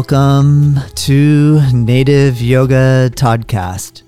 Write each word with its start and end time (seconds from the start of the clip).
Welcome 0.00 0.78
to 0.94 1.60
Native 1.74 2.40
Yoga 2.40 3.10
Toddcast. 3.14 4.02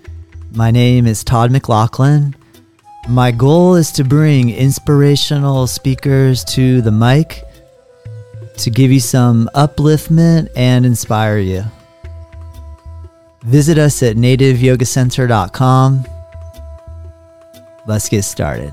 My 0.54 0.70
name 0.70 1.06
is 1.06 1.22
Todd 1.22 1.52
McLaughlin. 1.52 2.34
My 3.10 3.30
goal 3.30 3.74
is 3.74 3.92
to 3.92 4.02
bring 4.02 4.48
inspirational 4.48 5.66
speakers 5.66 6.44
to 6.44 6.80
the 6.80 6.90
mic 6.90 7.44
to 8.56 8.70
give 8.70 8.90
you 8.90 9.00
some 9.00 9.50
upliftment 9.54 10.48
and 10.56 10.86
inspire 10.86 11.36
you. 11.36 11.62
Visit 13.42 13.76
us 13.76 14.02
at 14.02 14.16
nativeyogacenter.com. 14.16 16.06
Let's 17.86 18.08
get 18.08 18.22
started. 18.22 18.72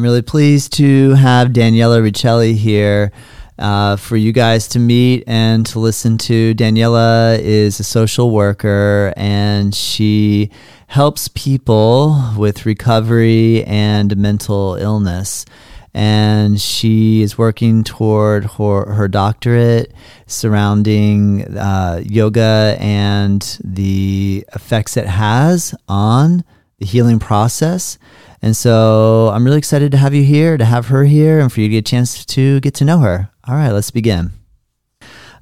I'm 0.00 0.04
really 0.04 0.22
pleased 0.22 0.72
to 0.78 1.10
have 1.10 1.48
Daniela 1.48 2.00
Riccelli 2.00 2.54
here 2.54 3.12
uh, 3.58 3.96
for 3.96 4.16
you 4.16 4.32
guys 4.32 4.66
to 4.68 4.78
meet 4.78 5.24
and 5.26 5.66
to 5.66 5.78
listen 5.78 6.16
to. 6.16 6.54
Daniela 6.54 7.38
is 7.38 7.78
a 7.78 7.84
social 7.84 8.30
worker 8.30 9.12
and 9.14 9.74
she 9.74 10.52
helps 10.86 11.28
people 11.28 12.32
with 12.38 12.64
recovery 12.64 13.62
and 13.64 14.16
mental 14.16 14.76
illness. 14.76 15.44
And 15.92 16.58
she 16.58 17.20
is 17.20 17.36
working 17.36 17.84
toward 17.84 18.46
her, 18.52 18.94
her 18.94 19.06
doctorate 19.06 19.92
surrounding 20.26 21.58
uh, 21.58 22.00
yoga 22.06 22.74
and 22.80 23.42
the 23.62 24.46
effects 24.54 24.96
it 24.96 25.08
has 25.08 25.74
on 25.90 26.42
the 26.78 26.86
healing 26.86 27.18
process. 27.18 27.98
And 28.42 28.56
so 28.56 29.30
I'm 29.32 29.44
really 29.44 29.58
excited 29.58 29.92
to 29.92 29.98
have 29.98 30.14
you 30.14 30.22
here, 30.22 30.56
to 30.56 30.64
have 30.64 30.86
her 30.86 31.04
here, 31.04 31.40
and 31.40 31.52
for 31.52 31.60
you 31.60 31.68
to 31.68 31.72
get 31.72 31.78
a 31.78 31.90
chance 31.90 32.24
to 32.24 32.60
get 32.60 32.74
to 32.74 32.84
know 32.84 32.98
her. 32.98 33.30
All 33.46 33.54
right, 33.54 33.70
let's 33.70 33.90
begin. 33.90 34.32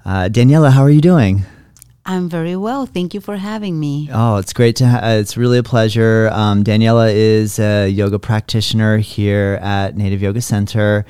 Uh, 0.04 0.28
Daniela, 0.28 0.72
how 0.72 0.82
are 0.82 0.90
you 0.90 1.00
doing? 1.00 1.44
I'm 2.04 2.28
very 2.28 2.56
well. 2.56 2.86
Thank 2.86 3.12
you 3.12 3.20
for 3.20 3.36
having 3.36 3.78
me. 3.78 4.08
Oh, 4.10 4.36
it's 4.36 4.54
great 4.54 4.76
to. 4.76 4.88
Ha- 4.88 5.00
it's 5.18 5.36
really 5.36 5.58
a 5.58 5.62
pleasure. 5.62 6.30
Um, 6.32 6.64
Daniela 6.64 7.12
is 7.14 7.58
a 7.58 7.86
yoga 7.88 8.18
practitioner 8.18 8.96
here 8.96 9.58
at 9.60 9.96
Native 9.96 10.22
Yoga 10.22 10.40
Center. 10.40 11.04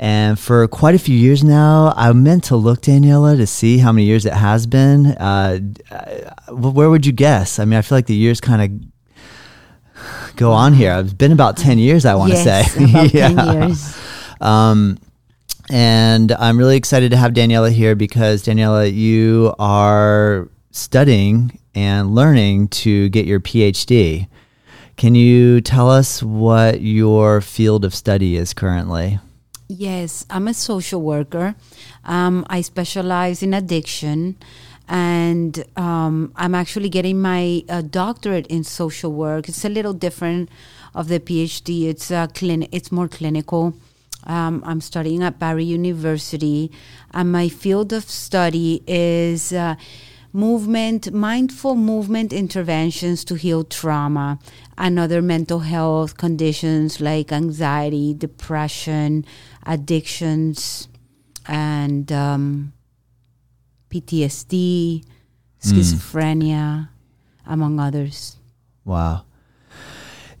And 0.00 0.36
for 0.36 0.66
quite 0.66 0.96
a 0.96 0.98
few 0.98 1.16
years 1.16 1.44
now, 1.44 1.94
I 1.96 2.12
meant 2.12 2.42
to 2.44 2.56
look, 2.56 2.80
Daniela, 2.82 3.36
to 3.36 3.46
see 3.46 3.78
how 3.78 3.92
many 3.92 4.04
years 4.04 4.26
it 4.26 4.32
has 4.32 4.66
been. 4.66 5.06
Uh, 5.06 5.60
uh 5.92 6.52
where 6.52 6.90
would 6.90 7.06
you 7.06 7.12
guess? 7.12 7.60
I 7.60 7.64
mean, 7.64 7.78
I 7.78 7.82
feel 7.82 7.98
like 7.98 8.06
the 8.06 8.16
years 8.16 8.40
kind 8.40 8.62
of 8.62 8.91
go 10.36 10.52
on 10.52 10.72
here. 10.72 10.94
It's 10.98 11.12
been 11.12 11.32
about 11.32 11.56
10 11.56 11.78
years, 11.78 12.04
I 12.04 12.14
want 12.14 12.32
to 12.32 12.38
yes, 12.38 12.72
say. 12.72 12.84
About 12.90 13.14
yeah. 13.14 13.28
10 13.28 13.62
years. 13.62 13.98
Um, 14.40 14.98
and 15.70 16.32
I'm 16.32 16.58
really 16.58 16.76
excited 16.76 17.10
to 17.12 17.16
have 17.16 17.32
Daniela 17.32 17.70
here 17.70 17.94
because, 17.94 18.44
Daniela, 18.44 18.92
you 18.92 19.54
are 19.58 20.48
studying 20.70 21.58
and 21.74 22.14
learning 22.14 22.68
to 22.68 23.08
get 23.10 23.26
your 23.26 23.40
PhD. 23.40 24.28
Can 24.96 25.14
you 25.14 25.60
tell 25.60 25.90
us 25.90 26.22
what 26.22 26.80
your 26.80 27.40
field 27.40 27.84
of 27.84 27.94
study 27.94 28.36
is 28.36 28.52
currently? 28.52 29.18
Yes, 29.68 30.26
I'm 30.28 30.48
a 30.48 30.54
social 30.54 31.00
worker. 31.00 31.54
Um, 32.04 32.44
I 32.50 32.60
specialize 32.60 33.42
in 33.42 33.54
addiction 33.54 34.36
and 34.88 35.64
um, 35.76 36.32
I'm 36.36 36.54
actually 36.54 36.88
getting 36.88 37.20
my 37.20 37.64
uh, 37.68 37.82
doctorate 37.82 38.46
in 38.48 38.64
social 38.64 39.12
work. 39.12 39.48
It's 39.48 39.64
a 39.64 39.68
little 39.68 39.92
different 39.94 40.50
of 40.94 41.08
the 41.08 41.20
PhD. 41.20 41.88
It's 41.88 42.10
a 42.10 42.28
clin- 42.32 42.68
It's 42.72 42.92
more 42.92 43.08
clinical. 43.08 43.74
Um, 44.24 44.62
I'm 44.64 44.80
studying 44.80 45.22
at 45.22 45.38
Barry 45.38 45.64
University, 45.64 46.70
and 47.12 47.32
my 47.32 47.48
field 47.48 47.92
of 47.92 48.04
study 48.08 48.82
is 48.86 49.52
uh, 49.52 49.74
movement, 50.32 51.12
mindful 51.12 51.74
movement 51.74 52.32
interventions 52.32 53.24
to 53.24 53.34
heal 53.34 53.64
trauma 53.64 54.38
and 54.78 54.98
other 54.98 55.20
mental 55.20 55.60
health 55.60 56.16
conditions 56.16 57.00
like 57.00 57.32
anxiety, 57.32 58.14
depression, 58.14 59.24
addictions, 59.66 60.88
and 61.46 62.12
um, 62.12 62.72
PTSD, 63.92 65.04
schizophrenia, 65.60 66.64
mm. 66.64 66.88
among 67.46 67.78
others. 67.78 68.36
Wow. 68.84 69.24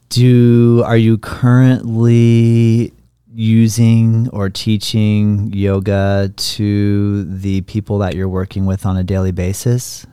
Do 0.08 0.82
are 0.84 0.96
you 0.96 1.18
currently 1.18 2.92
using 3.34 4.28
or 4.30 4.50
teaching 4.50 5.52
yoga 5.52 6.32
to 6.36 7.24
the 7.24 7.62
people 7.62 7.98
that 7.98 8.14
you're 8.14 8.28
working 8.28 8.66
with 8.66 8.84
on 8.84 8.96
a 8.96 9.04
daily 9.04 9.32
basis? 9.32 10.06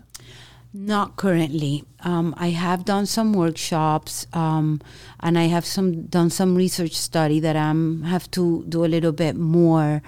Not 0.72 1.16
currently. 1.16 1.84
Um, 2.02 2.34
I 2.38 2.50
have 2.50 2.86
done 2.86 3.08
some 3.08 3.34
workshops, 3.34 4.28
um, 4.34 4.80
and 5.20 5.38
I 5.38 5.48
have 5.48 5.66
some 5.66 6.04
done 6.04 6.30
some 6.30 6.56
research 6.56 6.94
study 6.94 7.40
that 7.40 7.56
I'm 7.56 8.04
have 8.04 8.30
to 8.32 8.64
do 8.70 8.86
a 8.86 8.88
little 8.88 9.12
bit 9.12 9.36
more 9.36 10.02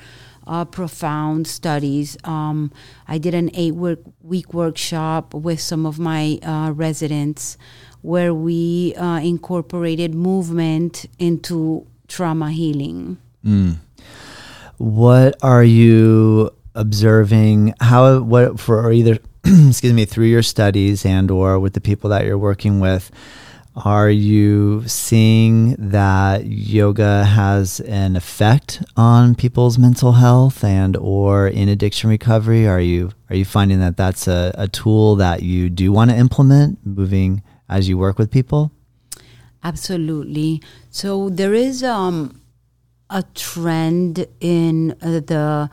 uh, 0.47 0.66
profound 0.66 1.47
studies. 1.47 2.18
Um, 2.24 2.72
I 3.07 3.18
did 3.18 3.34
an 3.34 3.52
eight 3.53 3.75
work, 3.75 4.00
week 4.22 4.53
workshop 4.53 5.34
with 5.34 5.59
some 5.59 5.85
of 5.85 6.00
my 6.00 6.40
uh, 6.44 6.72
residents 6.72 7.57
where 8.02 8.34
we 8.34 8.96
uh, 8.96 9.19
incorporated 9.19 10.16
movement 10.16 11.06
into 11.19 11.85
trauma 12.07 12.51
healing. 12.51 13.18
Mm. 13.46 13.78
What 14.78 15.35
are 15.44 15.63
you 15.63 16.51
observing? 16.74 17.75
How 17.80 18.22
what 18.22 18.59
for 18.59 18.91
either 18.91 19.19
excuse 19.44 19.94
me 19.94 20.06
through 20.06 20.25
your 20.25 20.44
studies 20.44 21.06
and 21.06 21.30
or 21.30 21.59
with 21.59 21.74
the 21.74 21.81
people 21.81 22.09
that 22.09 22.25
you're 22.25 22.38
working 22.38 22.80
with? 22.80 23.12
Are 23.76 24.09
you 24.09 24.84
seeing 24.86 25.76
that 25.78 26.46
yoga 26.46 27.24
has 27.24 27.80
an 27.82 28.18
effect 28.18 28.84
on 28.98 29.34
people's 29.34 29.78
mental 29.78 30.12
health 30.12 30.62
and 30.62 30.98
or 30.98 31.48
in 31.48 31.70
addiction 31.70 32.10
recovery? 32.10 32.68
Are 32.68 32.81
you 32.81 33.12
are 33.30 33.36
you 33.36 33.46
finding 33.46 33.80
that 33.80 33.96
that's 33.96 34.28
a, 34.28 34.54
a 34.58 34.68
tool 34.68 35.16
that 35.16 35.44
you 35.44 35.70
do 35.70 35.94
want 35.94 36.12
to 36.12 36.18
implement 36.18 36.86
moving 36.86 37.44
as 37.70 37.88
you 37.88 37.98
work 37.98 38.20
with 38.20 38.30
people? 38.30 38.74
Absolutely. 39.64 40.62
So 40.90 41.30
there 41.30 41.54
is 41.54 41.81
um, 41.81 42.42
a 43.10 43.24
trend 43.36 44.26
in 44.42 44.98
uh, 45.02 45.22
the 45.22 45.70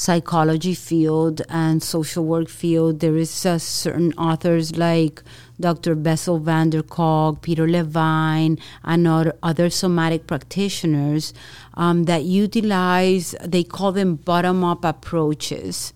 psychology 0.00 0.72
field 0.72 1.42
and 1.50 1.82
social 1.82 2.24
work 2.24 2.48
field. 2.48 3.00
There 3.00 3.18
is 3.18 3.44
uh, 3.44 3.58
certain 3.58 4.14
authors 4.14 4.78
like 4.78 5.22
Dr. 5.60 5.94
Bessel 5.94 6.38
van 6.38 6.70
der 6.70 6.82
Kolk, 6.82 7.42
Peter 7.42 7.68
Levine, 7.68 8.56
and 8.82 9.06
other 9.42 9.68
somatic 9.68 10.26
practitioners 10.26 11.34
um, 11.74 12.04
that 12.04 12.24
utilize, 12.24 13.34
they 13.44 13.62
call 13.62 13.92
them 13.92 14.16
bottom 14.16 14.64
up 14.64 14.86
approaches, 14.86 15.92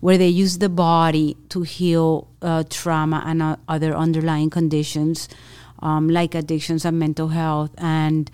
where 0.00 0.18
they 0.18 0.28
use 0.28 0.58
the 0.58 0.68
body 0.68 1.34
to 1.48 1.62
heal 1.62 2.28
uh, 2.42 2.62
trauma 2.68 3.22
and 3.24 3.42
uh, 3.42 3.56
other 3.68 3.96
underlying 3.96 4.50
conditions 4.50 5.30
um, 5.80 6.08
like 6.08 6.34
addictions 6.34 6.84
and 6.84 6.98
mental 6.98 7.28
health. 7.28 7.70
And 7.78 8.30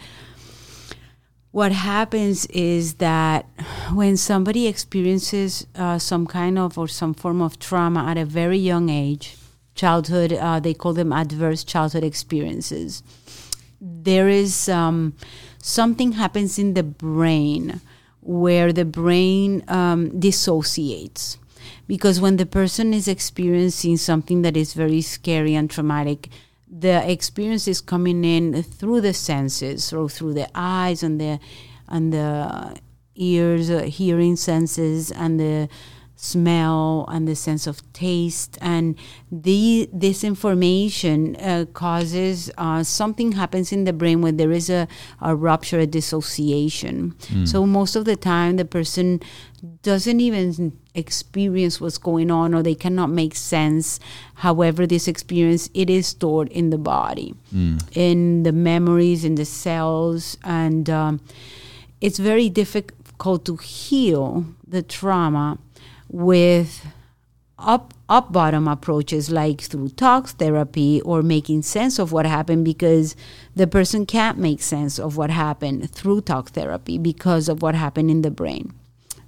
what 1.53 1.71
happens 1.71 2.47
is 2.47 2.95
that 2.95 3.47
when 3.93 4.17
somebody 4.17 4.67
experiences 4.67 5.67
uh, 5.77 5.99
some 5.99 6.27
kind 6.27 6.59
of 6.59 6.79
or 6.79 6.89
some 6.89 7.13
form 7.13 7.43
of 7.43 7.59
trauma 7.59 8.05
at 8.07 8.17
a 8.17 8.25
very 8.25 8.57
young 8.59 8.89
age, 8.89 9.37
childhood, 9.75 10.33
uh, 10.33 10.59
they 10.61 10.73
call 10.73 10.95
them 10.95 11.13
adverse 11.13 11.63
childhood 11.63 12.05
experiences. 12.05 13.03
There 13.81 14.29
is 14.29 14.69
um, 14.69 15.15
something 15.63 16.13
happens 16.13 16.59
in 16.59 16.73
the 16.73 16.83
brain 16.83 17.81
where 18.23 18.73
the 18.73 18.87
brain 18.87 19.63
um, 19.69 20.19
dissociates. 20.19 21.37
Because 21.87 22.21
when 22.21 22.39
the 22.39 22.47
person 22.47 22.95
is 22.95 23.09
experiencing 23.09 23.99
something 23.99 24.43
that 24.43 24.57
is 24.57 24.73
very 24.73 25.03
scary 25.03 25.55
and 25.55 25.71
traumatic, 25.71 26.29
the 26.73 27.09
experience 27.11 27.69
is 27.69 27.83
coming 27.83 28.25
in 28.25 28.63
through 28.63 29.03
the 29.03 29.13
senses, 29.13 29.93
or 29.93 30.09
through 30.09 30.33
the 30.33 30.49
eyes 30.55 31.03
and 31.03 31.21
the 31.21 31.39
and 31.89 32.13
the 32.13 32.77
ears, 33.15 33.71
uh, 33.71 33.83
hearing 33.83 34.37
senses, 34.37 35.13
and 35.13 35.39
the 35.39 35.69
smell 36.23 37.05
and 37.09 37.27
the 37.27 37.35
sense 37.35 37.67
of 37.67 37.83
taste 37.93 38.57
and 38.61 38.97
the 39.33 39.91
this 39.93 40.23
information 40.23 41.35
uh, 41.41 41.65
causes 41.73 42.49
uh, 42.59 42.81
something 42.81 43.33
happens 43.33 43.73
in 43.73 43.83
the 43.83 43.93
brain 43.93 44.23
when 44.23 44.37
there 44.37 44.53
is 44.53 44.71
a, 44.71 44.87
a 45.21 45.35
rupture 45.35 45.81
a 45.81 45.87
dissociation 45.87 47.11
mm. 47.23 47.49
so 47.49 47.67
most 47.67 47.97
of 47.97 48.05
the 48.05 48.15
time 48.15 48.57
the 48.57 48.65
person 48.65 49.21
doesn't 49.83 50.21
even 50.21 50.73
experience 50.95 51.81
what's 51.81 51.99
going 51.99 52.31
on 52.31 52.55
or 52.55 52.63
they 52.63 52.77
cannot 52.77 53.11
make 53.11 53.35
sense 53.35 53.99
however 54.35 54.87
this 54.87 55.09
experience 55.09 55.69
it 55.75 55.91
is 55.91 56.07
stored 56.07 56.49
in 56.51 56.71
the 56.71 56.79
body 56.79 57.35
mm. 57.53 57.83
in 57.97 58.45
the 58.45 58.53
memories 58.53 59.25
in 59.25 59.35
the 59.35 59.45
cells 59.45 60.39
and 60.45 60.89
um, 60.89 61.21
it's 62.01 62.21
very 62.21 62.49
difficult 62.49 63.45
to 63.45 63.57
heal 63.57 64.45
the 64.65 64.83
trauma 64.83 65.59
with 66.13 66.87
up 67.59 67.95
up 68.09 68.33
bottom 68.33 68.69
approaches 68.69 69.31
like 69.31 69.61
through 69.61 69.89
talk 69.89 70.29
therapy 70.29 71.01
or 71.03 71.23
making 71.23 71.63
sense 71.63 71.99
of 71.99 72.13
what 72.13 72.27
happened 72.27 72.65
because 72.65 73.17
the 73.55 73.67
person 73.67 74.05
can't 74.05 74.37
make 74.37 74.61
sense 74.61 74.99
of 74.99 75.17
what 75.17 75.31
happened 75.31 75.91
through 75.91 76.21
talk 76.21 76.51
therapy 76.51 76.99
because 76.99 77.49
of 77.49 77.63
what 77.63 77.75
happened 77.75 78.11
in 78.11 78.23
the 78.23 78.31
brain. 78.31 78.73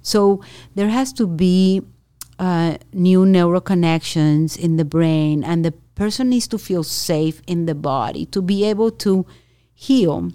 So 0.01 0.43
there 0.75 0.89
has 0.89 1.11
to 1.13 1.25
be 1.25 1.81
uh, 2.37 2.77
new 2.93 3.25
neural 3.25 3.61
connections 3.61 4.55
in 4.55 4.77
the 4.77 4.85
brain, 4.85 5.43
and 5.43 5.63
the 5.65 5.71
person 5.95 6.29
needs 6.29 6.47
to 6.49 6.57
feel 6.57 6.83
safe 6.83 7.41
in 7.47 7.65
the 7.65 7.75
body 7.75 8.25
to 8.27 8.41
be 8.41 8.65
able 8.65 8.91
to 8.91 9.25
heal. 9.73 10.31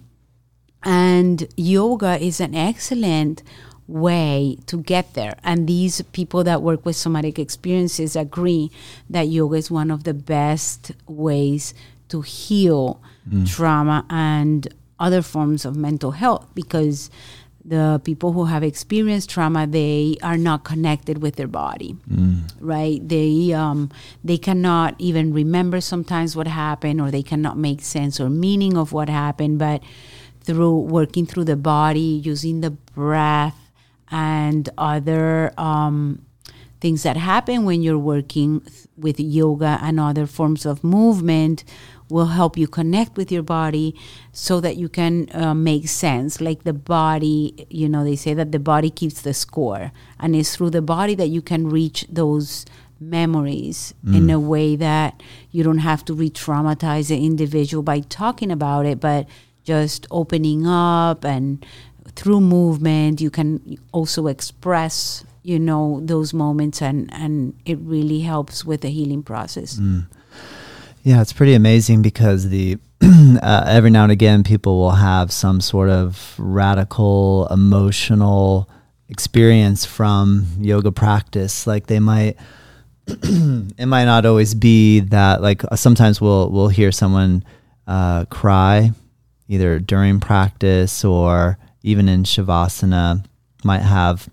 And 0.83 1.47
yoga 1.57 2.19
is 2.19 2.41
an 2.41 2.55
excellent 2.55 3.43
way 3.91 4.59
to 4.67 4.83
get 4.83 5.15
there. 5.15 5.37
And 5.43 5.67
these 5.67 6.01
people 6.13 6.45
that 6.45 6.63
work 6.63 6.87
with 6.87 6.97
somatic 6.97 7.39
experiences 7.39 8.17
agree 8.17 8.71
that 9.09 9.29
yoga 9.29 9.57
is 9.57 9.71
one 9.71 9.91
of 9.91 10.05
the 10.05 10.15
best 10.15 10.93
ways 11.07 11.75
to 12.09 12.23
heal 12.23 13.01
mm. 13.29 13.49
trauma 13.49 14.07
and 14.09 14.69
other 14.99 15.23
forms 15.23 15.65
of 15.65 15.77
mental 15.77 16.13
health 16.13 16.47
because 16.55 17.11
the 17.65 18.01
people 18.05 18.33
who 18.33 18.47
have 18.47 18.63
experienced 18.63 19.29
trauma 19.29 19.67
they 19.67 20.17
are 20.23 20.39
not 20.39 20.65
connected 20.65 21.23
with 21.23 21.37
their 21.37 21.47
body 21.47 21.95
mm. 22.11 22.43
right 22.59 23.07
they 23.07 23.53
um, 23.53 23.91
they 24.25 24.39
cannot 24.39 24.95
even 24.99 25.33
remember 25.33 25.81
sometimes 25.81 26.35
what 26.35 26.47
happened 26.49 27.01
or 27.01 27.11
they 27.11 27.23
cannot 27.23 27.59
make 27.59 27.83
sense 27.83 28.19
or 28.19 28.31
meaning 28.31 28.77
of 28.77 28.93
what 28.93 29.09
happened 29.09 29.59
but 29.59 29.83
through 30.41 30.79
working 30.79 31.27
through 31.27 31.45
the 31.45 31.57
body 31.57 32.21
using 32.25 32.61
the 32.61 32.71
breath 32.71 33.70
and 34.11 34.69
other 34.77 35.53
um, 35.59 36.25
things 36.81 37.03
that 37.03 37.17
happen 37.17 37.65
when 37.65 37.83
you're 37.83 37.99
working 37.99 38.63
with 38.97 39.21
yoga 39.21 39.79
and 39.83 40.01
other 40.01 40.27
forms 40.27 40.65
of 40.67 40.83
movement 40.83 41.65
will 42.09 42.27
help 42.27 42.57
you 42.57 42.67
connect 42.67 43.17
with 43.17 43.31
your 43.31 43.43
body 43.43 43.95
so 44.33 44.61
that 44.61 44.77
you 44.77 44.89
can 44.89 45.29
uh, 45.33 45.55
make 45.55 45.89
sense 45.89 46.41
like 46.41 46.65
the 46.65 46.73
body 46.73 47.67
you 47.71 47.89
know 47.89 48.03
they 48.03 48.17
say 48.17 48.35
that 48.35 48.51
the 48.51 48.59
body 48.59 48.91
keeps 48.91 49.23
the 49.23 49.33
score 49.33 49.93
and 50.19 50.35
it's 50.35 50.57
through 50.57 50.71
the 50.71 50.83
body 50.83 51.15
that 51.15 51.29
you 51.29 51.41
can 51.41 51.69
reach 51.69 52.05
those 52.09 52.67
memories 52.99 53.95
mm. 54.05 54.17
in 54.17 54.29
a 54.29 54.39
way 54.39 54.77
that 54.77 55.23
you 55.51 55.63
don't 55.63 55.79
have 55.79 56.05
to 56.05 56.13
re-traumatize 56.13 57.09
the 57.09 57.25
individual 57.25 57.83
by 57.83 58.01
talking 58.01 58.51
about 58.51 58.85
it 58.85 59.01
but 59.01 59.27
just 59.63 60.07
opening 60.11 60.67
up 60.67 61.25
and 61.25 61.65
through 62.17 62.41
movement 62.41 63.21
you 63.21 63.31
can 63.31 63.79
also 63.93 64.27
express 64.27 65.25
you 65.43 65.59
know 65.59 66.01
those 66.05 66.35
moments 66.35 66.83
and 66.83 67.13
and 67.13 67.55
it 67.65 67.79
really 67.81 68.21
helps 68.21 68.65
with 68.65 68.83
the 68.83 68.89
healing 68.89 69.23
process 69.23 69.79
mm. 69.79 70.07
yeah 71.03 71.21
it's 71.21 71.33
pretty 71.33 71.55
amazing 71.55 72.03
because 72.03 72.49
the 72.49 72.77
uh, 73.03 73.65
every 73.67 73.91
now 73.91 74.03
and 74.03 74.13
again 74.13 74.45
people 74.45 74.79
will 74.79 74.91
have 74.91 75.33
some 75.33 75.61
sort 75.61 75.89
of 75.89 76.35
radical 76.39 77.49
emotional 77.51 78.69
experience 79.09 79.85
from 79.85 80.47
yoga 80.61 80.93
practice 80.93 81.67
like 81.67 81.87
they 81.87 81.99
might 81.99 82.37
it 83.07 83.87
might 83.87 84.05
not 84.05 84.27
always 84.27 84.55
be 84.55 85.01
that 85.01 85.41
like 85.41 85.63
sometimes 85.75 86.21
we'll 86.21 86.51
we'll 86.51 86.69
hear 86.69 86.93
someone 86.93 87.43
uh, 87.87 88.25
cry 88.27 88.93
either 89.49 89.81
during 89.81 90.21
practice 90.21 91.05
or 91.05 91.59
even 91.83 92.09
in 92.09 92.25
shavasana, 92.25 93.25
might 93.65 93.83
have 93.83 94.29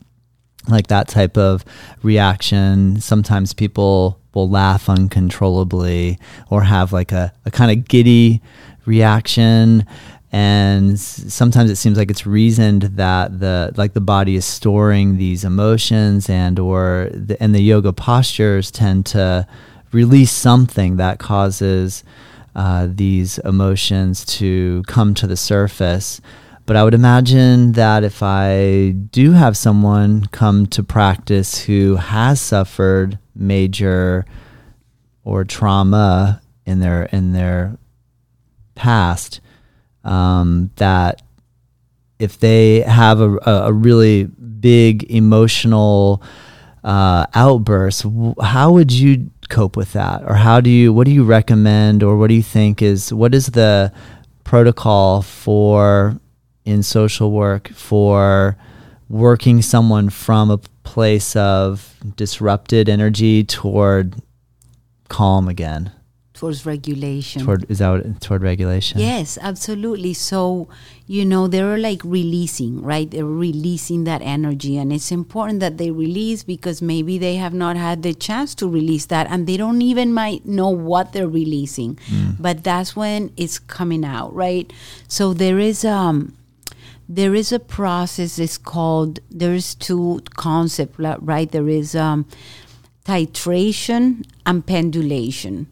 like 0.70 0.88
that 0.88 1.08
type 1.08 1.38
of 1.38 1.64
reaction. 2.04 3.00
Sometimes 3.00 3.54
people 3.54 4.20
will 4.34 4.50
laugh 4.50 4.90
uncontrollably 4.90 6.20
or 6.50 6.64
have 6.64 6.94
like 6.94 7.12
a, 7.12 7.34
a 7.46 7.52
kind 7.52 7.72
of 7.72 7.88
giddy 7.88 8.42
reaction. 8.86 9.86
And 10.32 11.00
sometimes 11.00 11.72
it 11.72 11.78
seems 11.78 11.98
like 11.98 12.12
it's 12.12 12.26
reasoned 12.26 12.84
that 12.84 13.40
the 13.40 13.74
like 13.78 13.94
the 13.94 14.02
body 14.02 14.36
is 14.36 14.46
storing 14.46 15.18
these 15.18 15.46
emotions 15.46 16.30
and 16.30 16.60
or 16.60 17.10
the, 17.14 17.42
and 17.42 17.56
the 17.56 17.62
yoga 17.62 17.94
postures 17.94 18.70
tend 18.70 19.06
to 19.08 19.48
release 19.94 20.32
something 20.32 20.98
that 20.98 21.18
causes 21.18 22.04
uh, 22.56 22.88
these 22.90 23.38
emotions 23.40 24.26
to 24.26 24.84
come 24.88 25.14
to 25.14 25.28
the 25.28 25.38
surface. 25.38 26.20
But 26.68 26.75
I 26.75 26.84
would 26.84 26.94
imagine 26.94 27.72
that 27.72 28.04
if 28.04 28.22
I 28.22 28.90
do 28.90 29.31
have 29.31 29.56
someone 29.56 30.25
come 30.25 30.66
to 30.68 30.84
practice 30.84 31.62
who 31.62 31.96
has 31.96 32.42
suffered 32.42 33.18
major 33.34 34.25
or 35.24 35.46
trauma 35.46 36.42
in 36.66 36.81
their 36.81 37.04
in 37.04 37.31
their 37.31 37.78
past, 38.75 39.40
um, 40.04 40.69
that 40.75 41.22
if 42.19 42.38
they 42.38 42.81
have 42.81 43.22
a, 43.22 43.38
a 43.46 43.72
really 43.72 44.25
big 44.25 45.10
emotional 45.10 46.22
uh, 46.84 47.28
outburst, 47.34 48.06
how 48.42 48.74
would 48.74 48.92
you 48.92 49.31
cope 49.48 49.78
with 49.78 49.94
that, 49.94 50.22
or 50.30 50.34
how 50.34 50.60
do 50.60 50.70
you? 50.70 50.91
What 50.91 51.06
do 51.06 51.12
you 51.12 51.24
recommend, 51.24 52.03
or 52.03 52.18
what 52.18 52.27
do 52.27 52.34
you 52.34 52.44
think 52.44 52.82
is 52.82 53.13
what 53.13 53.34
is 53.34 53.48
the 53.48 53.94
protocol 54.44 55.22
for 55.22 56.20
in 56.67 56.83
social 56.83 57.31
work 57.31 57.69
for 57.69 58.57
working 59.07 59.62
someone 59.62 60.09
from 60.09 60.51
a 60.51 60.57
place 60.83 61.33
of 61.36 61.95
disrupted 62.17 62.89
energy 62.89 63.43
toward 63.43 64.15
calm 65.07 65.47
again. 65.47 65.93
Towards 66.33 66.65
regulation. 66.65 67.41
Toward 67.43 67.65
is 67.71 67.79
that 67.79 67.89
what, 67.89 68.21
toward 68.21 68.43
regulation? 68.43 69.00
Yes 69.00 69.39
absolutely. 69.41 70.13
So 70.13 70.67
you 71.07 71.24
know 71.24 71.47
they're 71.47 71.77
like 71.77 72.01
releasing 72.03 72.81
right? 72.81 73.09
They're 73.09 73.25
releasing 73.25 74.03
that 74.03 74.21
energy. 74.21 74.77
And 74.77 74.91
it's 74.91 75.12
important 75.12 75.62
that 75.62 75.77
they 75.77 75.89
release 75.89 76.43
because 76.43 76.81
maybe 76.81 77.17
they 77.17 77.38
have 77.38 77.53
not 77.53 77.77
had 77.77 78.03
the 78.03 78.13
chance 78.13 78.53
to 78.55 78.67
release 78.67 79.05
that 79.05 79.25
and 79.31 79.47
they 79.47 79.55
don't 79.55 79.81
even 79.81 80.13
might 80.13 80.45
know 80.45 80.69
what 80.69 81.13
they're 81.13 81.29
releasing. 81.29 81.95
Mm. 82.12 82.36
but 82.39 82.65
that's 82.65 82.93
when 82.93 83.31
it's 83.38 83.57
coming 83.57 84.03
out 84.03 84.36
right? 84.36 84.71
So 85.07 85.33
there 85.33 85.59
is 85.59 85.86
um 85.86 86.33
there 87.10 87.34
is 87.34 87.52
a 87.52 87.60
process 87.60 88.38
it's 88.38 88.58
called 88.58 89.20
there's 89.30 89.76
two 89.76 90.22
concepts 90.36 91.00
right? 91.00 91.52
There 91.52 91.70
is 91.70 91.96
um, 91.96 92.26
titration 93.06 94.26
and 94.46 94.66
pendulation. 94.66 95.68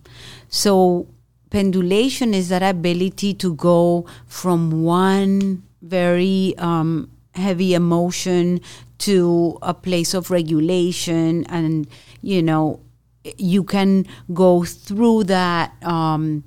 So 0.49 1.07
pendulation 1.49 2.33
is 2.33 2.49
that 2.49 2.63
ability 2.63 3.33
to 3.35 3.53
go 3.55 4.05
from 4.27 4.83
one 4.83 5.63
very 5.81 6.55
um, 6.57 7.09
heavy 7.33 7.73
emotion 7.73 8.61
to 8.97 9.57
a 9.61 9.73
place 9.73 10.13
of 10.13 10.31
regulation 10.31 11.45
and 11.47 11.87
you 12.21 12.41
know 12.41 12.79
you 13.37 13.63
can 13.63 14.05
go 14.33 14.63
through 14.63 15.23
that 15.25 15.73
um, 15.83 16.43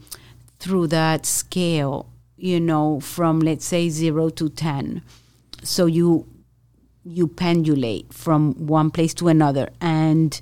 through 0.59 0.87
that 0.87 1.27
scale 1.27 2.07
you 2.39 2.61
know, 2.61 3.01
from 3.01 3.41
let's 3.41 3.65
say 3.65 3.89
zero 3.89 4.29
to 4.31 4.49
10. 4.49 5.03
So 5.63 5.87
you 5.87 6.27
you 7.05 7.27
pendulate 7.27 8.13
from 8.13 8.53
one 8.67 8.91
place 8.91 9.15
to 9.15 9.29
another 9.29 9.71
and 9.81 10.39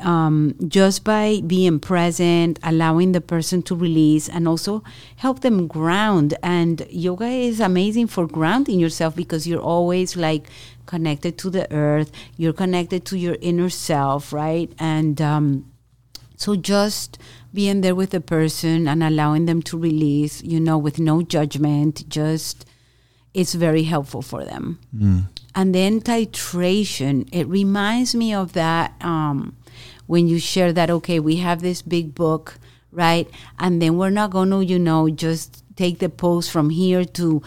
um, 0.00 0.54
just 0.68 1.04
by 1.04 1.42
being 1.46 1.78
present, 1.78 2.58
allowing 2.62 3.12
the 3.12 3.20
person 3.20 3.62
to 3.62 3.76
release, 3.76 4.28
and 4.28 4.48
also 4.48 4.82
help 5.16 5.40
them 5.40 5.66
ground. 5.66 6.34
And 6.42 6.86
yoga 6.90 7.26
is 7.26 7.60
amazing 7.60 8.08
for 8.08 8.26
grounding 8.26 8.80
yourself 8.80 9.14
because 9.14 9.46
you're 9.46 9.60
always 9.60 10.16
like 10.16 10.48
connected 10.86 11.38
to 11.38 11.50
the 11.50 11.72
earth, 11.72 12.10
you're 12.36 12.52
connected 12.52 13.04
to 13.06 13.18
your 13.18 13.36
inner 13.40 13.70
self, 13.70 14.32
right? 14.32 14.72
And 14.78 15.20
um, 15.22 15.71
so 16.36 16.56
just 16.56 17.18
being 17.54 17.80
there 17.82 17.94
with 17.94 18.10
the 18.10 18.20
person 18.20 18.88
and 18.88 19.02
allowing 19.02 19.46
them 19.46 19.62
to 19.62 19.78
release, 19.78 20.42
you 20.42 20.58
know, 20.58 20.78
with 20.78 20.98
no 20.98 21.22
judgment, 21.22 22.08
just 22.08 22.64
it's 23.34 23.54
very 23.54 23.84
helpful 23.84 24.22
for 24.22 24.44
them. 24.44 24.78
And 25.54 25.74
then 25.74 26.00
titration, 26.00 27.28
it 27.32 27.46
reminds 27.46 28.14
me 28.14 28.34
of 28.34 28.52
that 28.54 28.94
um, 29.00 29.56
when 30.06 30.28
you 30.28 30.38
share 30.38 30.72
that, 30.72 30.90
okay, 30.90 31.20
we 31.20 31.36
have 31.36 31.60
this 31.62 31.82
big 31.82 32.14
book, 32.14 32.58
right? 32.90 33.28
And 33.58 33.80
then 33.80 33.96
we're 33.96 34.10
not 34.10 34.30
going 34.30 34.50
to, 34.50 34.62
you 34.64 34.78
know, 34.78 35.08
just 35.10 35.62
take 35.76 35.98
the 35.98 36.08
post 36.08 36.50
from 36.50 36.70
here 36.70 37.04
to 37.04 37.42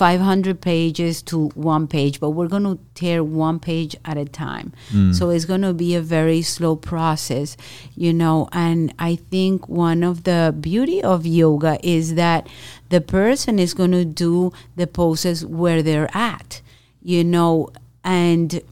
500 0.00 0.62
pages 0.62 1.20
to 1.20 1.48
one 1.50 1.86
page, 1.86 2.20
but 2.20 2.30
we're 2.30 2.48
going 2.48 2.62
to 2.62 2.78
tear 2.94 3.22
one 3.22 3.60
page 3.60 3.94
at 4.06 4.16
a 4.16 4.24
time. 4.24 4.72
Mm. 4.90 5.14
So 5.14 5.28
it's 5.28 5.44
going 5.44 5.60
to 5.60 5.74
be 5.74 5.94
a 5.94 6.00
very 6.00 6.40
slow 6.40 6.74
process, 6.74 7.54
you 7.94 8.14
know. 8.14 8.48
And 8.50 8.94
I 8.98 9.16
think 9.16 9.68
one 9.68 10.02
of 10.02 10.24
the 10.24 10.56
beauty 10.58 11.02
of 11.02 11.26
yoga 11.26 11.78
is 11.82 12.14
that 12.14 12.48
the 12.88 13.02
person 13.02 13.58
is 13.58 13.74
going 13.74 13.92
to 13.92 14.06
do 14.06 14.54
the 14.74 14.86
poses 14.86 15.44
where 15.44 15.82
they're 15.82 16.08
at, 16.16 16.62
you 17.02 17.22
know. 17.22 17.68
And 18.02 18.62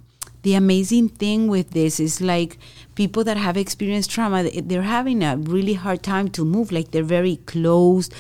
the 0.40 0.54
amazing 0.54 1.10
thing 1.10 1.46
with 1.48 1.72
this 1.72 2.00
is 2.00 2.22
like 2.22 2.56
people 3.00 3.22
that 3.28 3.36
have 3.46 3.56
experienced 3.64 4.10
trauma 4.14 4.38
they- 4.44 4.62
they're 4.68 4.88
having 4.98 5.18
a 5.30 5.32
really 5.54 5.74
hard 5.84 6.00
time 6.02 6.26
to 6.36 6.44
move 6.54 6.72
like 6.76 6.88
they're 6.92 7.10
very 7.18 7.36
closed 7.52 8.10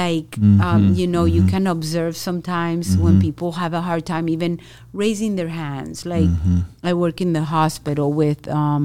like 0.00 0.30
um, 0.66 0.82
you 1.00 1.06
know 1.14 1.24
you 1.36 1.42
can 1.52 1.64
observe 1.76 2.12
sometimes 2.28 2.86
when 3.04 3.14
people 3.26 3.50
have 3.62 3.72
a 3.80 3.82
hard 3.88 4.04
time 4.12 4.26
even 4.36 4.52
raising 5.02 5.32
their 5.40 5.52
hands 5.64 6.04
like 6.14 6.28
i 6.90 6.92
work 7.04 7.20
in 7.26 7.32
the 7.38 7.44
hospital 7.56 8.08
with 8.22 8.40
um, 8.60 8.82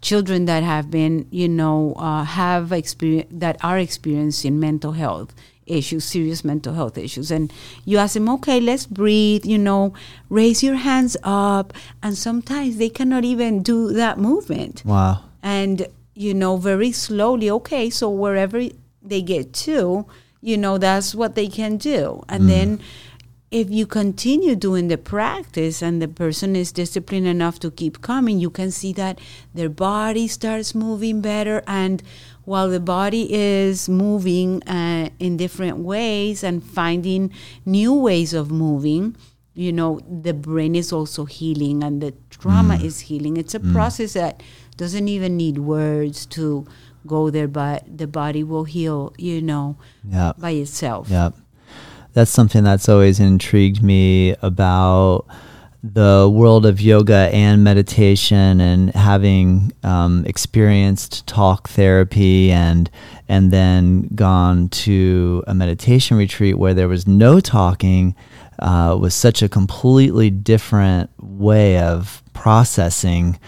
children 0.00 0.44
that 0.44 0.62
have 0.62 0.90
been 0.90 1.26
you 1.30 1.48
know 1.48 1.94
uh, 1.96 2.22
have 2.24 2.72
experience 2.72 3.28
that 3.30 3.56
are 3.62 3.78
experiencing 3.78 4.60
mental 4.60 4.92
health 4.92 5.34
issues 5.66 6.04
serious 6.04 6.44
mental 6.44 6.74
health 6.74 6.96
issues. 6.98 7.30
And 7.30 7.52
you 7.84 7.98
ask 7.98 8.14
them 8.14 8.28
okay 8.28 8.60
let's 8.60 8.86
breathe 8.86 9.44
you 9.44 9.58
know 9.58 9.94
raise 10.28 10.62
your 10.62 10.76
hands 10.76 11.16
up. 11.22 11.72
And 12.02 12.16
sometimes 12.16 12.76
they 12.76 12.88
cannot 12.88 13.24
even 13.24 13.62
do 13.62 13.92
that 13.92 14.18
movement. 14.18 14.82
Wow. 14.84 15.22
and 15.42 15.86
you 16.14 16.32
know 16.32 16.56
very 16.56 16.90
slowly 16.92 17.50
okay 17.50 17.90
so 17.90 18.08
wherever 18.08 18.58
they 19.02 19.20
get 19.20 19.52
to 19.52 20.06
you 20.40 20.56
know 20.56 20.78
that's 20.78 21.14
what 21.14 21.34
they 21.34 21.48
can 21.48 21.76
do. 21.76 22.22
And 22.28 22.44
mm. 22.44 22.48
then 22.48 22.80
if 23.50 23.70
you 23.70 23.86
continue 23.86 24.56
doing 24.56 24.88
the 24.88 24.98
practice 24.98 25.82
and 25.82 26.02
the 26.02 26.08
person 26.08 26.56
is 26.56 26.72
disciplined 26.72 27.26
enough 27.26 27.58
to 27.60 27.70
keep 27.70 28.02
coming 28.02 28.38
you 28.38 28.50
can 28.50 28.70
see 28.70 28.92
that 28.92 29.18
their 29.54 29.68
body 29.68 30.26
starts 30.26 30.74
moving 30.74 31.20
better 31.20 31.62
and 31.66 32.02
while 32.46 32.70
the 32.70 32.80
body 32.80 33.28
is 33.32 33.88
moving 33.88 34.62
uh, 34.68 35.10
in 35.18 35.36
different 35.36 35.76
ways 35.78 36.42
and 36.42 36.64
finding 36.64 37.30
new 37.66 37.92
ways 37.92 38.32
of 38.32 38.50
moving 38.50 39.14
you 39.52 39.72
know 39.72 40.00
the 40.22 40.32
brain 40.32 40.74
is 40.74 40.92
also 40.92 41.24
healing 41.26 41.82
and 41.84 42.00
the 42.02 42.12
trauma 42.30 42.76
is 42.76 43.00
healing 43.08 43.36
it's 43.36 43.54
a 43.54 43.60
process 43.60 44.12
that 44.14 44.42
doesn't 44.76 45.08
even 45.08 45.36
need 45.36 45.58
words 45.58 46.24
to 46.26 46.66
go 47.06 47.30
there 47.30 47.48
but 47.48 47.82
the 47.98 48.06
body 48.06 48.42
will 48.44 48.64
heal 48.64 49.12
you 49.18 49.40
know 49.42 49.76
Yeah. 50.08 50.32
by 50.38 50.50
itself 50.52 51.08
Yep. 51.10 51.34
That's 52.12 52.30
something 52.30 52.64
that's 52.64 52.88
always 52.88 53.20
intrigued 53.20 53.82
me 53.82 54.34
about 54.40 55.26
the 55.92 56.30
world 56.32 56.66
of 56.66 56.80
yoga 56.80 57.30
and 57.32 57.62
meditation 57.62 58.60
and 58.60 58.90
having 58.90 59.72
um, 59.82 60.24
experienced 60.26 61.26
talk 61.26 61.68
therapy 61.68 62.50
and 62.50 62.90
and 63.28 63.50
then 63.50 64.08
gone 64.14 64.68
to 64.68 65.44
a 65.46 65.54
meditation 65.54 66.16
retreat 66.16 66.58
where 66.58 66.74
there 66.74 66.88
was 66.88 67.06
no 67.06 67.40
talking 67.40 68.14
uh, 68.58 68.96
was 68.98 69.14
such 69.14 69.42
a 69.42 69.48
completely 69.48 70.30
different 70.30 71.10
way 71.18 71.78
of 71.78 72.22
processing 72.32 73.38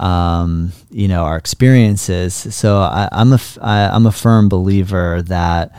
um, 0.00 0.72
you 0.90 1.08
know 1.08 1.22
our 1.22 1.36
experiences. 1.36 2.34
So 2.34 2.78
I, 2.78 3.08
I'm 3.12 3.32
a 3.32 3.40
I, 3.60 3.88
I'm 3.88 4.06
a 4.06 4.12
firm 4.12 4.48
believer 4.48 5.22
that 5.22 5.72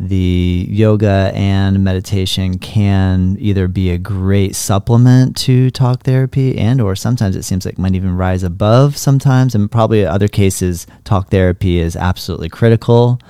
the 0.00 0.66
yoga 0.70 1.30
and 1.34 1.84
meditation 1.84 2.58
can 2.58 3.36
either 3.38 3.68
be 3.68 3.90
a 3.90 3.98
great 3.98 4.56
supplement 4.56 5.36
to 5.36 5.70
talk 5.70 6.04
therapy 6.04 6.56
and 6.56 6.80
or 6.80 6.96
sometimes 6.96 7.36
it 7.36 7.42
seems 7.42 7.66
like 7.66 7.78
might 7.78 7.94
even 7.94 8.16
rise 8.16 8.42
above 8.42 8.96
sometimes. 8.96 9.54
And 9.54 9.70
probably 9.70 10.06
other 10.06 10.26
cases 10.26 10.86
talk 11.04 11.28
therapy 11.28 11.78
is 11.78 11.96
absolutely 11.96 12.48
critical. 12.48 13.20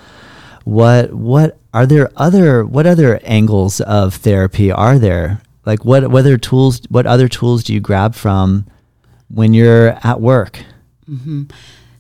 What 0.63 1.13
what 1.13 1.59
are 1.75 1.87
there 1.87 2.09
other 2.17 2.65
what 2.65 2.87
other 2.87 3.19
angles 3.25 3.81
of 3.81 4.15
therapy 4.15 4.71
are 4.71 4.97
there? 4.97 5.43
Like 5.67 5.85
what 5.85 6.05
other 6.05 6.39
tools 6.39 6.83
what 6.89 7.05
other 7.05 7.27
tools 7.27 7.65
do 7.65 7.75
you 7.75 7.81
grab 7.81 8.15
from 8.15 8.65
when 9.29 9.55
you're 9.55 9.99
at 10.05 10.21
work? 10.21 10.63
Mm-hmm. 11.09 11.45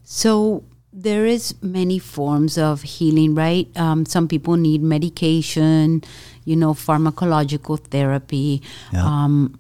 So 0.04 0.62
there 1.02 1.24
is 1.24 1.54
many 1.62 1.98
forms 1.98 2.58
of 2.58 2.82
healing, 2.82 3.34
right? 3.34 3.68
Um, 3.76 4.04
some 4.04 4.28
people 4.28 4.56
need 4.56 4.82
medication, 4.82 6.02
you 6.44 6.56
know, 6.56 6.74
pharmacological 6.74 7.78
therapy, 7.88 8.60
Yeah. 8.92 9.04
um, 9.06 9.58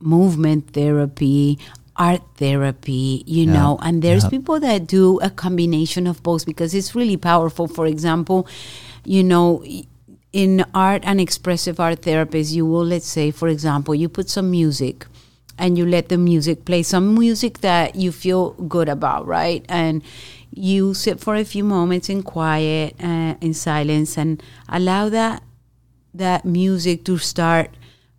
movement 0.00 0.72
therapy, 0.72 1.58
art 1.96 2.22
therapy, 2.36 3.22
you 3.26 3.44
Yeah. 3.44 3.52
know, 3.52 3.78
and 3.82 4.02
there's 4.02 4.24
Yeah. 4.24 4.30
people 4.36 4.60
that 4.60 4.86
do 4.86 5.18
a 5.20 5.30
combination 5.30 6.06
of 6.06 6.22
both 6.22 6.44
because 6.44 6.74
it's 6.74 6.94
really 6.94 7.16
powerful. 7.16 7.66
For 7.68 7.86
example, 7.86 8.46
you 9.04 9.22
know, 9.22 9.62
in 10.32 10.64
art 10.74 11.02
and 11.04 11.20
expressive 11.20 11.78
art 11.80 12.02
therapies, 12.02 12.52
you 12.52 12.64
will, 12.66 12.84
let's 12.84 13.06
say, 13.06 13.30
for 13.30 13.48
example, 13.48 13.94
you 13.94 14.08
put 14.08 14.28
some 14.30 14.50
music 14.50 15.06
and 15.58 15.76
you 15.78 15.84
let 15.86 16.08
the 16.08 16.16
music 16.18 16.64
play 16.64 16.82
some 16.82 17.14
music 17.14 17.60
that 17.60 17.94
you 17.96 18.10
feel 18.10 18.50
good 18.68 18.88
about, 18.88 19.26
right? 19.26 19.64
And 19.68 20.02
you 20.54 20.94
sit 20.94 21.20
for 21.20 21.34
a 21.34 21.44
few 21.44 21.64
moments 21.64 22.08
in 22.08 22.22
quiet, 22.22 22.94
uh, 23.02 23.34
in 23.40 23.54
silence, 23.54 24.16
and 24.18 24.42
allow 24.68 25.08
that 25.08 25.42
that 26.14 26.44
music 26.44 27.04
to 27.04 27.16
start 27.16 27.70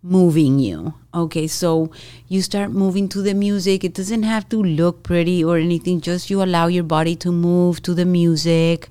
moving 0.02 0.58
you. 0.58 0.94
Okay, 1.14 1.46
so 1.46 1.90
you 2.26 2.42
start 2.42 2.70
moving 2.72 3.08
to 3.08 3.22
the 3.22 3.34
music. 3.34 3.84
It 3.84 3.94
doesn't 3.94 4.24
have 4.24 4.48
to 4.48 4.60
look 4.60 5.04
pretty 5.04 5.44
or 5.44 5.58
anything. 5.58 6.00
Just 6.00 6.28
you 6.28 6.42
allow 6.42 6.66
your 6.66 6.82
body 6.82 7.14
to 7.16 7.30
move 7.30 7.82
to 7.82 7.94
the 7.94 8.04
music, 8.04 8.88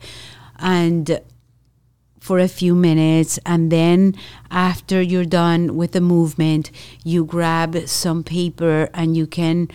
and 0.58 1.20
for 2.20 2.40
a 2.40 2.48
few 2.48 2.74
minutes 2.74 3.38
and 3.46 3.70
then 3.70 4.16
after 4.50 5.02
you're 5.02 5.26
done 5.26 5.76
with 5.76 5.92
the 5.92 6.00
movement 6.00 6.72
you 7.04 7.26
grab 7.26 7.78
some 7.86 8.24
paper 8.24 8.90
and 8.94 9.18
you 9.18 9.28
can 9.28 9.68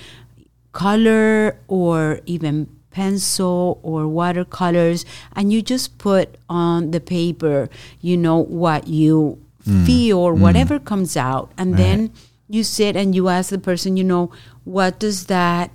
color 0.72 1.58
or 1.68 2.20
even 2.24 2.66
pencil 2.90 3.78
or 3.82 4.08
watercolors 4.08 5.04
and 5.34 5.52
you 5.52 5.62
just 5.62 5.98
put 5.98 6.36
on 6.48 6.90
the 6.90 7.00
paper 7.00 7.68
you 8.00 8.16
know 8.16 8.38
what 8.38 8.88
you 8.88 9.38
mm. 9.68 9.86
feel 9.86 10.18
or 10.18 10.34
mm. 10.34 10.40
whatever 10.40 10.78
comes 10.78 11.16
out. 11.16 11.52
And 11.58 11.76
then 11.76 12.12
you 12.48 12.64
sit 12.64 12.96
and 12.96 13.14
you 13.14 13.28
ask 13.28 13.50
the 13.50 13.58
person 13.58 13.96
you 13.96 14.04
know 14.04 14.30
what 14.64 14.98
does 14.98 15.26
that 15.26 15.70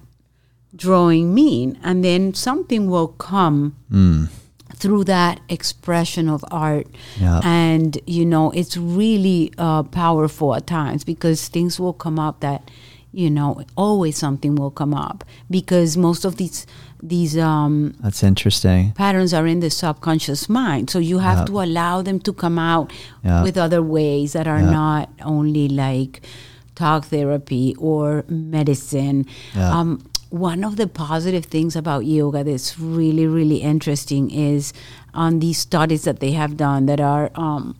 drawing 0.75 1.33
mean? 1.33 1.79
And 1.83 2.03
then 2.03 2.33
something 2.33 2.89
will 2.89 3.09
come 3.09 3.75
mm. 3.91 4.29
through 4.75 5.03
that 5.05 5.39
expression 5.49 6.27
of 6.27 6.43
art. 6.51 6.87
Yeah. 7.19 7.41
and 7.43 7.97
you 8.05 8.25
know 8.25 8.51
it's 8.51 8.75
really 8.77 9.51
uh, 9.57 9.83
powerful 9.83 10.55
at 10.55 10.67
times 10.67 11.03
because 11.03 11.47
things 11.47 11.79
will 11.79 11.93
come 11.93 12.19
up 12.19 12.39
that 12.41 12.69
you 13.13 13.29
know 13.29 13.61
always 13.77 14.17
something 14.17 14.55
will 14.55 14.71
come 14.71 14.93
up 14.93 15.23
because 15.49 15.95
most 15.95 16.25
of 16.25 16.35
these 16.37 16.65
these 17.01 17.37
um, 17.37 17.93
that's 18.01 18.23
interesting 18.23 18.91
patterns 18.93 19.33
are 19.33 19.45
in 19.45 19.59
the 19.59 19.69
subconscious 19.69 20.49
mind 20.49 20.89
so 20.89 20.99
you 20.99 21.19
have 21.19 21.39
Yeah. 21.39 21.45
to 21.45 21.61
allow 21.61 22.01
them 22.01 22.19
to 22.21 22.33
come 22.33 22.57
out 22.57 22.91
Yeah. 23.23 23.43
with 23.43 23.57
other 23.57 23.81
ways 23.83 24.33
that 24.33 24.47
are 24.47 24.59
Yeah. 24.61 24.71
not 24.81 25.09
only 25.23 25.67
like 25.69 26.21
talk 26.75 27.05
therapy 27.05 27.75
or 27.77 28.23
medicine 28.29 29.25
um, 29.55 29.99
one 30.31 30.63
of 30.63 30.75
the 30.77 30.87
positive 30.87 31.45
things 31.45 31.75
about 31.75 32.05
yoga 32.05 32.43
that's 32.43 32.79
really 32.79 33.27
really 33.27 33.57
interesting 33.61 34.31
is 34.31 34.73
on 35.13 35.39
these 35.39 35.59
studies 35.59 36.03
that 36.05 36.19
they 36.19 36.31
have 36.31 36.57
done 36.57 36.87
that 36.87 36.99
are 36.99 37.29
um, 37.35 37.75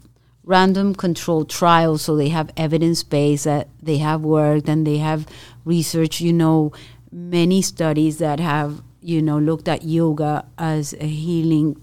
random 0.46 0.94
controlled 0.94 1.50
trials 1.50 2.02
so 2.02 2.16
they 2.16 2.30
have 2.30 2.52
evidence 2.58 3.04
base 3.04 3.44
that 3.44 3.68
they 3.82 3.98
have 3.98 4.22
worked 4.22 4.68
and 4.68 4.86
they 4.86 4.98
have 4.98 5.26
research 5.64 6.20
you 6.20 6.34
know 6.34 6.72
many 7.12 7.62
studies 7.62 8.18
that 8.18 8.40
have 8.40 8.82
you 9.02 9.22
know 9.22 9.38
looked 9.40 9.68
at 9.68 9.84
yoga 9.84 10.46
as 10.58 10.94
a 11.00 11.08
healing 11.08 11.80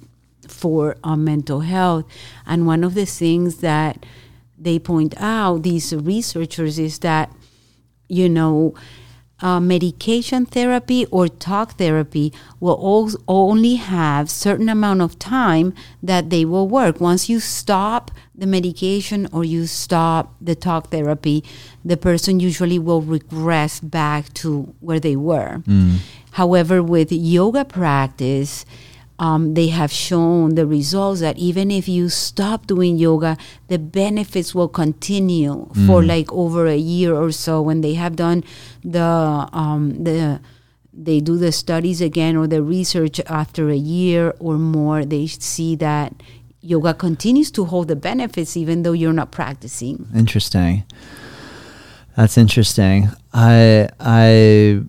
for 0.46 0.96
uh, 1.04 1.16
mental 1.16 1.60
health 1.60 2.04
and 2.46 2.66
one 2.66 2.84
of 2.84 2.94
the 2.94 3.06
things 3.06 3.58
that 3.58 4.04
they 4.58 4.78
point 4.78 5.14
out 5.18 5.62
these 5.62 5.94
researchers 5.94 6.78
is 6.78 6.98
that 6.98 7.32
you 8.08 8.28
know 8.28 8.74
uh, 9.42 9.60
medication 9.60 10.44
therapy 10.44 11.06
or 11.06 11.28
talk 11.28 11.78
therapy 11.78 12.32
will 12.58 12.78
al- 12.82 13.22
only 13.26 13.76
have 13.76 14.30
certain 14.30 14.68
amount 14.68 15.00
of 15.00 15.18
time 15.18 15.72
that 16.02 16.30
they 16.30 16.44
will 16.44 16.68
work. 16.68 17.00
Once 17.00 17.28
you 17.28 17.40
stop 17.40 18.10
the 18.40 18.46
medication 18.46 19.28
or 19.32 19.44
you 19.44 19.66
stop 19.66 20.34
the 20.40 20.54
talk 20.54 20.88
therapy, 20.90 21.44
the 21.84 21.96
person 21.96 22.40
usually 22.40 22.78
will 22.78 23.02
regress 23.02 23.78
back 23.80 24.32
to 24.34 24.74
where 24.80 24.98
they 24.98 25.14
were. 25.14 25.62
However, 26.32 26.82
with 26.82 27.12
yoga 27.12 27.64
practice, 27.64 28.64
um, 29.18 29.52
they 29.52 29.68
have 29.68 29.92
shown 29.92 30.54
the 30.54 30.64
results 30.64 31.20
that 31.20 31.36
even 31.36 31.70
if 31.70 31.86
you 31.86 32.08
stop 32.08 32.66
doing 32.66 32.96
yoga, 32.96 33.36
the 33.68 33.78
benefits 33.78 34.54
will 34.54 34.68
continue 34.68 35.68
for 35.86 36.02
like 36.02 36.32
over 36.32 36.66
a 36.66 36.76
year 36.76 37.14
or 37.14 37.30
so. 37.30 37.60
When 37.60 37.82
they 37.82 37.94
have 37.94 38.16
done 38.16 38.42
the 38.82 39.46
um, 39.52 40.02
the 40.02 40.40
they 40.92 41.20
do 41.20 41.36
the 41.36 41.52
studies 41.52 42.00
again 42.00 42.34
or 42.36 42.46
the 42.46 42.62
research 42.62 43.20
after 43.26 43.68
a 43.68 43.76
year 43.76 44.32
or 44.40 44.56
more, 44.56 45.04
they 45.04 45.26
see 45.26 45.76
that 45.76 46.14
yoga 46.60 46.94
continues 46.94 47.50
to 47.52 47.64
hold 47.64 47.88
the 47.88 47.96
benefits 47.96 48.56
even 48.56 48.82
though 48.82 48.92
you're 48.92 49.12
not 49.12 49.30
practicing. 49.30 50.08
Interesting. 50.14 50.84
That's 52.16 52.36
interesting. 52.36 53.08
I 53.32 53.88
I 53.98 54.82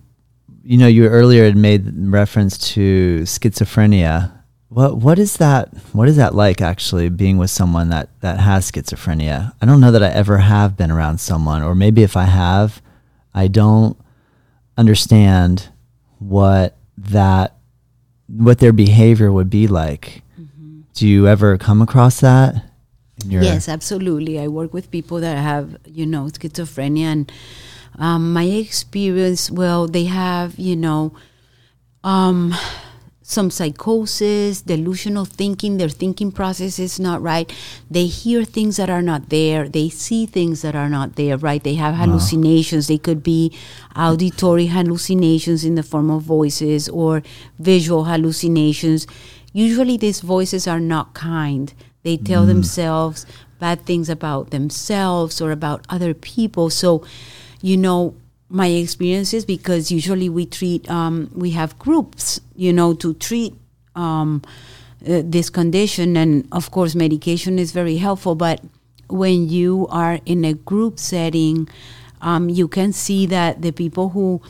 you 0.64 0.78
know 0.78 0.86
you 0.86 1.06
earlier 1.06 1.44
had 1.44 1.56
made 1.56 1.92
reference 2.10 2.58
to 2.74 3.20
schizophrenia. 3.22 4.32
What 4.68 4.98
what 4.98 5.18
is 5.18 5.36
that 5.36 5.68
what 5.92 6.08
is 6.08 6.16
that 6.16 6.34
like 6.34 6.60
actually 6.60 7.08
being 7.08 7.38
with 7.38 7.50
someone 7.50 7.88
that 7.90 8.08
that 8.20 8.40
has 8.40 8.70
schizophrenia? 8.70 9.52
I 9.60 9.66
don't 9.66 9.80
know 9.80 9.92
that 9.92 10.02
I 10.02 10.08
ever 10.08 10.38
have 10.38 10.76
been 10.76 10.90
around 10.90 11.18
someone 11.18 11.62
or 11.62 11.74
maybe 11.74 12.02
if 12.02 12.16
I 12.16 12.24
have 12.24 12.82
I 13.34 13.48
don't 13.48 13.96
understand 14.76 15.68
what 16.18 16.76
that 16.98 17.56
what 18.28 18.58
their 18.58 18.72
behavior 18.72 19.30
would 19.32 19.50
be 19.50 19.66
like. 19.66 20.22
Do 20.94 21.08
you 21.08 21.26
ever 21.26 21.56
come 21.58 21.80
across 21.82 22.20
that? 22.20 22.64
Yes, 23.44 23.68
absolutely. 23.68 24.38
I 24.40 24.48
work 24.48 24.72
with 24.74 24.90
people 24.90 25.20
that 25.20 25.38
have, 25.38 25.76
you 25.86 26.06
know, 26.06 26.24
schizophrenia, 26.24 27.04
and 27.04 27.32
um, 27.98 28.32
my 28.32 28.44
experience, 28.44 29.50
well, 29.50 29.86
they 29.86 30.04
have, 30.06 30.58
you 30.58 30.76
know, 30.76 31.12
um, 32.02 32.54
some 33.22 33.50
psychosis, 33.50 34.60
delusional 34.62 35.24
thinking. 35.24 35.76
Their 35.78 35.88
thinking 35.88 36.32
process 36.32 36.78
is 36.78 36.98
not 36.98 37.22
right. 37.22 37.50
They 37.90 38.06
hear 38.06 38.44
things 38.44 38.76
that 38.76 38.90
are 38.90 39.02
not 39.02 39.28
there. 39.30 39.68
They 39.68 39.88
see 39.88 40.26
things 40.26 40.62
that 40.62 40.74
are 40.74 40.88
not 40.88 41.16
there, 41.16 41.38
right? 41.38 41.62
They 41.62 41.74
have 41.76 41.94
hallucinations. 41.94 42.88
They 42.88 42.98
could 42.98 43.22
be 43.22 43.56
auditory 43.96 44.66
hallucinations 44.66 45.64
in 45.64 45.76
the 45.76 45.82
form 45.82 46.10
of 46.10 46.22
voices 46.22 46.88
or 46.88 47.22
visual 47.58 48.04
hallucinations. 48.04 49.06
Usually, 49.52 49.96
these 49.96 50.20
voices 50.20 50.66
are 50.66 50.80
not 50.80 51.14
kind. 51.14 51.72
They 52.02 52.16
tell 52.16 52.46
themselves 52.46 53.26
bad 53.58 53.86
things 53.86 54.08
about 54.08 54.50
themselves 54.50 55.40
or 55.40 55.52
about 55.52 55.86
other 55.88 56.14
people. 56.14 56.68
So, 56.70 57.04
you 57.60 57.76
know, 57.76 58.14
my 58.48 58.66
experience 58.66 59.32
is 59.32 59.44
because 59.44 59.92
usually 59.92 60.28
we 60.28 60.46
treat, 60.46 60.90
um, 60.90 61.30
we 61.34 61.50
have 61.52 61.78
groups, 61.78 62.40
you 62.56 62.72
know, 62.72 62.92
to 62.94 63.14
treat 63.14 63.54
um, 63.94 64.42
uh, 65.06 65.22
this 65.24 65.48
condition. 65.48 66.16
And 66.16 66.48
of 66.50 66.70
course, 66.70 66.94
medication 66.94 67.58
is 67.58 67.72
very 67.72 67.96
helpful. 67.98 68.34
But 68.34 68.60
when 69.08 69.48
you 69.48 69.86
are 69.90 70.18
in 70.26 70.44
a 70.44 70.54
group 70.54 70.98
setting, 70.98 71.68
um, 72.20 72.48
you 72.48 72.68
can 72.68 72.92
see 72.92 73.26
that 73.26 73.62
the 73.62 73.70
people 73.70 74.10
who 74.10 74.42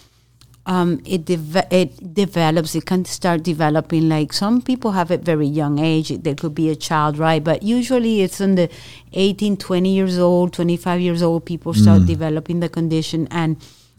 um, 0.65 1.01
it 1.05 1.25
deve- 1.25 1.67
it 1.73 2.15
develops. 2.15 2.75
It 2.75 2.87
can 2.87 3.05
start 3.05 3.43
developing. 3.43 4.09
Like 4.09 4.33
some 4.33 4.63
people 4.63 4.93
have 4.93 5.11
it 5.11 5.23
very 5.25 5.47
young 5.47 5.79
age. 5.81 6.09
There 6.23 6.35
could 6.37 6.55
be 6.55 6.69
a 6.71 6.77
child, 6.77 7.19
right? 7.19 7.43
But 7.43 7.63
usually 7.65 8.21
it's 8.23 8.41
in 8.41 8.55
the 8.55 8.69
18, 9.13 9.57
20 9.57 9.93
years 9.93 10.19
old, 10.19 10.53
25 10.53 11.01
years 11.01 11.23
old. 11.23 11.45
People 11.47 11.75
start 11.75 12.07
developing 12.07 12.61
the 12.61 12.69
condition, 12.69 13.27
and 13.31 13.57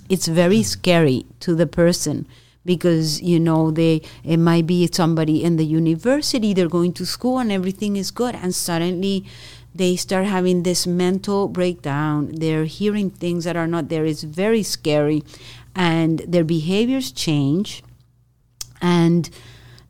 it's 0.10 0.28
very 0.28 0.64
scary 0.64 1.26
to 1.42 1.54
the 1.56 1.68
person 1.68 2.26
because 2.66 3.22
you 3.22 3.38
know 3.42 3.70
they 3.72 4.02
it 4.24 4.38
might 4.38 4.66
be 4.66 4.88
somebody 4.92 5.44
in 5.44 5.58
the 5.58 5.66
university. 5.66 6.54
They're 6.54 6.70
going 6.70 6.94
to 6.94 7.06
school 7.06 7.40
and 7.40 7.52
everything 7.52 7.98
is 7.98 8.10
good, 8.10 8.36
and 8.36 8.56
suddenly 8.56 9.26
they 9.76 9.96
start 9.96 10.28
having 10.28 10.64
this 10.64 10.86
mental 10.88 11.48
breakdown. 11.48 12.30
They're 12.36 12.66
hearing 12.66 13.10
things 13.10 13.44
that 13.44 13.56
are 13.58 13.68
not 13.68 13.90
there. 13.90 14.06
It's 14.06 14.24
very 14.24 14.64
scary. 14.64 15.24
And 15.76 16.20
their 16.20 16.44
behaviors 16.44 17.12
change. 17.12 17.84
And 18.82 19.30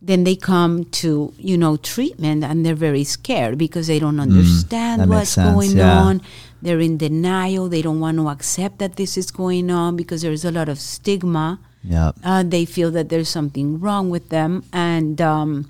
then 0.02 0.24
they 0.24 0.36
come 0.36 0.86
to, 0.86 1.34
you 1.38 1.58
know, 1.58 1.78
treatment 1.78 2.44
and 2.44 2.66
they're 2.66 2.76
very 2.76 3.04
scared 3.04 3.58
because 3.58 3.88
they 3.88 4.00
don't 4.00 4.20
understand 4.20 5.02
that 5.02 5.08
makes 5.08 5.36
what's 5.38 5.52
going 5.52 5.78
yeah. 5.78 6.00
on. 6.00 6.22
They're 6.62 6.80
in 6.80 6.98
denial. 6.98 7.70
They 7.70 7.82
don't 7.82 8.00
want 8.00 8.18
to 8.18 8.30
accept 8.30 8.80
that 8.80 8.96
this 8.96 9.18
is 9.18 9.32
going 9.32 9.72
on 9.72 9.96
because 9.96 10.22
there's 10.22 10.46
a 10.46 10.52
lot 10.52 10.70
of 10.70 10.80
stigma. 10.80 11.60
Yep. 11.84 12.16
Uh, 12.24 12.44
they 12.44 12.66
feel 12.66 12.92
that 12.92 13.10
there's 13.10 13.30
something 13.30 13.80
wrong 13.80 14.10
with 14.10 14.30
them. 14.30 14.64
And, 14.72 15.20
um, 15.22 15.70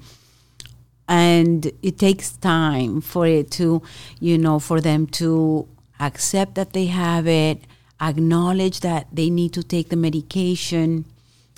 and 1.08 1.72
it 1.82 1.98
takes 1.98 2.32
time 2.38 3.02
for 3.02 3.28
it 3.28 3.52
to 3.52 3.82
you 4.20 4.38
know 4.38 4.60
for 4.60 4.80
them 4.80 5.06
to 5.06 5.68
accept 6.00 6.56
that 6.56 6.74
they 6.74 6.86
have 6.88 7.28
it 7.28 7.60
acknowledge 8.10 8.82
that 8.82 9.08
they 9.12 9.30
need 9.30 9.54
to 9.54 9.64
take 9.64 9.90
the 9.90 9.96
medication. 9.96 11.06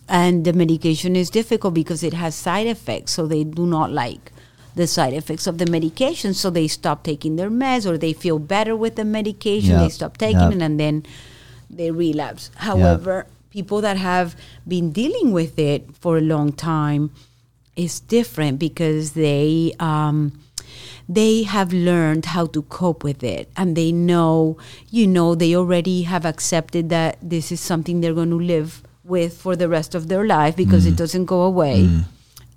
And 0.08 0.46
the 0.46 0.54
medication 0.54 1.16
is 1.16 1.30
difficult 1.30 1.74
because 1.74 2.04
it 2.04 2.14
has 2.14 2.36
side 2.36 2.68
effects. 2.68 3.14
So 3.14 3.26
they 3.28 3.44
do 3.44 3.66
not 3.66 3.92
like 3.92 4.32
the 4.76 4.88
side 4.88 5.14
effects 5.14 5.48
of 5.48 5.58
the 5.58 5.66
medication. 5.66 6.34
So 6.34 6.50
they 6.50 6.68
stop 6.68 7.04
taking 7.04 7.38
their 7.38 7.50
meds 7.50 7.90
or 7.90 7.98
they 7.98 8.14
feel 8.14 8.40
better 8.40 8.76
with 8.76 8.96
the 8.96 9.06
medication. 9.06 9.72
Yep, 9.72 9.80
they 9.80 9.90
stop 9.90 10.18
taking 10.18 10.40
yep. 10.40 10.54
it 10.54 10.62
and 10.62 10.80
then 10.80 11.06
they 11.70 11.92
relapse. 11.92 12.52
However 12.56 13.28
people 13.56 13.80
that 13.80 13.96
have 13.96 14.36
been 14.68 14.92
dealing 14.92 15.32
with 15.32 15.58
it 15.58 15.96
for 15.96 16.18
a 16.18 16.22
long 16.22 16.52
time 16.52 17.10
is 17.78 18.02
different 18.02 18.60
because 18.60 19.14
they 19.14 19.74
um, 19.80 20.38
they 21.08 21.44
have 21.44 21.72
learned 21.74 22.26
how 22.26 22.46
to 22.46 22.62
cope 22.64 23.04
with 23.04 23.24
it 23.24 23.50
and 23.56 23.76
they 23.76 23.92
know 23.92 24.58
you 24.90 25.08
know 25.08 25.36
they 25.36 25.56
already 25.56 26.04
have 26.04 26.26
accepted 26.26 26.90
that 26.90 27.18
this 27.22 27.52
is 27.52 27.60
something 27.60 28.02
they're 28.02 28.14
going 28.14 28.30
to 28.30 28.40
live 28.40 28.84
with 29.06 29.38
for 29.38 29.56
the 29.56 29.70
rest 29.70 29.96
of 29.96 30.08
their 30.08 30.26
life 30.26 30.56
because 30.56 30.86
it 30.86 30.96
doesn't 30.98 31.26
go 31.26 31.44
away. 31.44 31.88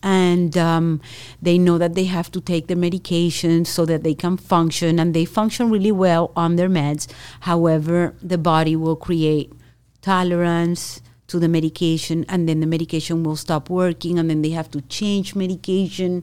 And 0.03 0.57
um, 0.57 1.01
they 1.43 1.59
know 1.59 1.77
that 1.77 1.95
they 1.95 2.05
have 2.05 2.31
to 2.33 2.41
take 2.41 2.69
the 2.69 2.77
medication 2.77 3.65
so 3.65 3.85
that 3.87 4.03
they 4.05 4.15
can 4.15 4.37
function 4.37 4.99
and 4.99 5.13
they 5.13 5.25
function 5.25 5.71
really 5.71 5.93
well 5.93 6.33
on 6.37 6.57
their 6.57 6.69
meds. 6.69 7.11
However 7.41 8.15
the 8.23 8.39
body 8.39 8.77
will 8.77 8.97
create 8.97 9.53
tolerance 10.01 11.03
to 11.27 11.39
the 11.39 11.49
medication 11.49 12.25
and 12.29 12.49
then 12.49 12.61
the 12.61 12.67
medication 12.67 13.23
will 13.23 13.37
stop 13.37 13.69
working 13.69 14.19
and 14.19 14.31
then 14.31 14.41
they 14.41 14.51
have 14.51 14.71
to 14.71 14.81
change 14.83 15.35
medication 15.35 16.23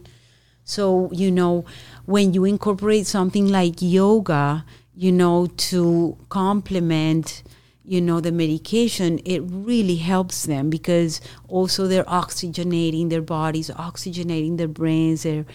so 0.65 1.09
you 1.13 1.29
know 1.31 1.63
when 2.05 2.33
you 2.33 2.43
incorporate 2.45 3.05
something 3.07 3.47
like 3.47 3.75
yoga 3.81 4.65
you 4.95 5.11
know 5.11 5.45
to 5.69 6.17
complement 6.29 7.43
you 7.83 8.01
know 8.01 8.19
the 8.19 8.31
medication 8.31 9.19
it 9.25 9.41
really 9.45 9.97
helps 9.97 10.45
them 10.47 10.69
because 10.71 11.21
also 11.47 11.85
they're 11.87 12.03
oxygenating 12.23 13.09
their 13.11 13.21
bodies 13.21 13.69
oxygenating 13.89 14.57
their 14.57 14.67
brains 14.79 15.21
they're 15.23 15.45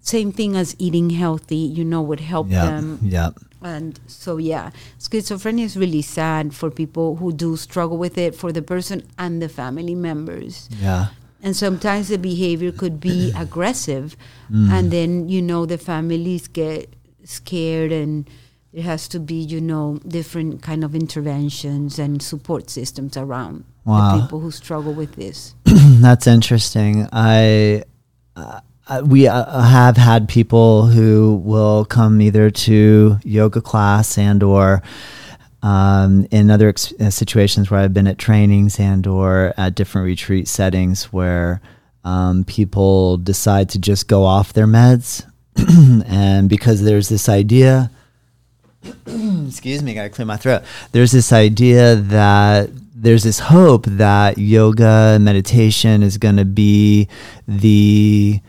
same 0.00 0.32
thing 0.32 0.56
as 0.56 0.74
eating 0.80 1.10
healthy 1.10 1.56
you 1.78 1.84
know 1.84 2.02
would 2.02 2.18
help 2.20 2.48
Yep. 2.50 2.64
them 2.64 2.98
Yep. 3.02 3.32
and 3.62 4.00
so, 4.08 4.38
yeah, 4.38 4.70
schizophrenia 4.98 5.62
is 5.70 5.76
really 5.76 6.02
sad 6.02 6.52
for 6.52 6.68
people 6.68 7.14
who 7.20 7.32
do 7.32 7.56
struggle 7.56 7.96
with 7.96 8.18
it, 8.18 8.34
for 8.34 8.50
the 8.50 8.60
person 8.72 8.98
and 9.16 9.40
the 9.40 9.48
family 9.48 9.94
members. 9.94 10.68
Yeah. 10.82 11.06
And 11.42 11.56
sometimes 11.56 12.08
the 12.08 12.18
behavior 12.18 12.70
could 12.70 13.00
be 13.00 13.32
aggressive, 13.36 14.16
Mm. 14.50 14.70
and 14.70 14.90
then, 14.92 15.28
you 15.28 15.42
know, 15.42 15.66
the 15.66 15.76
families 15.78 16.46
get 16.46 16.94
scared, 17.24 17.90
and 17.90 18.28
there 18.72 18.84
has 18.84 19.08
to 19.08 19.18
be, 19.18 19.34
you 19.34 19.60
know, 19.60 19.98
different 20.06 20.62
kind 20.62 20.84
of 20.84 20.94
interventions 20.94 21.98
and 21.98 22.22
support 22.22 22.70
systems 22.70 23.16
around 23.16 23.64
Wow. 23.84 24.16
the 24.16 24.22
people 24.22 24.40
who 24.40 24.50
struggle 24.52 24.92
with 24.94 25.16
this. 25.16 25.54
That's 25.64 26.26
interesting. 26.26 27.08
I, 27.12 27.82
uh, 28.36 28.60
we 29.04 29.26
uh, 29.26 29.60
have 29.62 29.96
had 29.96 30.28
people 30.28 30.86
who 30.86 31.40
will 31.44 31.84
come 31.84 32.20
either 32.20 32.50
to 32.50 33.18
yoga 33.24 33.60
class 33.60 34.16
and 34.18 34.42
or 34.42 34.82
um, 35.62 36.26
in 36.30 36.50
other 36.50 36.68
ex- 36.68 36.92
uh, 37.00 37.10
situations 37.10 37.70
where 37.70 37.80
I've 37.80 37.94
been 37.94 38.06
at 38.06 38.18
trainings 38.18 38.80
and 38.80 39.06
or 39.06 39.54
at 39.56 39.74
different 39.74 40.06
retreat 40.06 40.48
settings 40.48 41.04
where 41.12 41.60
um, 42.04 42.44
people 42.44 43.16
decide 43.16 43.68
to 43.70 43.78
just 43.78 44.08
go 44.08 44.24
off 44.24 44.52
their 44.52 44.66
meds, 44.66 45.24
and 46.06 46.48
because 46.48 46.82
there's 46.82 47.08
this 47.08 47.28
idea 47.28 47.90
excuse 49.46 49.82
me, 49.82 49.92
I 49.92 49.94
gotta 49.94 50.10
clear 50.10 50.26
my 50.26 50.36
throat. 50.36 50.62
There's 50.92 51.12
this 51.12 51.32
idea 51.32 51.96
that 51.96 52.70
there's 52.94 53.22
this 53.22 53.38
hope 53.38 53.86
that 53.86 54.38
yoga 54.38 55.18
meditation 55.20 56.02
is 56.02 56.18
going 56.18 56.36
to 56.36 56.44
be 56.44 57.08
the 57.48 58.40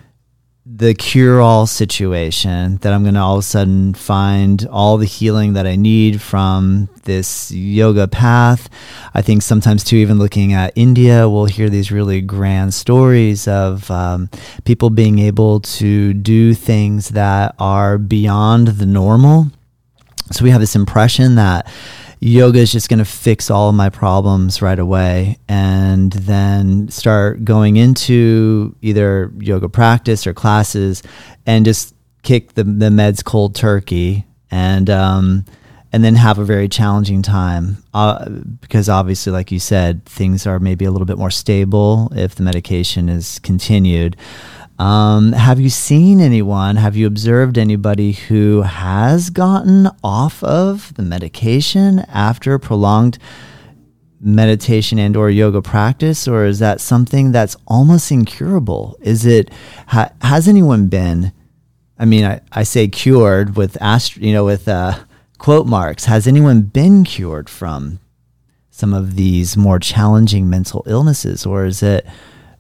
the 0.76 0.96
cure 0.96 1.40
all 1.40 1.68
situation 1.68 2.78
that 2.78 2.94
I'm 2.94 3.04
going 3.04 3.14
to 3.14 3.20
all 3.20 3.36
of 3.36 3.40
a 3.42 3.44
sudden 3.44 3.94
find 3.94 4.66
all 4.72 4.98
the 4.98 5.06
healing 5.06 5.54
that 5.54 5.68
I 5.68 5.76
need 5.76 6.20
from 6.20 6.90
this 7.04 7.52
yoga 7.52 8.08
path. 8.08 8.70
I 9.14 9.22
think 9.22 9.44
sometimes, 9.44 9.84
too, 9.84 9.98
even 9.98 10.18
looking 10.18 10.52
at 10.54 10.74
India, 10.76 11.30
we'll 11.30 11.46
hear 11.46 11.70
these 11.70 11.92
really 11.92 12.22
grand 12.22 12.74
stories 12.74 13.48
of 13.48 13.92
um, 13.92 14.32
people 14.64 14.90
being 14.90 15.20
able 15.20 15.60
to 15.60 16.14
do 16.14 16.56
things 16.56 17.10
that 17.10 17.54
are 17.60 18.00
beyond 18.00 18.70
the 18.70 18.88
normal. 18.88 19.52
So 20.32 20.44
we 20.44 20.50
have 20.50 20.62
this 20.62 20.76
impression 20.76 21.36
that 21.36 21.68
yoga 22.24 22.60
is 22.60 22.72
just 22.72 22.88
going 22.88 23.00
to 23.00 23.06
fix 23.06 23.50
all 23.50 23.70
of 23.70 23.76
my 23.76 23.90
problems 23.90 24.62
right 24.62 24.80
away 24.80 25.38
and 25.50 26.14
then 26.14 26.88
start 26.88 27.44
going 27.44 27.76
into 27.76 28.74
either 28.82 29.32
yoga 29.40 29.68
practice 29.68 30.26
or 30.26 30.34
classes 30.34 31.04
and 31.46 31.66
just 31.66 31.94
kick 32.22 32.54
the, 32.54 32.64
the 32.64 32.88
meds 32.88 33.24
cold 33.24 33.56
turkey 33.56 34.26
and 34.52 34.90
um, 34.90 35.44
and 35.92 36.02
then 36.02 36.16
have 36.16 36.40
a 36.40 36.46
very 36.46 36.70
challenging 36.70 37.22
time 37.22 37.84
uh, 37.94 38.30
because 38.62 38.88
obviously 38.88 39.34
like 39.34 39.52
you 39.52 39.60
said 39.60 40.06
things 40.06 40.48
are 40.48 40.60
maybe 40.60 40.86
a 40.86 40.92
little 40.92 41.06
bit 41.06 41.18
more 41.18 41.32
stable 41.32 42.10
if 42.16 42.36
the 42.36 42.44
medication 42.44 43.10
is 43.10 43.38
continued 43.40 44.16
um, 44.80 45.34
have 45.34 45.60
you 45.60 45.70
seen 45.70 46.20
anyone? 46.20 46.78
Have 46.78 46.96
you 46.96 47.06
observed 47.06 47.58
anybody 47.58 48.14
who 48.14 48.64
has 48.64 49.30
gotten 49.30 49.88
off 50.04 50.44
of 50.44 50.94
the 50.96 51.04
medication 51.04 52.00
after 52.10 52.58
prolonged 52.58 53.20
meditation 54.20 54.98
and 54.98 55.16
or 55.16 55.30
yoga 55.30 55.62
practice, 55.62 56.28
or 56.28 56.46
is 56.46 56.60
that 56.60 56.82
something 56.82 57.32
that's 57.32 57.56
almost 57.68 58.12
incurable? 58.12 58.98
Is 59.02 59.26
it? 59.26 59.52
Ha, 59.88 60.10
has 60.22 60.48
anyone 60.48 60.88
been? 60.88 61.34
I 62.00 62.06
mean, 62.06 62.26
I, 62.26 62.42
I 62.52 62.64
say 62.64 62.88
cured 62.88 63.56
with 63.56 63.78
ast- 63.82 64.18
you 64.18 64.34
know, 64.34 64.46
with 64.46 64.68
uh, 64.68 65.00
quote 65.38 65.68
marks. 65.68 66.06
Has 66.06 66.26
anyone 66.26 66.62
been 66.62 67.04
cured 67.04 67.50
from 67.50 68.00
some 68.72 68.94
of 68.94 69.16
these 69.16 69.56
more 69.56 69.78
challenging 69.78 70.50
mental 70.50 70.84
illnesses, 70.88 71.46
or 71.46 71.66
is 71.66 71.84
it? 71.84 72.08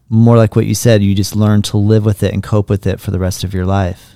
More 0.10 0.38
like 0.38 0.56
what 0.56 0.66
you 0.66 0.76
said, 0.76 1.02
you 1.02 1.16
just 1.16 1.36
learn 1.36 1.62
to 1.64 1.78
live 1.78 2.06
with 2.06 2.24
it 2.24 2.34
and 2.34 2.44
cope 2.44 2.70
with 2.70 2.86
it 2.86 3.00
for 3.00 3.12
the 3.12 3.20
rest 3.20 3.44
of 3.44 3.54
your 3.54 3.66
life. 3.66 4.14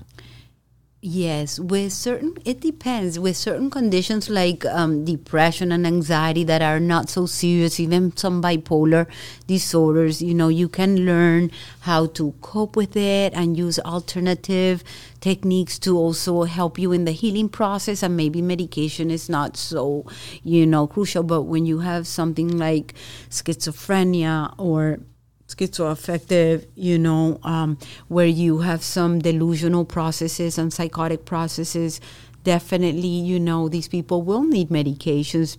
Yes, 1.00 1.60
with 1.60 1.94
certain, 1.94 2.36
it 2.44 2.60
depends. 2.60 3.20
With 3.20 3.38
certain 3.38 3.70
conditions 3.70 4.30
like 4.30 4.66
um, 4.66 5.06
depression 5.06 5.72
and 5.72 5.86
anxiety 5.86 6.44
that 6.46 6.64
are 6.64 6.80
not 6.80 7.08
so 7.08 7.28
serious, 7.28 7.80
even 7.80 8.18
some 8.18 8.42
bipolar 8.42 9.06
disorders, 9.46 10.24
you 10.24 10.34
know, 10.34 10.48
you 10.48 10.68
can 10.68 11.06
learn 11.06 11.52
how 11.82 12.08
to 12.08 12.34
cope 12.42 12.76
with 12.76 12.98
it 12.98 13.32
and 13.36 13.56
use 13.56 13.78
alternative 13.80 14.84
techniques 15.22 15.78
to 15.80 15.96
also 15.96 16.44
help 16.44 16.80
you 16.80 16.92
in 16.92 17.06
the 17.06 17.12
healing 17.12 17.48
process. 17.48 18.02
And 18.02 18.18
maybe 18.18 18.42
medication 18.42 19.12
is 19.12 19.30
not 19.30 19.56
so, 19.56 20.04
you 20.44 20.66
know, 20.66 20.88
crucial. 20.88 21.22
But 21.22 21.44
when 21.44 21.68
you 21.68 21.80
have 21.80 22.08
something 22.08 22.58
like 22.58 22.96
schizophrenia 23.30 24.56
or 24.58 25.00
schizoaffective, 25.48 26.66
you 26.76 26.98
know, 26.98 27.40
um, 27.44 27.78
where 28.08 28.26
you 28.26 28.60
have 28.60 28.84
some 28.84 29.20
delusional 29.20 29.86
processes 29.86 30.58
and 30.58 30.74
psychotic 30.74 31.26
processes, 31.26 32.02
definitely, 32.44 33.08
you 33.08 33.40
know, 33.40 33.70
these 33.70 33.88
people 33.88 34.22
will 34.22 34.44
need 34.44 34.70
medications 34.70 35.58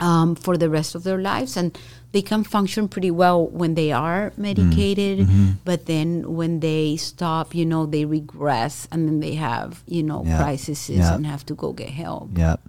um, 0.00 0.34
for 0.34 0.56
the 0.56 0.70
rest 0.70 0.94
of 0.94 1.02
their 1.02 1.18
lives. 1.18 1.56
And 1.56 1.76
they 2.12 2.22
can 2.22 2.44
function 2.44 2.88
pretty 2.88 3.10
well 3.10 3.46
when 3.46 3.74
they 3.74 3.92
are 3.92 4.32
medicated, 4.36 5.20
mm-hmm. 5.20 5.50
but 5.64 5.86
then 5.86 6.34
when 6.36 6.60
they 6.60 6.96
stop, 6.96 7.54
you 7.54 7.66
know, 7.66 7.84
they 7.84 8.04
regress 8.04 8.88
and 8.90 9.06
then 9.06 9.20
they 9.20 9.34
have, 9.34 9.82
you 9.86 10.02
know, 10.02 10.24
yep. 10.24 10.40
crises 10.40 10.88
yep. 10.88 11.14
and 11.14 11.26
have 11.26 11.44
to 11.46 11.54
go 11.54 11.72
get 11.72 11.90
help. 11.90 12.30
Yep. 12.36 12.60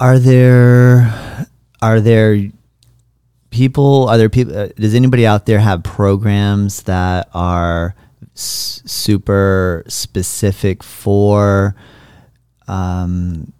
Are 0.00 0.18
there 0.18 1.48
are 1.80 2.00
there 2.00 2.50
people 3.52 4.08
are 4.08 4.18
there 4.18 4.28
people 4.28 4.56
uh, 4.58 4.68
does 4.76 4.94
anybody 4.94 5.24
out 5.26 5.46
there 5.46 5.60
have 5.60 5.84
programs 5.84 6.82
that 6.84 7.28
are 7.34 7.94
s- 8.34 8.82
super 8.84 9.84
specific 9.86 10.82
for 10.82 11.76
um, 12.66 13.52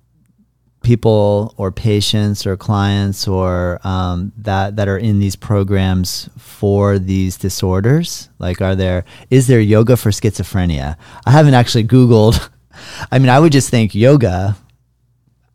people 0.82 1.54
or 1.58 1.70
patients 1.70 2.46
or 2.46 2.56
clients 2.56 3.28
or 3.28 3.78
um, 3.86 4.32
that 4.38 4.74
that 4.76 4.88
are 4.88 4.98
in 4.98 5.20
these 5.20 5.36
programs 5.36 6.28
for 6.38 6.98
these 6.98 7.36
disorders? 7.36 8.30
Like 8.38 8.60
are 8.60 8.74
there 8.74 9.04
is 9.30 9.46
there 9.46 9.60
yoga 9.60 9.96
for 9.96 10.10
schizophrenia? 10.10 10.96
I 11.26 11.30
haven't 11.30 11.54
actually 11.54 11.84
googled. 11.84 12.48
I 13.12 13.18
mean 13.18 13.28
i 13.28 13.38
would 13.38 13.52
just 13.52 13.68
think 13.68 13.94
yoga 13.94 14.56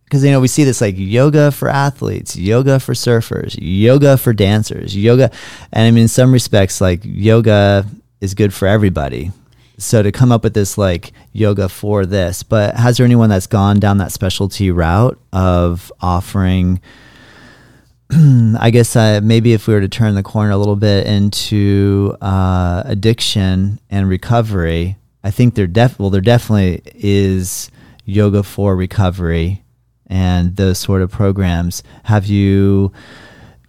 because 0.07 0.23
you 0.23 0.31
know 0.31 0.39
we 0.39 0.47
see 0.47 0.63
this 0.63 0.79
like 0.81 0.95
yoga 0.97 1.51
for 1.51 1.67
athletes 1.67 2.35
yoga 2.35 2.79
for 2.79 2.93
surfers 2.93 3.57
yoga 3.59 4.17
for 4.17 4.31
dancers 4.31 4.95
yoga 4.95 5.29
and 5.73 5.85
i 5.85 5.91
mean 5.91 6.03
in 6.03 6.07
some 6.07 6.31
respects 6.31 6.79
like 6.79 7.01
yoga 7.03 7.85
is 8.21 8.33
good 8.33 8.53
for 8.53 8.67
everybody. 8.67 9.31
So 9.79 10.01
to 10.01 10.11
come 10.11 10.31
up 10.31 10.43
with 10.43 10.55
this 10.55 10.77
like 10.77 11.11
yoga 11.33 11.69
for 11.69 12.03
this 12.05 12.41
but 12.41 12.75
has 12.75 12.97
there 12.97 13.05
anyone 13.05 13.29
that's 13.29 13.45
gone 13.45 13.79
down 13.79 13.99
that 13.99 14.11
specialty 14.11 14.71
route 14.71 15.19
of 15.31 15.91
offering 16.01 16.81
i 18.11 18.71
guess 18.71 18.95
uh, 18.95 19.19
maybe 19.21 19.53
if 19.53 19.67
we 19.67 19.75
were 19.75 19.81
to 19.81 19.87
turn 19.87 20.15
the 20.15 20.23
corner 20.23 20.49
a 20.49 20.57
little 20.57 20.77
bit 20.77 21.05
into 21.05 22.15
uh, 22.21 22.81
addiction 22.85 23.79
and 23.91 24.09
recovery 24.09 24.97
i 25.23 25.29
think 25.29 25.53
there 25.53 25.67
def 25.67 25.99
well 25.99 26.09
there 26.09 26.21
definitely 26.21 26.81
is 26.95 27.69
yoga 28.03 28.41
for 28.41 28.75
recovery 28.75 29.61
and 30.07 30.55
those 30.55 30.79
sort 30.79 31.01
of 31.01 31.11
programs. 31.11 31.83
Have 32.03 32.25
you 32.25 32.91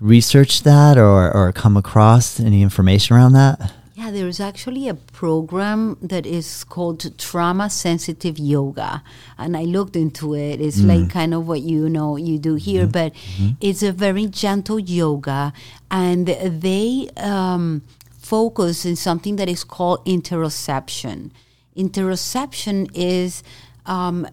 researched 0.00 0.64
that 0.64 0.96
or, 0.96 1.34
or 1.34 1.52
come 1.52 1.76
across 1.76 2.40
any 2.40 2.62
information 2.62 3.16
around 3.16 3.32
that? 3.32 3.72
Yeah, 3.94 4.12
there's 4.12 4.38
actually 4.38 4.88
a 4.88 4.94
program 4.94 5.98
that 6.00 6.24
is 6.24 6.62
called 6.62 7.18
Trauma 7.18 7.68
Sensitive 7.68 8.38
Yoga, 8.38 9.02
and 9.36 9.56
I 9.56 9.64
looked 9.64 9.96
into 9.96 10.36
it. 10.36 10.60
It's 10.60 10.78
mm. 10.78 10.86
like 10.86 11.10
kind 11.10 11.34
of 11.34 11.48
what 11.48 11.62
you 11.62 11.88
know 11.88 12.16
you 12.16 12.38
do 12.38 12.54
here, 12.54 12.82
mm-hmm. 12.82 12.92
but 12.92 13.12
mm-hmm. 13.14 13.48
it's 13.60 13.82
a 13.82 13.90
very 13.90 14.26
gentle 14.28 14.78
yoga, 14.78 15.52
and 15.90 16.28
they 16.28 17.08
um, 17.16 17.82
focus 18.16 18.84
in 18.84 18.94
something 18.94 19.34
that 19.34 19.48
is 19.48 19.64
called 19.64 20.06
interoception. 20.06 21.32
Interoception 21.76 22.88
is 22.94 23.42
um, 23.84 24.28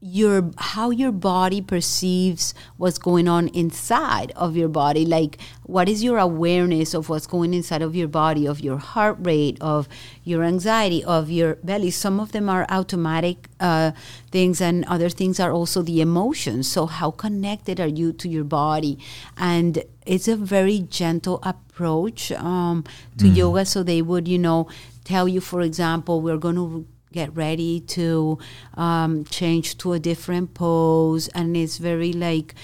your 0.00 0.50
how 0.58 0.90
your 0.90 1.10
body 1.10 1.62
perceives 1.62 2.52
what's 2.76 2.98
going 2.98 3.26
on 3.26 3.48
inside 3.48 4.30
of 4.36 4.54
your 4.54 4.68
body. 4.68 5.06
Like 5.06 5.38
what 5.62 5.88
is 5.88 6.04
your 6.04 6.18
awareness 6.18 6.92
of 6.92 7.08
what's 7.08 7.26
going 7.26 7.54
inside 7.54 7.80
of 7.80 7.96
your 7.96 8.06
body 8.06 8.46
of 8.46 8.60
your 8.60 8.76
heart 8.76 9.16
rate 9.20 9.56
of 9.60 9.88
your 10.22 10.44
anxiety 10.44 11.02
of 11.02 11.30
your 11.30 11.54
belly? 11.64 11.90
Some 11.90 12.20
of 12.20 12.32
them 12.32 12.48
are 12.50 12.66
automatic 12.68 13.48
uh, 13.58 13.92
things 14.30 14.60
and 14.60 14.84
other 14.84 15.08
things 15.08 15.40
are 15.40 15.50
also 15.50 15.80
the 15.80 16.02
emotions. 16.02 16.70
So 16.70 16.84
how 16.84 17.10
connected 17.10 17.80
are 17.80 17.88
you 17.88 18.12
to 18.14 18.28
your 18.28 18.44
body? 18.44 18.98
And 19.38 19.82
it's 20.04 20.28
a 20.28 20.36
very 20.36 20.80
gentle 20.80 21.40
approach 21.42 22.30
um, 22.32 22.84
to 23.16 23.24
mm. 23.24 23.36
yoga. 23.36 23.64
So 23.64 23.82
they 23.82 24.02
would 24.02 24.28
you 24.28 24.38
know 24.38 24.68
tell 25.04 25.26
you 25.26 25.40
for 25.40 25.62
example 25.62 26.20
we're 26.20 26.36
going 26.36 26.56
to 26.56 26.86
get 27.12 27.34
ready 27.34 27.80
to 27.80 28.38
um, 28.74 29.24
change 29.24 29.78
to 29.78 29.92
a 29.92 29.98
different 29.98 30.54
pose. 30.54 31.28
And 31.28 31.56
it's 31.56 31.78
very 31.78 32.12
like 32.12 32.54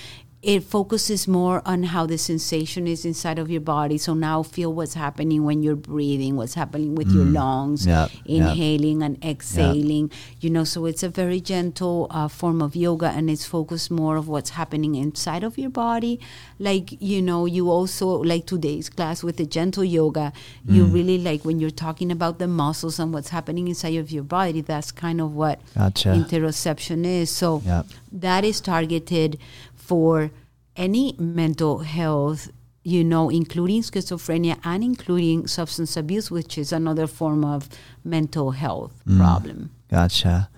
it 0.42 0.64
focuses 0.64 1.28
more 1.28 1.62
on 1.64 1.84
how 1.84 2.04
the 2.04 2.18
sensation 2.18 2.88
is 2.88 3.04
inside 3.04 3.38
of 3.38 3.48
your 3.48 3.60
body. 3.60 3.96
So 3.96 4.12
now 4.12 4.42
feel 4.42 4.72
what's 4.72 4.94
happening 4.94 5.44
when 5.44 5.62
you're 5.62 5.76
breathing, 5.76 6.34
what's 6.34 6.54
happening 6.54 6.96
with 6.96 7.10
mm. 7.10 7.14
your 7.14 7.24
lungs, 7.26 7.86
yep. 7.86 8.10
inhaling 8.24 9.02
yep. 9.02 9.06
and 9.06 9.24
exhaling. 9.24 10.08
Yep. 10.08 10.18
You 10.40 10.50
know, 10.50 10.64
so 10.64 10.86
it's 10.86 11.04
a 11.04 11.08
very 11.08 11.40
gentle 11.40 12.08
uh, 12.10 12.26
form 12.26 12.60
of 12.60 12.74
yoga, 12.74 13.06
and 13.06 13.30
it's 13.30 13.44
focused 13.44 13.88
more 13.88 14.16
of 14.16 14.26
what's 14.26 14.50
happening 14.50 14.96
inside 14.96 15.44
of 15.44 15.58
your 15.58 15.70
body. 15.70 16.18
Like 16.58 17.00
you 17.00 17.22
know, 17.22 17.46
you 17.46 17.70
also 17.70 18.08
like 18.08 18.46
today's 18.46 18.88
class 18.88 19.22
with 19.22 19.36
the 19.36 19.46
gentle 19.46 19.84
yoga. 19.84 20.32
Mm. 20.66 20.74
You 20.74 20.84
really 20.86 21.18
like 21.18 21.44
when 21.44 21.60
you're 21.60 21.70
talking 21.70 22.10
about 22.10 22.40
the 22.40 22.48
muscles 22.48 22.98
and 22.98 23.14
what's 23.14 23.28
happening 23.28 23.68
inside 23.68 23.94
of 23.94 24.10
your 24.10 24.24
body. 24.24 24.60
That's 24.60 24.90
kind 24.90 25.20
of 25.20 25.36
what 25.36 25.60
gotcha. 25.76 26.08
interoception 26.08 27.06
is. 27.06 27.30
So 27.30 27.62
that 28.10 28.44
is 28.44 28.60
targeted 28.60 29.38
for 29.82 30.30
any 30.76 31.14
mental 31.18 31.80
health, 31.80 32.50
you 32.84 33.04
know, 33.04 33.28
including 33.28 33.82
schizophrenia 33.82 34.58
and 34.64 34.82
including 34.82 35.46
substance 35.46 35.96
abuse, 35.96 36.30
which 36.30 36.56
is 36.56 36.72
another 36.72 37.06
form 37.06 37.44
of 37.44 37.68
mental 38.04 38.52
health 38.52 39.02
mm. 39.06 39.18
problem. 39.18 39.70
Gotcha. 39.90 40.48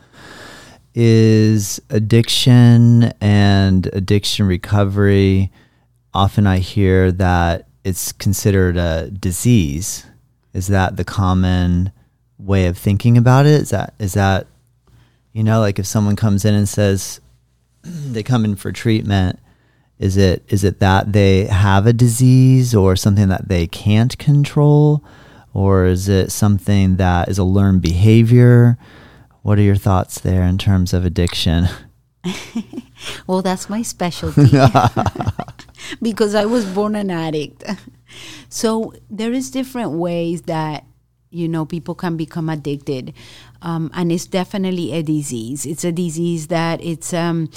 is 0.95 1.81
addiction 1.91 3.13
and 3.21 3.89
addiction 3.93 4.47
recovery. 4.47 5.51
Often 6.13 6.47
I 6.47 6.59
hear 6.59 7.11
that 7.13 7.67
it's 7.83 8.13
considered 8.13 8.77
a 8.77 9.11
disease. 9.11 10.07
Is 10.53 10.69
that 10.69 10.97
the 10.97 11.05
common 11.05 11.91
way 12.39 12.67
of 12.67 12.79
thinking 12.79 13.17
about 13.17 13.47
it? 13.47 13.63
Is 13.63 13.71
that 13.71 13.95
is 13.99 14.15
that 14.15 14.47
you 15.33 15.43
know 15.43 15.59
like 15.61 15.81
if 15.81 15.87
someone 15.87 16.15
comes 16.15 16.45
in 16.45 16.55
and 16.55 16.69
says 16.69 17.21
they 18.13 18.23
come 18.23 18.45
in 18.45 18.57
for 18.57 18.73
treatment, 18.73 19.39
is 19.99 20.17
it 20.17 20.45
is 20.49 20.65
it 20.65 20.81
that 20.81 21.13
they 21.13 21.47
have 21.47 21.87
a 21.87 21.93
disease 21.93 22.75
or 22.75 22.97
something 22.97 23.29
that 23.29 23.49
they 23.49 23.67
can't 23.67 24.17
control, 24.19 25.05
or 25.53 25.85
is 25.87 26.09
it 26.09 26.33
something 26.33 26.97
that 26.97 27.29
is 27.29 27.39
a 27.39 27.45
learned 27.45 27.83
behavior? 27.83 28.77
What 29.43 29.59
are 29.59 29.63
your 29.63 29.77
thoughts 29.77 30.19
there 30.19 30.43
in 30.43 30.59
terms 30.59 30.93
of 30.93 31.05
addiction? 31.05 31.69
well, 33.27 33.43
that's 33.43 33.69
my 33.69 33.83
specialty 33.83 34.51
because 36.03 36.35
I 36.35 36.47
was 36.47 36.65
born 36.65 36.97
an 36.97 37.11
addict. 37.11 37.65
so 38.49 38.95
there 39.11 39.33
is 39.33 39.51
different 39.51 39.93
ways 39.93 40.43
that 40.43 40.85
you 41.35 41.49
know 41.49 41.65
people 41.67 41.95
can 41.95 42.17
become 42.17 42.49
addicted, 42.49 43.13
um, 43.63 43.91
and 43.95 44.13
it's 44.13 44.27
definitely 44.27 44.93
a 44.93 45.03
disease. 45.03 45.67
It's 45.67 45.85
a 45.85 45.93
disease 45.93 46.47
that 46.47 46.83
it's 46.83 47.13
um, 47.13 47.51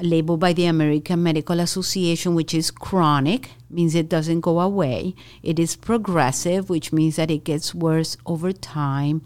labeled 0.00 0.40
by 0.40 0.52
the 0.52 0.66
American 0.66 1.22
Medical 1.22 1.60
Association, 1.60 2.34
which 2.34 2.54
is 2.54 2.70
chronic, 2.70 3.50
means 3.70 3.94
it 3.94 4.08
doesn't 4.08 4.40
go 4.40 4.60
away. 4.60 5.14
It 5.42 5.58
is 5.58 5.76
progressive, 5.76 6.68
which 6.68 6.92
means 6.92 7.16
that 7.16 7.30
it 7.30 7.44
gets 7.44 7.74
worse 7.74 8.16
over 8.26 8.52
time. 8.52 9.22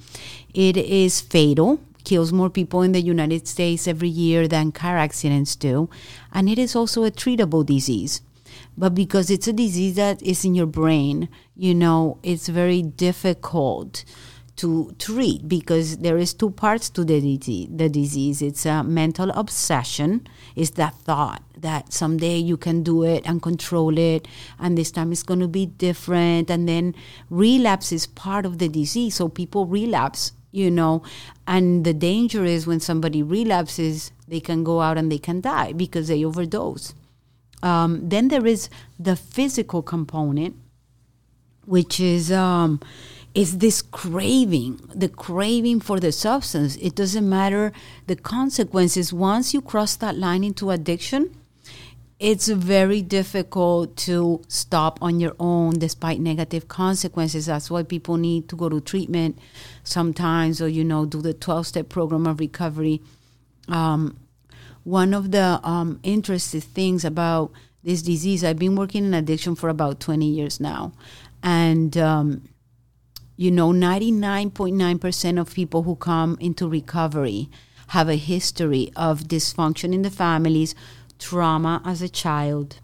It 0.55 0.77
is 0.77 1.21
fatal, 1.21 1.81
kills 2.05 2.33
more 2.33 2.51
people 2.51 2.83
in 2.83 2.93
the 2.93 3.01
United 3.01 3.49
States 3.49 3.89
every 3.89 4.09
year 4.09 4.47
than 4.47 4.73
car 4.73 4.97
accidents 4.97 5.57
do. 5.57 5.91
And 6.33 6.49
it 6.49 6.59
is 6.59 6.77
also 6.77 7.05
a 7.05 7.11
treatable 7.11 7.67
disease. 7.67 8.21
But 8.77 8.95
because 8.95 9.31
it's 9.31 9.49
a 9.49 9.53
disease 9.53 9.97
that 9.97 10.23
is 10.23 10.45
in 10.45 10.55
your 10.55 10.67
brain, 10.67 11.29
you 11.57 11.75
know, 11.75 12.19
it's 12.23 12.49
very 12.49 12.83
difficult 12.83 14.05
to 14.57 14.95
treat 14.99 15.47
because 15.49 15.99
there 15.99 16.17
is 16.17 16.33
two 16.33 16.51
parts 16.51 16.89
to 16.91 17.05
the 17.05 17.21
disease. 17.21 17.69
The 17.71 17.89
disease 17.89 18.43
it's 18.43 18.67
a 18.67 18.83
mental 18.83 19.31
obsession. 19.31 20.27
It's 20.55 20.71
that 20.71 20.95
thought 20.95 21.43
that 21.59 21.93
someday 21.93 22.39
you 22.39 22.57
can 22.57 22.83
do 22.83 23.03
it 23.03 23.27
and 23.27 23.43
control 23.43 23.97
it, 23.99 24.27
and 24.59 24.77
this 24.77 24.91
time 24.91 25.13
it's 25.13 25.23
going 25.23 25.41
to 25.41 25.49
be 25.49 25.67
different. 25.67 26.51
And 26.51 26.69
then 26.69 26.95
relapse 27.31 27.93
is 27.93 28.07
part 28.07 28.47
of 28.47 28.59
the 28.59 28.69
disease. 28.69 29.15
So 29.15 29.29
people 29.29 29.67
relapse 29.67 30.33
you 30.53 30.71
know 30.71 31.03
and 31.47 31.85
the 31.85 31.93
danger 31.93 32.45
is 32.45 32.69
when 32.69 32.79
somebody 32.79 33.21
relapses 33.21 34.13
they 34.29 34.41
can 34.41 34.63
go 34.63 34.81
out 34.81 34.97
and 34.97 35.11
they 35.11 35.19
can 35.19 35.41
die 35.41 35.73
because 35.73 36.07
they 36.07 36.25
overdose 36.25 36.95
um, 37.63 38.09
then 38.09 38.29
there 38.29 38.47
is 38.47 38.69
the 38.99 39.17
physical 39.17 39.83
component 39.83 40.57
which 41.65 41.99
is 41.99 42.31
um, 42.31 42.81
is 43.35 43.59
this 43.59 43.83
craving 43.83 44.81
the 44.95 45.09
craving 45.09 45.81
for 45.81 45.99
the 46.01 46.13
substance 46.13 46.77
it 46.77 46.95
doesn't 46.95 47.29
matter 47.29 47.73
the 48.07 48.17
consequences 48.17 49.13
once 49.13 49.53
you 49.53 49.61
cross 49.61 49.97
that 49.97 50.17
line 50.17 50.45
into 50.45 50.71
addiction 50.71 51.35
it's 52.19 52.49
very 52.49 53.03
difficult 53.03 53.95
to 53.97 54.41
stop 54.49 54.99
on 55.03 55.21
your 55.21 55.35
own 55.39 55.79
despite 55.79 56.19
negative 56.19 56.67
consequences. 56.67 57.47
That's 57.47 57.71
why 57.71 57.83
people 57.83 58.17
need 58.17 58.49
to 58.49 58.57
go 58.57 58.71
to 58.71 58.81
treatment 58.81 59.39
sometimes 59.85 60.63
or, 60.63 60.69
you 60.69 60.83
know, 60.83 61.05
do 61.05 61.21
the 61.21 61.35
12 61.35 61.67
step 61.67 61.89
program 61.91 62.27
of 62.27 62.41
recovery. 62.41 63.03
Um, 63.69 64.17
one 64.87 65.13
of 65.15 65.33
the 65.33 65.59
um, 65.65 65.99
interesting 66.05 66.61
things 66.61 67.05
about 67.05 67.51
this 67.83 68.03
disease, 68.03 68.45
I've 68.45 68.59
been 68.59 68.77
working 68.77 69.05
in 69.05 69.15
addiction 69.15 69.57
for 69.57 69.69
about 69.69 69.99
20 69.99 70.25
years 70.25 70.61
now. 70.61 70.93
And, 71.43 71.97
um, 71.97 72.49
you 73.37 73.51
know, 73.51 73.73
99.9% 73.73 75.41
of 75.41 75.53
people 75.53 75.83
who 75.83 75.97
come 75.97 76.39
into 76.41 76.69
recovery 76.69 77.51
have 77.89 78.09
a 78.09 78.15
history 78.15 78.93
of 78.95 79.23
dysfunction 79.23 79.93
in 79.93 80.03
the 80.03 80.11
families 80.11 80.77
trauma 81.19 81.83
as 81.85 82.01
a 82.01 82.09
child. 82.09 82.79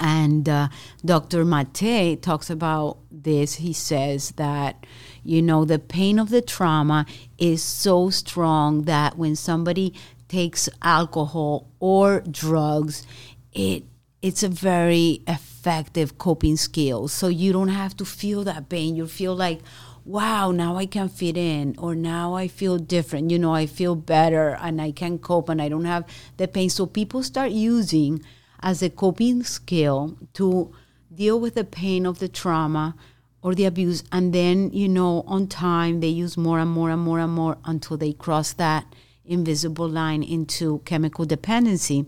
And 0.00 0.48
uh, 0.48 0.68
Dr. 1.04 1.44
Maté 1.44 2.20
talks 2.20 2.50
about 2.50 2.98
this. 3.12 3.54
He 3.54 3.72
says 3.72 4.32
that, 4.32 4.84
you 5.22 5.40
know, 5.40 5.64
the 5.64 5.78
pain 5.78 6.18
of 6.18 6.30
the 6.30 6.42
trauma 6.42 7.06
is 7.38 7.62
so 7.62 8.10
strong 8.10 8.82
that 8.82 9.16
when 9.16 9.36
somebody 9.36 9.94
takes 10.28 10.68
alcohol 10.82 11.68
or 11.80 12.20
drugs, 12.20 13.06
it 13.52 13.84
it's 14.22 14.42
a 14.42 14.48
very 14.48 15.22
effective 15.28 16.18
coping 16.18 16.56
skill. 16.56 17.06
So 17.06 17.28
you 17.28 17.52
don't 17.52 17.68
have 17.68 17.96
to 17.98 18.04
feel 18.04 18.42
that 18.44 18.68
pain. 18.68 18.96
You 18.96 19.06
feel 19.06 19.36
like, 19.36 19.60
wow, 20.04 20.50
now 20.50 20.76
I 20.76 20.86
can 20.86 21.08
fit 21.08 21.36
in, 21.36 21.76
or 21.78 21.94
now 21.94 22.34
I 22.34 22.48
feel 22.48 22.76
different. 22.78 23.30
You 23.30 23.38
know, 23.38 23.54
I 23.54 23.66
feel 23.66 23.94
better 23.94 24.56
and 24.60 24.80
I 24.80 24.90
can 24.90 25.18
cope 25.18 25.48
and 25.48 25.62
I 25.62 25.68
don't 25.68 25.84
have 25.84 26.04
the 26.38 26.48
pain. 26.48 26.70
So 26.70 26.86
people 26.86 27.22
start 27.22 27.52
using 27.52 28.20
as 28.60 28.82
a 28.82 28.90
coping 28.90 29.44
skill 29.44 30.18
to 30.32 30.74
deal 31.14 31.38
with 31.38 31.54
the 31.54 31.64
pain 31.64 32.04
of 32.04 32.18
the 32.18 32.28
trauma 32.28 32.96
or 33.42 33.54
the 33.54 33.66
abuse. 33.66 34.02
And 34.10 34.32
then, 34.32 34.72
you 34.72 34.88
know, 34.88 35.22
on 35.28 35.46
time, 35.46 36.00
they 36.00 36.08
use 36.08 36.36
more 36.36 36.58
and 36.58 36.70
more 36.70 36.90
and 36.90 37.02
more 37.02 37.20
and 37.20 37.32
more 37.32 37.58
until 37.64 37.96
they 37.96 38.12
cross 38.12 38.52
that 38.54 38.86
invisible 39.26 39.88
line 39.88 40.22
into 40.22 40.80
chemical 40.84 41.24
dependency. 41.24 42.06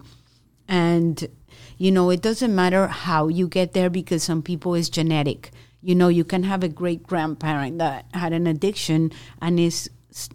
And, 0.67 1.29
you 1.77 1.91
know, 1.91 2.11
it 2.11 2.23
doesn't 2.23 2.55
matter 2.55 2.87
how 2.87 3.29
you 3.29 3.49
get 3.49 3.73
there 3.73 3.91
because 3.91 4.23
some 4.23 4.43
people 4.43 4.75
is 4.75 4.89
genetic. 4.89 5.51
You 5.81 5.95
know 5.95 6.09
you 6.09 6.25
can 6.25 6.43
have 6.43 6.65
a 6.65 6.69
great 6.69 7.05
grandparent 7.05 7.79
that 7.79 8.07
had 8.13 8.33
an 8.33 8.49
addiction 8.49 9.13
and 9.41 9.61
is 9.61 9.89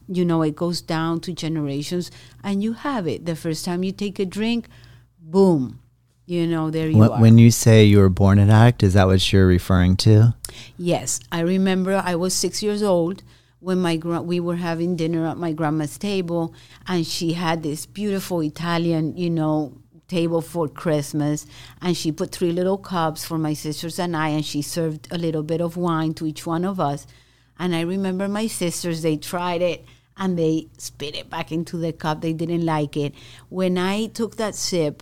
you 0.07 0.23
know 0.23 0.41
it 0.41 0.55
goes 0.55 0.81
down 0.81 1.19
to 1.21 1.33
generations 1.33 2.11
and 2.43 2.63
you 2.63 2.73
have 2.73 3.07
it. 3.07 3.25
The 3.25 3.35
first 3.35 3.65
time 3.65 3.83
you 3.83 3.91
take 3.91 4.19
a 4.19 4.25
drink 4.25 4.69
boom 5.19 5.79
you 6.25 6.47
know 6.47 6.69
there 6.69 6.89
you 6.89 6.97
when, 6.97 7.09
are. 7.09 7.21
when 7.21 7.37
you 7.37 7.51
say 7.51 7.83
you 7.83 7.99
were 7.99 8.09
born 8.09 8.39
an 8.39 8.49
addict 8.49 8.83
is 8.83 8.93
that 8.93 9.07
what 9.07 9.33
you're 9.33 9.47
referring 9.47 9.97
to? 9.97 10.33
Yes. 10.77 11.19
I 11.31 11.41
remember 11.41 12.01
i 12.05 12.15
was 12.15 12.33
six 12.33 12.63
years 12.63 12.81
old 12.81 13.23
when 13.63 13.79
my 13.79 13.95
we 13.95 14.39
were 14.39 14.57
having 14.57 14.95
dinner 14.95 15.25
at 15.25 15.37
my 15.37 15.53
grandma's 15.53 15.97
table 15.97 16.53
and 16.85 17.07
she 17.07 17.33
had 17.33 17.63
this 17.63 17.85
beautiful 17.85 18.41
italian 18.41 19.15
you 19.15 19.29
know 19.29 19.73
table 20.13 20.41
for 20.41 20.67
Christmas, 20.67 21.47
and 21.81 21.97
she 21.97 22.11
put 22.11 22.31
three 22.31 22.51
little 22.51 22.77
cups 22.77 23.25
for 23.25 23.37
my 23.37 23.53
sisters 23.53 23.97
and 23.97 24.15
I, 24.15 24.29
and 24.29 24.45
she 24.45 24.61
served 24.61 25.07
a 25.11 25.17
little 25.17 25.43
bit 25.43 25.61
of 25.61 25.77
wine 25.77 26.13
to 26.15 26.27
each 26.27 26.45
one 26.45 26.65
of 26.65 26.79
us. 26.79 27.07
And 27.57 27.75
I 27.75 27.81
remember 27.81 28.27
my 28.27 28.47
sisters, 28.47 29.01
they 29.01 29.17
tried 29.17 29.61
it 29.61 29.85
and 30.17 30.37
they 30.37 30.67
spit 30.77 31.15
it 31.15 31.29
back 31.29 31.51
into 31.51 31.77
the 31.77 31.93
cup. 31.93 32.21
They 32.21 32.33
didn't 32.33 32.65
like 32.65 32.95
it. 32.95 33.13
When 33.49 33.77
I 33.77 34.07
took 34.07 34.35
that 34.37 34.55
sip, 34.55 35.01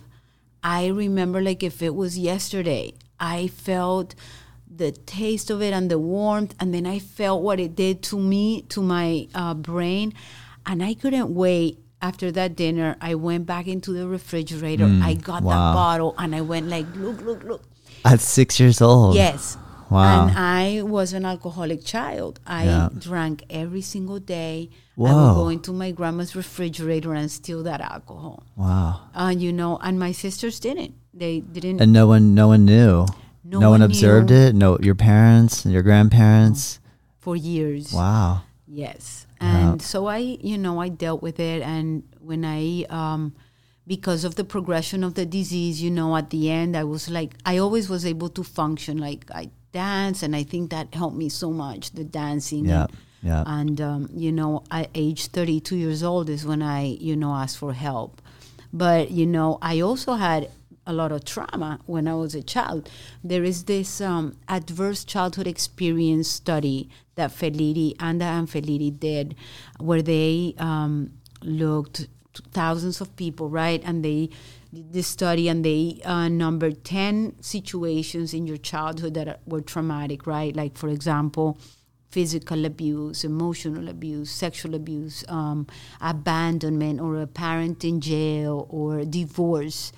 I 0.62 0.86
remember 0.86 1.42
like 1.42 1.62
if 1.62 1.82
it 1.82 1.94
was 1.94 2.18
yesterday, 2.18 2.94
I 3.20 3.48
felt 3.48 4.14
the 4.74 4.92
taste 4.92 5.50
of 5.50 5.62
it 5.62 5.72
and 5.72 5.90
the 5.90 5.98
warmth, 5.98 6.54
and 6.60 6.72
then 6.72 6.86
I 6.86 6.98
felt 6.98 7.42
what 7.42 7.60
it 7.60 7.74
did 7.74 8.02
to 8.04 8.18
me, 8.18 8.62
to 8.70 8.82
my 8.82 9.28
uh, 9.34 9.54
brain, 9.54 10.14
and 10.66 10.82
I 10.82 10.94
couldn't 10.94 11.34
wait 11.34 11.78
after 12.02 12.32
that 12.32 12.56
dinner, 12.56 12.96
I 13.00 13.14
went 13.14 13.46
back 13.46 13.68
into 13.68 13.92
the 13.92 14.08
refrigerator. 14.08 14.86
Mm, 14.86 15.02
I 15.02 15.14
got 15.14 15.44
wow. 15.44 15.50
that 15.50 15.74
bottle 15.74 16.14
and 16.18 16.34
I 16.34 16.40
went 16.40 16.66
like, 16.66 16.86
look, 16.96 17.22
look, 17.22 17.44
look. 17.44 17.62
At 18.04 18.20
six 18.20 18.58
years 18.58 18.82
old. 18.82 19.14
Yes. 19.14 19.56
Wow. 19.88 20.26
And 20.26 20.36
I 20.36 20.82
was 20.82 21.12
an 21.12 21.24
alcoholic 21.24 21.84
child. 21.84 22.40
I 22.46 22.64
yeah. 22.64 22.88
drank 22.98 23.44
every 23.50 23.82
single 23.82 24.18
day. 24.18 24.70
Whoa. 24.96 25.06
I 25.06 25.14
would 25.14 25.34
go 25.34 25.48
into 25.48 25.72
my 25.72 25.92
grandma's 25.92 26.34
refrigerator 26.34 27.14
and 27.14 27.30
steal 27.30 27.62
that 27.62 27.80
alcohol. 27.80 28.42
Wow. 28.56 29.02
And 29.14 29.40
you 29.40 29.52
know, 29.52 29.78
and 29.80 29.98
my 30.00 30.10
sisters 30.12 30.58
didn't. 30.58 30.94
They 31.14 31.40
didn't. 31.40 31.80
And 31.80 31.92
no 31.92 32.08
one, 32.08 32.34
no 32.34 32.48
one 32.48 32.64
knew. 32.64 33.06
No, 33.52 33.60
no 33.60 33.70
one, 33.70 33.80
one 33.80 33.82
observed 33.82 34.30
it. 34.30 34.54
No, 34.54 34.78
your 34.80 34.94
parents, 34.94 35.64
and 35.64 35.72
your 35.72 35.82
grandparents. 35.82 36.80
For 37.18 37.36
years. 37.36 37.92
Wow. 37.92 38.42
Yes 38.66 39.26
and 39.42 39.82
so 39.82 40.06
I, 40.06 40.18
you 40.18 40.56
know, 40.58 40.80
I 40.80 40.88
dealt 40.88 41.22
with 41.22 41.40
it. 41.40 41.62
And 41.62 42.04
when 42.20 42.44
I, 42.44 42.84
um, 42.88 43.34
because 43.86 44.24
of 44.24 44.36
the 44.36 44.44
progression 44.44 45.02
of 45.02 45.14
the 45.14 45.26
disease, 45.26 45.82
you 45.82 45.90
know, 45.90 46.16
at 46.16 46.30
the 46.30 46.50
end, 46.50 46.76
I 46.76 46.84
was 46.84 47.10
like, 47.10 47.34
I 47.44 47.58
always 47.58 47.88
was 47.88 48.06
able 48.06 48.28
to 48.30 48.44
function. 48.44 48.98
Like 48.98 49.30
I 49.34 49.50
dance, 49.72 50.22
and 50.22 50.36
I 50.36 50.44
think 50.44 50.70
that 50.70 50.94
helped 50.94 51.16
me 51.16 51.28
so 51.28 51.50
much. 51.50 51.90
The 51.92 52.04
dancing. 52.04 52.66
Yeah. 52.66 52.84
And, 52.84 52.96
yeah. 53.22 53.44
And 53.46 53.80
um, 53.80 54.08
you 54.12 54.32
know, 54.32 54.64
at 54.70 54.90
age 54.94 55.26
32 55.28 55.76
years 55.76 56.02
old 56.02 56.28
is 56.28 56.44
when 56.44 56.62
I, 56.62 56.84
you 57.00 57.16
know, 57.16 57.32
asked 57.32 57.58
for 57.58 57.72
help. 57.72 58.20
But 58.72 59.10
you 59.10 59.26
know, 59.26 59.58
I 59.60 59.80
also 59.80 60.14
had 60.14 60.50
a 60.86 60.92
lot 60.92 61.12
of 61.12 61.24
trauma 61.24 61.78
when 61.86 62.08
I 62.08 62.14
was 62.14 62.34
a 62.34 62.42
child. 62.42 62.90
There 63.22 63.44
is 63.44 63.64
this 63.64 64.00
um, 64.00 64.36
adverse 64.48 65.04
childhood 65.04 65.46
experience 65.46 66.28
study 66.28 66.88
that 67.14 67.30
Felitti 67.30 67.94
and 68.00 68.22
Ann 68.22 68.46
Felitti 68.46 68.98
did, 68.98 69.34
where 69.78 70.02
they 70.02 70.54
um, 70.58 71.12
looked 71.42 72.08
thousands 72.52 73.00
of 73.00 73.14
people, 73.16 73.48
right? 73.48 73.82
And 73.84 74.04
they 74.04 74.30
did 74.72 74.92
this 74.92 75.06
study 75.06 75.48
and 75.48 75.64
they 75.64 76.00
uh, 76.04 76.28
numbered 76.28 76.84
10 76.84 77.42
situations 77.42 78.32
in 78.32 78.46
your 78.46 78.56
childhood 78.56 79.14
that 79.14 79.40
were 79.46 79.60
traumatic, 79.60 80.26
right? 80.26 80.56
Like, 80.56 80.76
for 80.76 80.88
example, 80.88 81.58
physical 82.12 82.64
abuse, 82.64 83.24
emotional 83.24 83.88
abuse, 83.88 84.30
sexual 84.30 84.74
abuse, 84.74 85.24
um, 85.28 85.66
abandonment, 86.00 87.00
or 87.00 87.20
a 87.20 87.26
parent 87.26 87.84
in 87.84 88.00
jail, 88.00 88.66
or 88.70 89.04
divorce, 89.04 89.92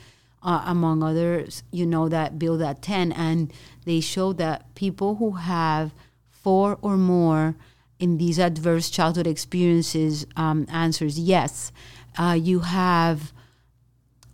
uh, 0.44 0.62
among 0.66 1.02
others, 1.02 1.62
you 1.72 1.86
know, 1.86 2.08
that 2.08 2.38
build 2.38 2.60
that 2.60 2.82
10. 2.82 3.12
And 3.12 3.52
they 3.84 4.00
show 4.00 4.32
that 4.34 4.74
people 4.74 5.16
who 5.16 5.32
have 5.32 5.92
four 6.30 6.78
or 6.82 6.96
more 6.96 7.56
in 7.98 8.18
these 8.18 8.38
adverse 8.38 8.90
childhood 8.90 9.26
experiences 9.26 10.26
um, 10.36 10.66
answers 10.70 11.18
yes, 11.18 11.72
uh, 12.18 12.36
you 12.38 12.60
have 12.60 13.32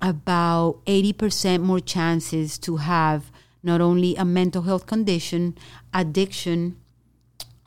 about 0.02 0.84
80% 0.86 1.62
more 1.62 1.80
chances 1.80 2.58
to 2.58 2.78
have 2.78 3.30
not 3.62 3.80
only 3.80 4.16
a 4.16 4.24
mental 4.24 4.62
health 4.62 4.86
condition, 4.86 5.56
addiction, 5.92 6.76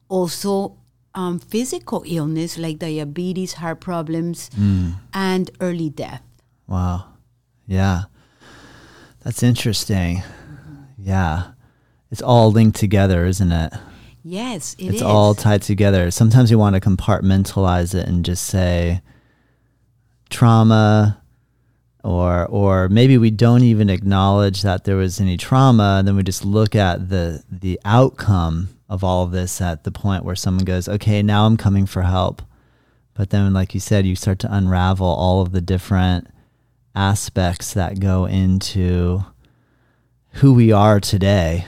also 0.10 0.76
um, 1.16 1.40
physical 1.40 2.04
illness 2.08 2.58
like 2.58 2.80
diabetes, 2.80 3.54
heart 3.54 3.80
problems, 3.80 4.50
mm. 4.50 4.96
and 5.14 5.52
early 5.62 5.90
death. 5.90 6.24
Wow. 6.68 7.14
Yeah. 7.68 8.04
That's 9.24 9.44
interesting. 9.44 10.18
Mm-hmm. 10.18 10.84
Yeah. 10.98 11.52
It's 12.12 12.22
all 12.22 12.52
linked 12.52 12.78
together, 12.80 13.26
isn't 13.26 13.52
it? 13.52 13.74
Yes, 14.24 14.76
it 14.80 14.86
it's 14.86 14.96
is. 14.98 15.02
all 15.02 15.36
tied 15.36 15.62
together. 15.62 16.10
Sometimes 16.12 16.50
you 16.50 16.58
want 16.58 16.76
to 16.76 16.82
compartmentalize 16.82 17.94
it 17.94 18.08
and 18.08 18.24
just 18.24 18.46
say 18.46 19.02
trauma 20.30 21.22
or 22.04 22.46
or 22.48 22.90
maybe 22.90 23.18
we 23.18 23.32
don't 23.32 23.64
even 23.64 23.90
acknowledge 23.90 24.62
that 24.62 24.84
there 24.84 24.96
was 24.96 25.20
any 25.20 25.38
trauma 25.38 25.98
and 26.00 26.08
then 26.08 26.16
we 26.16 26.24
just 26.24 26.44
look 26.46 26.76
at 26.76 27.10
the 27.10 27.44
the 27.52 27.80
outcome 27.86 28.70
of 28.90 29.04
all 29.04 29.24
of 29.24 29.32
this 29.32 29.60
at 29.62 29.84
the 29.84 29.92
point 29.92 30.24
where 30.24 30.36
someone 30.36 30.66
goes, 30.66 30.88
"Okay, 30.88 31.22
now 31.22 31.46
I'm 31.46 31.58
coming 31.58 31.86
for 31.86 32.04
help." 32.04 32.42
But 33.14 33.30
then 33.30 33.54
like 33.54 33.74
you 33.74 33.80
said, 33.80 34.06
you 34.06 34.16
start 34.16 34.40
to 34.40 34.56
unravel 34.56 35.06
all 35.08 35.42
of 35.42 35.52
the 35.52 35.62
different 35.62 36.28
aspects 36.96 37.74
that 37.74 38.00
go 38.00 38.26
into 38.26 39.24
who 40.34 40.54
we 40.54 40.72
are 40.72 41.00
today 41.00 41.66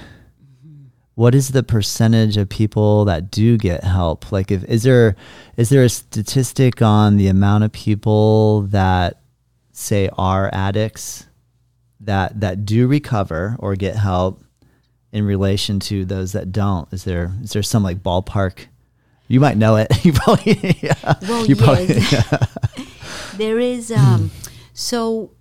what 1.16 1.34
is 1.34 1.50
the 1.50 1.64
percentage 1.64 2.36
of 2.38 2.48
people 2.50 3.06
that 3.06 3.32
do 3.32 3.58
get 3.58 3.84
help 3.84 4.32
like 4.32 4.52
if 4.52 4.64
is 4.66 4.84
there 4.84 5.16
is 5.58 5.70
there 5.70 5.84
a 5.84 5.90
statistic 5.90 6.82
on 6.82 7.18
the 7.18 7.28
amount 7.28 7.64
of 7.64 7.72
people 7.72 8.64
that 8.64 9.22
say 9.72 10.10
are 10.18 10.50
addicts 10.54 11.26
that 12.02 12.40
that 12.40 12.66
do 12.66 12.88
recover 12.88 13.56
or 13.60 13.76
get 13.76 13.96
help 13.96 14.44
in 15.12 15.24
relation 15.26 15.80
to 15.80 16.06
those 16.06 16.34
that 16.34 16.52
don't 16.52 16.92
is 16.94 17.06
there 17.06 17.34
is 17.42 17.54
there 17.54 17.64
some 17.64 17.82
like 17.84 18.04
ballpark 18.04 18.66
you 19.28 19.40
might 19.40 19.58
know 19.58 19.78
it 19.78 19.88
you 20.06 20.12
probably 20.12 20.78
yeah. 20.82 21.16
well 21.24 21.46
you 21.46 21.56
probably, 21.56 21.88
yes. 21.88 22.12
yeah. 22.12 22.86
there 23.38 23.60
is 23.60 23.92
um 23.92 24.30
so 24.76 25.32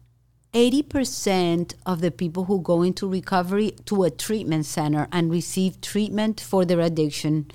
80% 0.55 1.75
of 1.85 2.01
the 2.01 2.13
people 2.13 2.45
who 2.45 2.63
go 2.63 2.83
into 2.83 3.09
recovery 3.09 3.73
to 3.87 4.05
a 4.05 4.11
treatment 4.11 4.65
center 4.65 5.09
and 5.11 5.31
receive 5.31 5.81
treatment 5.81 6.41
for 6.41 6.65
their 6.65 6.79
addiction, 6.79 7.51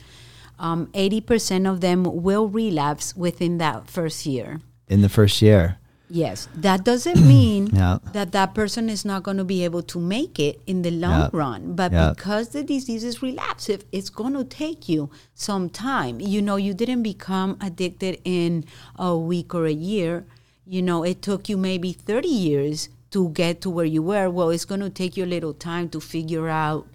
um, 0.59 0.87
80% 0.87 1.71
of 1.71 1.79
them 1.79 2.03
will 2.03 2.49
relapse 2.49 3.15
within 3.15 3.57
that 3.59 3.89
first 3.89 4.25
year. 4.25 4.59
In 4.89 5.01
the 5.01 5.07
first 5.07 5.41
year? 5.41 5.77
Yes. 6.09 6.49
That 6.53 6.83
doesn't 6.83 7.25
mean 7.27 7.67
yeah. 7.67 7.99
that 8.11 8.33
that 8.33 8.53
person 8.53 8.89
is 8.89 9.05
not 9.05 9.23
going 9.23 9.37
to 9.37 9.45
be 9.45 9.63
able 9.63 9.83
to 9.83 9.99
make 9.99 10.37
it 10.37 10.59
in 10.67 10.81
the 10.81 10.91
long 10.91 11.21
yeah. 11.21 11.29
run. 11.31 11.75
But 11.75 11.93
yeah. 11.93 12.11
because 12.13 12.49
the 12.49 12.63
disease 12.63 13.05
is 13.05 13.21
relapsive, 13.21 13.85
it's 13.93 14.09
going 14.09 14.33
to 14.33 14.43
take 14.43 14.89
you 14.89 15.09
some 15.33 15.69
time. 15.69 16.19
You 16.19 16.41
know, 16.41 16.57
you 16.57 16.73
didn't 16.73 17.03
become 17.03 17.57
addicted 17.61 18.19
in 18.25 18.65
a 18.97 19.17
week 19.17 19.55
or 19.55 19.65
a 19.65 19.71
year 19.71 20.25
you 20.69 20.83
know, 20.83 21.03
it 21.03 21.21
took 21.23 21.49
you 21.49 21.57
maybe 21.57 21.91
30 21.91 22.27
years 22.27 22.89
to 23.09 23.29
get 23.29 23.59
to 23.61 23.69
where 23.71 23.85
you 23.85 24.03
were. 24.03 24.29
Well, 24.29 24.51
it's 24.51 24.65
going 24.65 24.81
to 24.81 24.89
take 24.89 25.17
you 25.17 25.25
a 25.25 25.33
little 25.35 25.53
time 25.53 25.89
to 25.89 25.99
figure 25.99 26.47
out 26.47 26.87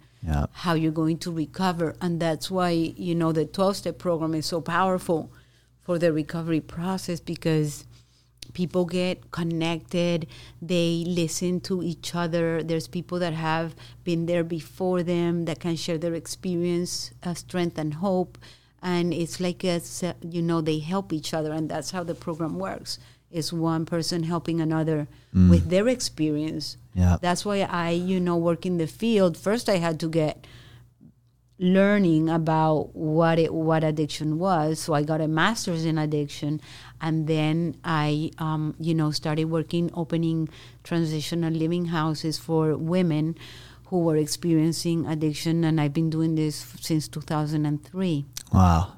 how 0.53 0.75
you're 0.75 0.93
going 0.93 1.19
to 1.19 1.33
recover. 1.33 1.95
And 2.01 2.21
that's 2.21 2.51
why, 2.51 2.71
you 2.71 3.15
know, 3.15 3.33
the 3.33 3.45
12 3.45 3.77
step 3.77 3.99
program 3.99 4.35
is 4.35 4.47
so 4.47 4.61
powerful 4.61 5.31
for 5.83 5.99
the 5.99 6.13
recovery 6.13 6.61
process 6.61 7.21
because 7.21 7.85
people 8.55 8.85
get 8.85 9.33
connected 9.33 10.29
they 10.63 11.03
listen 11.09 11.61
to 11.61 11.83
each 11.83 12.15
other 12.15 12.63
there's 12.63 12.87
people 12.87 13.19
that 13.19 13.33
have 13.33 13.75
been 14.05 14.27
there 14.27 14.45
before 14.45 15.03
them 15.03 15.45
that 15.45 15.59
can 15.59 15.75
share 15.75 15.99
their 15.99 16.15
experience 16.15 17.11
uh, 17.25 17.35
strength 17.35 17.77
and 17.79 17.95
hope 17.95 18.39
and 18.81 19.13
it's 19.13 19.41
like 19.41 19.65
a, 19.65 19.81
you 20.23 20.41
know 20.41 20.61
they 20.61 20.79
help 20.79 21.13
each 21.13 21.35
other 21.35 21.53
and 21.53 21.69
that's 21.69 21.91
how 21.91 22.05
the 22.05 22.15
program 22.15 22.57
works 22.59 22.99
is 23.35 23.53
one 23.53 23.85
person 23.85 24.23
helping 24.23 24.61
another 24.61 25.09
mm. 25.35 25.51
with 25.51 25.69
their 25.69 25.89
experience. 25.89 26.77
Yeah. 26.95 27.19
That's 27.21 27.45
why 27.45 27.63
I, 27.63 27.91
you 27.91 28.21
know, 28.21 28.37
work 28.37 28.65
in 28.65 28.79
the 28.79 28.87
field. 28.87 29.37
First 29.37 29.69
I 29.69 29.77
had 29.77 29.99
to 30.01 30.09
get 30.09 30.47
learning 31.59 32.29
about 32.29 32.95
what 32.95 33.39
it 33.39 33.53
what 33.53 33.83
addiction 33.83 34.39
was. 34.39 34.79
So 34.79 34.95
I 34.95 35.03
got 35.03 35.21
a 35.21 35.27
master's 35.27 35.85
in 35.85 35.99
addiction 35.99 36.61
and 37.01 37.27
then 37.27 37.77
I 37.85 38.31
um, 38.39 38.77
you 38.79 38.95
know, 38.95 39.11
started 39.11 39.47
working 39.47 39.91
opening 39.95 40.49
transitional 40.85 41.53
living 41.53 41.87
houses 41.87 42.39
for 42.39 42.77
women 42.77 43.37
who 43.87 43.99
were 43.99 44.17
experiencing 44.17 45.07
addiction 45.07 45.65
and 45.65 45.81
I've 45.81 45.93
been 45.93 46.11
doing 46.11 46.37
this 46.37 46.65
since 46.81 47.09
2003. 47.09 48.25
Wow 48.53 48.95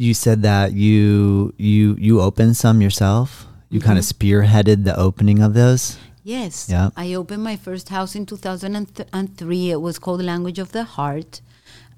you 0.00 0.14
said 0.14 0.40
that 0.42 0.72
you 0.72 1.52
you 1.58 1.94
you 1.98 2.22
opened 2.22 2.56
some 2.56 2.80
yourself. 2.80 3.46
You 3.68 3.80
mm-hmm. 3.80 3.86
kind 3.86 3.98
of 3.98 4.04
spearheaded 4.04 4.84
the 4.84 4.96
opening 4.96 5.42
of 5.42 5.52
those. 5.52 5.98
Yes. 6.24 6.68
Yeah. 6.70 6.88
I 6.96 7.12
opened 7.14 7.44
my 7.44 7.56
first 7.56 7.90
house 7.90 8.14
in 8.14 8.24
2003. 8.24 9.70
It 9.70 9.80
was 9.80 9.98
called 9.98 10.22
Language 10.22 10.58
of 10.58 10.72
the 10.72 10.84
Heart 10.84 11.42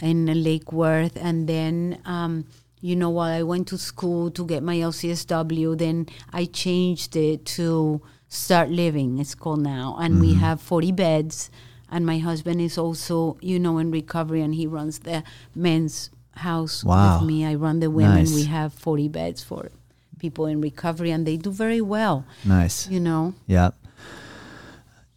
in 0.00 0.26
Lake 0.42 0.72
Worth. 0.72 1.16
And 1.16 1.48
then, 1.48 2.00
um, 2.04 2.44
you 2.80 2.96
know, 2.96 3.10
while 3.10 3.30
I 3.30 3.42
went 3.42 3.68
to 3.68 3.78
school 3.78 4.30
to 4.32 4.44
get 4.44 4.62
my 4.62 4.76
LCSW, 4.76 5.78
then 5.78 6.06
I 6.32 6.44
changed 6.46 7.16
it 7.16 7.46
to 7.56 8.02
Start 8.28 8.70
Living, 8.70 9.18
it's 9.18 9.34
called 9.34 9.60
now. 9.60 9.96
And 10.00 10.14
mm-hmm. 10.14 10.22
we 10.22 10.34
have 10.34 10.60
40 10.60 10.92
beds. 10.92 11.50
And 11.90 12.06
my 12.06 12.18
husband 12.18 12.60
is 12.60 12.78
also, 12.78 13.36
you 13.40 13.58
know, 13.58 13.78
in 13.78 13.90
recovery 13.90 14.40
and 14.40 14.54
he 14.54 14.66
runs 14.66 15.00
the 15.00 15.22
men's 15.54 16.10
house 16.34 16.84
wow. 16.84 17.18
with 17.18 17.28
me. 17.28 17.44
I 17.44 17.54
run 17.54 17.80
the 17.80 17.90
women. 17.90 18.16
Nice. 18.16 18.34
We 18.34 18.44
have 18.44 18.72
40 18.72 19.08
beds 19.08 19.42
for 19.42 19.70
people 20.18 20.46
in 20.46 20.60
recovery, 20.60 21.10
and 21.10 21.26
they 21.26 21.36
do 21.36 21.50
very 21.50 21.80
well. 21.80 22.24
Nice. 22.44 22.88
You 22.88 23.00
know? 23.00 23.34
Yeah. 23.46 23.70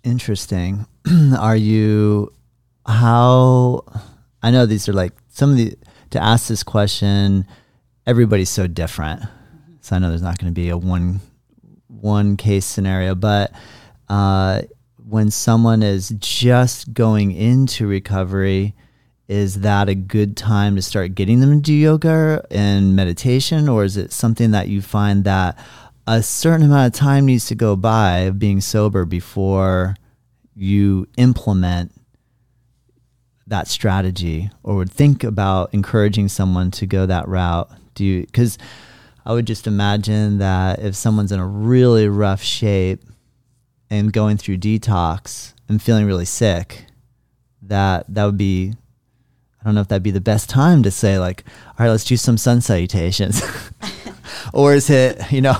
Interesting. 0.04 0.86
are 1.40 1.56
you, 1.56 2.34
how, 2.86 3.84
I 4.42 4.52
know 4.52 4.66
these 4.66 4.90
are 4.90 4.94
like 4.94 5.14
some 5.30 5.52
of 5.52 5.58
the, 5.58 5.76
to 6.12 6.22
ask 6.22 6.48
this 6.48 6.64
question, 6.64 7.46
everybody's 8.08 8.50
so 8.50 8.68
different. 8.68 9.22
Mm-hmm. 9.22 9.74
So 9.82 9.96
I 9.96 10.00
know 10.00 10.10
there's 10.10 10.22
not 10.22 10.38
going 10.40 10.52
to 10.52 10.56
be 10.56 10.70
a 10.70 10.78
one, 10.78 11.22
one 11.88 12.38
case 12.38 12.66
scenario, 12.66 13.16
but, 13.16 13.52
uh, 14.10 14.64
when 15.08 15.30
someone 15.30 15.84
is 15.84 16.10
just 16.18 16.94
going 16.94 17.32
into 17.32 17.86
recovery, 17.86 18.74
is 19.28 19.62
that 19.62 19.90
a 19.90 19.96
good 19.96 20.38
time 20.38 20.76
to 20.76 20.82
start 20.82 21.16
getting 21.16 21.40
them 21.40 21.52
to 21.52 21.62
do 21.62 21.74
yoga 21.74 22.46
and 22.52 22.96
meditation? 22.96 23.68
Or 23.68 23.84
is 23.84 23.98
it 23.98 24.12
something 24.12 24.52
that 24.52 24.68
you 24.68 24.82
find 24.82 25.24
that 25.24 25.58
a 26.08 26.22
certain 26.22 26.66
amount 26.66 26.94
of 26.94 27.00
time 27.00 27.26
needs 27.26 27.48
to 27.48 27.56
go 27.56 27.76
by 27.76 28.20
of 28.20 28.38
being 28.38 28.62
sober 28.62 29.06
before 29.06 29.96
you 30.56 31.08
implement 31.18 31.92
that 33.48 33.68
strategy? 33.68 34.52
Or 34.62 34.76
would 34.76 34.92
think 34.92 35.24
about 35.24 35.74
encouraging 35.74 36.28
someone 36.28 36.70
to 36.72 36.86
go 36.86 37.06
that 37.06 37.28
route? 37.28 37.70
Do 37.96 38.04
you 38.04 38.26
because 38.26 38.58
i 39.26 39.32
would 39.32 39.48
just 39.48 39.68
imagine 39.68 40.38
that 40.38 40.80
if 40.80 40.96
someone's 40.96 41.32
in 41.32 41.40
a 41.40 41.48
really 41.48 42.10
rough 42.10 42.44
shape 42.44 43.02
and 43.90 44.12
going 44.12 44.36
through 44.36 44.58
detox 44.58 45.54
and 45.70 45.82
feeling 45.82 46.06
really 46.06 46.26
sick 46.26 46.86
that 47.62 48.06
that 48.10 48.26
would 48.26 48.38
be 48.38 48.74
I 49.66 49.70
don't 49.70 49.76
know 49.76 49.82
if 49.82 49.88
that'd 49.88 50.04
be 50.04 50.12
the 50.12 50.22
best 50.22 50.48
time 50.48 50.84
to 50.84 50.92
say 50.92 51.18
like, 51.18 51.44
all 51.68 51.86
right, 51.86 51.90
let's 51.90 52.06
do 52.06 52.18
some 52.18 52.38
sun 52.38 52.62
salutations. 52.62 53.42
or 54.54 54.76
is 54.76 54.92
it, 54.92 55.32
you 55.32 55.42
know, 55.42 55.58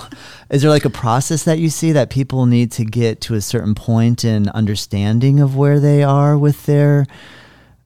is 0.52 0.62
there 0.62 0.70
like 0.70 0.86
a 0.86 0.92
process 0.92 1.44
that 1.46 1.58
you 1.58 1.70
see 1.70 1.92
that 1.92 2.12
people 2.12 2.46
need 2.46 2.72
to 2.74 2.86
get 2.86 3.20
to 3.22 3.34
a 3.34 3.42
certain 3.42 3.74
point 3.74 4.24
in 4.24 4.48
understanding 4.50 5.40
of 5.40 5.56
where 5.56 5.80
they 5.80 6.04
are 6.04 6.38
with 6.38 6.68
their 6.68 7.08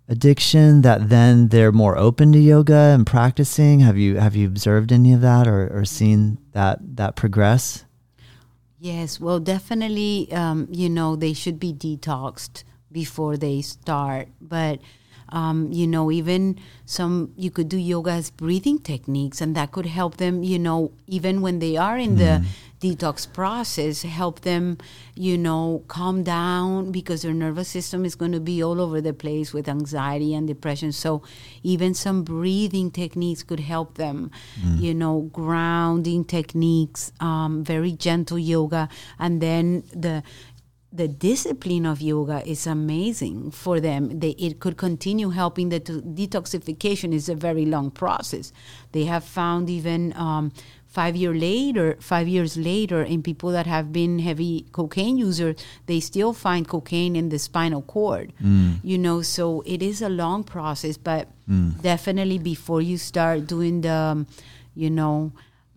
addiction 0.10 0.82
that 0.82 1.08
then 1.08 1.48
they're 1.48 1.72
more 1.72 1.98
open 1.98 2.34
to 2.34 2.40
yoga 2.40 2.94
and 2.94 3.08
practicing? 3.08 3.80
Have 3.80 3.98
you 3.98 4.18
have 4.18 4.36
you 4.36 4.46
observed 4.46 4.92
any 4.92 5.14
of 5.14 5.22
that 5.22 5.48
or, 5.48 5.70
or 5.74 5.86
seen 5.86 6.38
that 6.52 6.80
that 6.98 7.16
progress? 7.16 7.86
Yes, 8.82 9.20
well, 9.20 9.40
definitely, 9.40 10.32
um, 10.32 10.68
you 10.72 10.90
know, 10.90 11.18
they 11.18 11.34
should 11.34 11.60
be 11.60 11.74
detoxed 11.74 12.64
before 12.92 13.36
they 13.36 13.62
start. 13.62 14.30
But, 14.40 14.80
um, 15.32 15.72
you 15.72 15.88
know, 15.88 16.12
even 16.12 16.60
some, 16.86 17.34
you 17.38 17.52
could 17.52 17.70
do 17.70 17.78
yoga 17.78 18.12
as 18.12 18.30
breathing 18.30 18.80
techniques, 18.80 19.42
and 19.42 19.56
that 19.56 19.72
could 19.72 19.86
help 19.86 20.18
them, 20.18 20.44
you 20.44 20.60
know, 20.60 20.92
even 21.08 21.42
when 21.42 21.60
they 21.60 21.78
are 21.78 21.98
in 21.98 22.16
the 22.16 22.44
detox 22.82 23.32
process, 23.32 24.04
help 24.04 24.42
them, 24.42 24.78
you 25.14 25.38
know, 25.38 25.84
calm 25.88 26.24
down 26.24 26.92
because 26.92 27.22
their 27.24 27.34
nervous 27.34 27.68
system 27.68 28.06
is 28.06 28.16
going 28.16 28.32
to 28.32 28.40
be 28.40 28.64
all 28.64 28.80
over 28.80 29.02
the 29.02 29.14
place 29.14 29.54
with 29.54 29.68
anxiety 29.68 30.34
and 30.34 30.48
depression. 30.48 30.92
So, 30.92 31.22
even 31.62 31.94
some 31.94 32.24
breathing 32.24 32.90
techniques 32.90 33.44
could 33.44 33.60
help 33.60 33.96
them, 33.96 34.32
you 34.80 34.94
know, 34.94 35.30
grounding 35.34 36.24
techniques, 36.24 37.12
um, 37.20 37.64
very 37.64 37.92
gentle 37.92 38.40
yoga, 38.40 38.88
and 39.20 39.42
then 39.42 39.84
the 39.94 40.24
the 40.92 41.08
discipline 41.08 41.86
of 41.86 42.02
yoga 42.02 42.42
is 42.50 42.66
amazing 42.66 43.52
for 43.52 43.80
them. 43.80 44.20
They, 44.20 44.32
it 44.32 44.60
could 44.60 44.78
continue 44.78 45.30
helping. 45.30 45.70
The 45.70 45.80
to- 45.82 46.02
detoxification 46.02 47.14
is 47.14 47.30
a 47.30 47.36
very 47.36 47.66
long 47.66 47.92
process. 47.92 48.52
They 48.92 49.06
have 49.06 49.24
found 49.24 49.70
even 49.70 50.14
um, 50.16 50.52
five 50.88 51.16
year 51.16 51.34
later, 51.34 51.96
five 52.00 52.28
years 52.28 52.58
later, 52.58 53.04
in 53.04 53.22
people 53.22 53.52
that 53.52 53.68
have 53.68 53.94
been 53.94 54.18
heavy 54.18 54.66
cocaine 54.72 55.18
users, 55.20 55.56
they 55.86 56.00
still 56.00 56.34
find 56.34 56.68
cocaine 56.68 57.16
in 57.16 57.30
the 57.30 57.38
spinal 57.38 57.84
cord. 57.84 58.34
You 58.84 58.98
know, 58.98 59.22
so 59.22 59.62
it 59.68 59.84
is 59.84 60.02
a 60.02 60.10
long 60.10 60.44
process, 60.44 60.98
but 60.98 61.28
definitely 61.82 62.40
before 62.40 62.82
you 62.82 62.98
start 62.98 63.46
doing 63.46 63.82
the, 63.82 63.94
um, 63.94 64.28
you 64.76 64.90
know, 64.90 65.32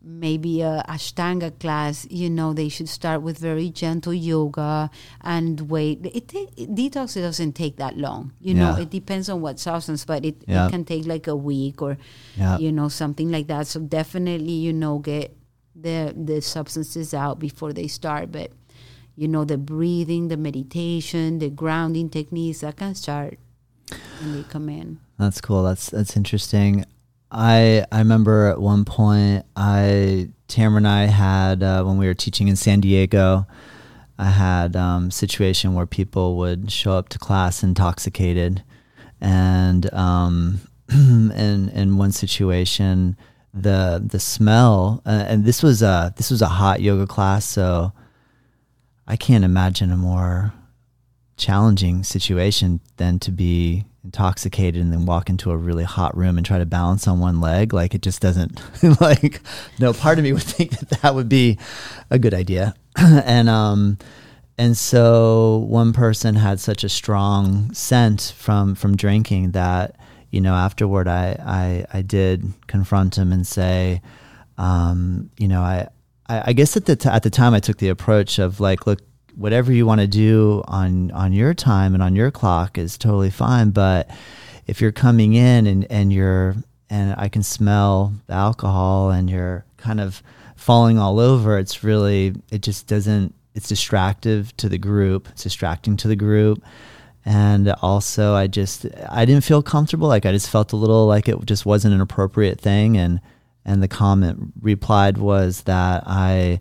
maybe 0.04 0.60
a 0.62 0.82
ashtanga 0.88 1.56
class 1.60 2.06
you 2.10 2.28
know 2.28 2.52
they 2.52 2.68
should 2.68 2.88
start 2.88 3.22
with 3.22 3.38
very 3.38 3.70
gentle 3.70 4.12
yoga 4.12 4.90
and 5.20 5.70
wait 5.70 6.04
it, 6.04 6.32
it 6.34 6.74
detox 6.74 7.14
doesn't 7.14 7.52
take 7.52 7.76
that 7.76 7.96
long 7.96 8.32
you 8.40 8.52
know 8.52 8.74
it 8.76 8.90
depends 8.90 9.28
on 9.28 9.40
what 9.40 9.58
substance 9.60 10.04
but 10.04 10.24
it, 10.24 10.42
Yeah. 10.48 10.66
it 10.66 10.70
can 10.70 10.84
take 10.84 11.06
like 11.06 11.26
a 11.28 11.36
week 11.36 11.80
or 11.80 11.98
Yeah. 12.36 12.58
you 12.58 12.72
know 12.72 12.88
something 12.88 13.30
like 13.30 13.46
that 13.46 13.66
so 13.68 13.78
definitely 13.80 14.52
you 14.52 14.72
know 14.72 14.98
get 14.98 15.36
the 15.76 16.12
the 16.16 16.40
substances 16.42 17.14
out 17.14 17.38
before 17.38 17.72
they 17.72 17.86
start 17.86 18.32
but 18.32 18.50
you 19.14 19.28
know 19.28 19.44
the 19.44 19.56
breathing 19.58 20.28
the 20.28 20.36
meditation 20.36 21.38
the 21.38 21.48
grounding 21.50 22.08
techniques 22.10 22.60
that 22.60 22.76
can 22.76 22.94
start 22.94 23.38
when 24.20 24.32
they 24.34 24.42
come 24.48 24.68
in 24.68 24.98
That's 25.18 25.40
cool. 25.40 25.62
That's 25.62 25.90
that's 25.90 26.16
interesting. 26.16 26.84
I 27.32 27.84
I 27.90 27.98
remember 27.98 28.46
at 28.48 28.60
one 28.60 28.84
point 28.84 29.46
I 29.56 30.28
Tamara 30.48 30.76
and 30.76 30.88
I 30.88 31.04
had 31.06 31.62
uh, 31.62 31.82
when 31.82 31.96
we 31.96 32.06
were 32.06 32.14
teaching 32.14 32.48
in 32.48 32.56
San 32.56 32.80
Diego, 32.80 33.46
I 34.18 34.26
had 34.30 34.76
um, 34.76 35.10
situation 35.10 35.74
where 35.74 35.86
people 35.86 36.36
would 36.36 36.70
show 36.70 36.92
up 36.92 37.08
to 37.08 37.18
class 37.18 37.62
intoxicated, 37.62 38.62
and 39.20 39.92
um, 39.94 40.60
in 40.90 41.70
in 41.70 41.96
one 41.96 42.12
situation 42.12 43.16
the 43.54 44.02
the 44.04 44.20
smell 44.20 45.02
uh, 45.04 45.24
and 45.28 45.44
this 45.44 45.62
was 45.62 45.82
a 45.82 46.14
this 46.16 46.30
was 46.30 46.40
a 46.40 46.48
hot 46.48 46.80
yoga 46.80 47.06
class 47.06 47.44
so 47.44 47.92
I 49.06 49.16
can't 49.16 49.44
imagine 49.44 49.92
a 49.92 49.96
more 49.96 50.54
challenging 51.36 52.02
situation 52.02 52.80
than 52.96 53.18
to 53.18 53.30
be 53.30 53.84
intoxicated 54.04 54.82
and 54.82 54.92
then 54.92 55.06
walk 55.06 55.30
into 55.30 55.50
a 55.50 55.56
really 55.56 55.84
hot 55.84 56.16
room 56.16 56.36
and 56.36 56.44
try 56.44 56.58
to 56.58 56.66
balance 56.66 57.06
on 57.06 57.20
one 57.20 57.40
leg 57.40 57.72
like 57.72 57.94
it 57.94 58.02
just 58.02 58.20
doesn't 58.20 58.60
like 59.00 59.40
no 59.78 59.92
part 59.92 60.18
of 60.18 60.24
me 60.24 60.32
would 60.32 60.42
think 60.42 60.72
that 60.78 61.02
that 61.02 61.14
would 61.14 61.28
be 61.28 61.58
a 62.10 62.18
good 62.18 62.34
idea. 62.34 62.74
And 62.96 63.48
um 63.48 63.98
and 64.58 64.76
so 64.76 65.64
one 65.68 65.92
person 65.92 66.34
had 66.34 66.60
such 66.60 66.84
a 66.84 66.88
strong 66.88 67.72
scent 67.72 68.34
from 68.36 68.74
from 68.74 68.96
drinking 68.96 69.52
that 69.52 69.96
you 70.30 70.40
know 70.40 70.54
afterward 70.54 71.08
i 71.08 71.36
i, 71.44 71.98
I 71.98 72.02
did 72.02 72.52
confront 72.66 73.16
him 73.16 73.32
and 73.32 73.46
say 73.46 74.02
um 74.58 75.30
you 75.38 75.48
know 75.48 75.62
i 75.62 75.88
i, 76.28 76.42
I 76.50 76.52
guess 76.52 76.76
at 76.76 76.84
the 76.86 76.96
t- 76.96 77.08
at 77.08 77.22
the 77.22 77.30
time 77.30 77.54
i 77.54 77.60
took 77.60 77.78
the 77.78 77.88
approach 77.88 78.38
of 78.38 78.60
like 78.60 78.86
look 78.86 79.00
whatever 79.42 79.72
you 79.72 79.84
want 79.84 80.00
to 80.00 80.06
do 80.06 80.62
on 80.68 81.10
on 81.10 81.32
your 81.32 81.52
time 81.52 81.94
and 81.94 82.02
on 82.02 82.14
your 82.14 82.30
clock 82.30 82.78
is 82.78 82.96
totally 82.96 83.28
fine 83.28 83.70
but 83.70 84.08
if 84.68 84.80
you're 84.80 84.92
coming 84.92 85.34
in 85.34 85.66
and 85.66 85.84
and 85.90 86.12
you're 86.12 86.54
and 86.88 87.14
I 87.18 87.28
can 87.28 87.42
smell 87.42 88.12
the 88.28 88.34
alcohol 88.34 89.10
and 89.10 89.28
you're 89.28 89.64
kind 89.78 90.00
of 90.00 90.22
falling 90.54 90.96
all 90.96 91.18
over 91.18 91.58
it's 91.58 91.82
really 91.82 92.36
it 92.52 92.62
just 92.62 92.86
doesn't 92.86 93.34
it's 93.52 93.68
distractive 93.68 94.56
to 94.58 94.68
the 94.68 94.78
group 94.78 95.28
it's 95.32 95.42
distracting 95.42 95.96
to 95.98 96.08
the 96.08 96.16
group. 96.16 96.62
And 97.24 97.68
also 97.82 98.34
I 98.34 98.46
just 98.46 98.86
I 99.08 99.24
didn't 99.24 99.44
feel 99.44 99.62
comfortable 99.62 100.06
like 100.06 100.24
I 100.24 100.32
just 100.32 100.50
felt 100.50 100.72
a 100.72 100.76
little 100.76 101.06
like 101.06 101.28
it 101.28 101.44
just 101.46 101.66
wasn't 101.66 101.94
an 101.94 102.00
appropriate 102.00 102.60
thing 102.60 102.96
and 102.96 103.20
and 103.64 103.82
the 103.82 103.88
comment 103.88 104.52
replied 104.60 105.18
was 105.18 105.62
that 105.62 106.04
I 106.06 106.60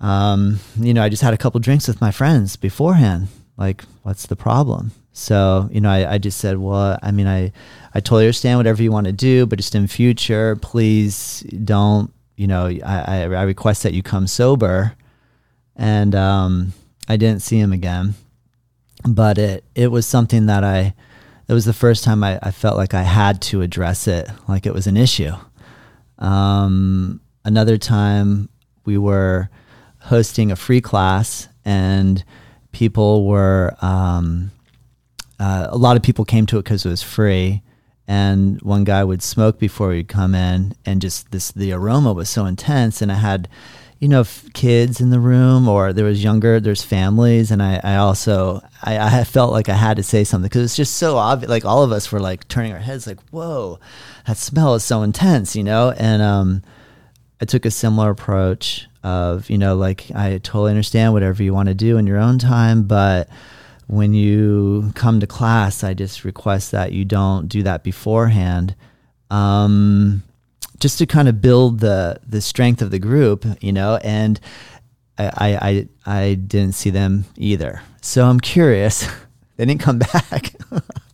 um, 0.00 0.60
you 0.78 0.94
know, 0.94 1.02
I 1.02 1.08
just 1.08 1.22
had 1.22 1.34
a 1.34 1.38
couple 1.38 1.60
drinks 1.60 1.88
with 1.88 2.00
my 2.00 2.10
friends 2.10 2.56
beforehand. 2.56 3.28
Like, 3.56 3.82
what's 4.02 4.26
the 4.26 4.36
problem? 4.36 4.92
So, 5.12 5.68
you 5.72 5.80
know, 5.80 5.90
I, 5.90 6.14
I 6.14 6.18
just 6.18 6.38
said, 6.38 6.58
well, 6.58 6.96
I 7.02 7.10
mean, 7.10 7.26
I, 7.26 7.52
I 7.92 8.00
totally 8.00 8.24
understand 8.24 8.58
whatever 8.58 8.82
you 8.82 8.92
want 8.92 9.06
to 9.06 9.12
do, 9.12 9.46
but 9.46 9.58
just 9.58 9.74
in 9.74 9.88
future, 9.88 10.54
please 10.56 11.40
don't, 11.64 12.12
you 12.36 12.46
know, 12.46 12.66
I, 12.66 12.80
I, 12.84 13.22
I 13.22 13.42
request 13.42 13.82
that 13.82 13.94
you 13.94 14.02
come 14.02 14.28
sober. 14.28 14.94
And 15.74 16.14
um, 16.14 16.72
I 17.08 17.16
didn't 17.16 17.42
see 17.42 17.58
him 17.58 17.72
again, 17.72 18.14
but 19.08 19.38
it, 19.38 19.64
it 19.74 19.88
was 19.88 20.06
something 20.06 20.46
that 20.46 20.62
I, 20.62 20.94
it 21.48 21.52
was 21.52 21.64
the 21.64 21.72
first 21.72 22.04
time 22.04 22.22
I, 22.22 22.38
I 22.42 22.52
felt 22.52 22.76
like 22.76 22.94
I 22.94 23.02
had 23.02 23.42
to 23.42 23.62
address 23.62 24.06
it, 24.06 24.28
like 24.46 24.66
it 24.66 24.74
was 24.74 24.86
an 24.86 24.96
issue. 24.96 25.32
Um, 26.18 27.20
another 27.44 27.78
time 27.78 28.48
we 28.84 28.98
were 28.98 29.50
hosting 30.08 30.50
a 30.50 30.56
free 30.56 30.80
class 30.80 31.48
and 31.64 32.24
people 32.72 33.26
were 33.26 33.74
um, 33.82 34.50
uh, 35.38 35.68
a 35.70 35.76
lot 35.76 35.96
of 35.96 36.02
people 36.02 36.24
came 36.24 36.46
to 36.46 36.58
it 36.58 36.64
because 36.64 36.84
it 36.84 36.88
was 36.88 37.02
free. 37.02 37.62
And 38.06 38.60
one 38.62 38.84
guy 38.84 39.04
would 39.04 39.22
smoke 39.22 39.58
before 39.58 39.92
he'd 39.92 40.08
come 40.08 40.34
in 40.34 40.74
and 40.86 41.02
just 41.02 41.30
this 41.30 41.52
the 41.52 41.72
aroma 41.72 42.14
was 42.14 42.30
so 42.30 42.46
intense 42.46 43.02
and 43.02 43.12
i 43.12 43.16
had 43.16 43.50
you 43.98 44.08
know 44.08 44.20
f- 44.20 44.46
kids 44.54 44.98
in 44.98 45.10
the 45.10 45.20
room 45.20 45.68
or 45.68 45.92
there 45.92 46.06
was 46.06 46.24
younger 46.24 46.58
there's 46.58 46.82
families 46.82 47.50
and 47.50 47.62
i, 47.62 47.78
I 47.84 47.96
also 47.96 48.62
I, 48.82 49.20
I 49.20 49.24
felt 49.24 49.52
like 49.52 49.68
i 49.68 49.74
had 49.74 49.98
to 49.98 50.02
say 50.02 50.24
something 50.24 50.48
because 50.48 50.62
it's 50.62 50.76
just 50.76 50.96
so 50.96 51.18
obvious 51.18 51.50
like 51.50 51.66
all 51.66 51.82
of 51.82 51.92
us 51.92 52.10
were 52.10 52.18
like 52.18 52.48
turning 52.48 52.72
our 52.72 52.78
heads 52.78 53.06
like 53.06 53.20
whoa 53.28 53.78
that 54.26 54.38
smell 54.38 54.74
is 54.74 54.84
so 54.84 55.02
intense 55.02 55.54
you 55.54 55.64
know? 55.64 55.90
And 55.90 56.22
um, 56.22 56.62
I 57.40 57.44
took 57.44 57.66
a 57.66 57.70
similar 57.70 58.10
approach 58.10 58.88
of, 59.08 59.48
you 59.48 59.58
know, 59.58 59.74
like 59.74 60.10
I 60.14 60.38
totally 60.38 60.70
understand 60.70 61.12
whatever 61.12 61.42
you 61.42 61.54
want 61.54 61.68
to 61.68 61.74
do 61.74 61.96
in 61.96 62.06
your 62.06 62.18
own 62.18 62.38
time, 62.38 62.84
but 62.84 63.28
when 63.86 64.12
you 64.12 64.92
come 64.94 65.18
to 65.20 65.26
class, 65.26 65.82
I 65.82 65.94
just 65.94 66.24
request 66.24 66.72
that 66.72 66.92
you 66.92 67.04
don't 67.04 67.48
do 67.48 67.62
that 67.62 67.82
beforehand. 67.82 68.74
Um, 69.30 70.22
just 70.78 70.98
to 70.98 71.06
kind 71.06 71.28
of 71.28 71.40
build 71.40 71.80
the 71.80 72.20
the 72.26 72.40
strength 72.40 72.82
of 72.82 72.90
the 72.90 72.98
group, 72.98 73.44
you 73.60 73.72
know, 73.72 73.98
and 74.04 74.38
I 75.16 75.30
I 75.36 75.48
I, 76.06 76.20
I 76.22 76.34
didn't 76.34 76.74
see 76.74 76.90
them 76.90 77.24
either. 77.36 77.82
So 78.02 78.26
I'm 78.26 78.40
curious. 78.40 79.08
they 79.56 79.64
didn't 79.64 79.80
come 79.80 79.98
back. 79.98 80.52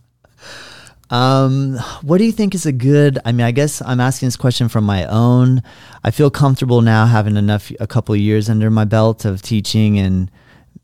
Um, 1.09 1.77
what 2.01 2.17
do 2.17 2.23
you 2.23 2.31
think 2.31 2.55
is 2.55 2.65
a 2.65 2.71
good? 2.71 3.19
I 3.25 3.31
mean, 3.31 3.45
I 3.45 3.51
guess 3.51 3.81
I'm 3.81 3.99
asking 3.99 4.27
this 4.27 4.35
question 4.35 4.69
from 4.69 4.83
my 4.83 5.05
own. 5.05 5.61
I 6.03 6.11
feel 6.11 6.31
comfortable 6.31 6.81
now 6.81 7.05
having 7.05 7.37
enough, 7.37 7.71
a 7.79 7.87
couple 7.87 8.15
years 8.15 8.49
under 8.49 8.69
my 8.71 8.85
belt 8.85 9.25
of 9.25 9.41
teaching 9.41 9.99
and 9.99 10.31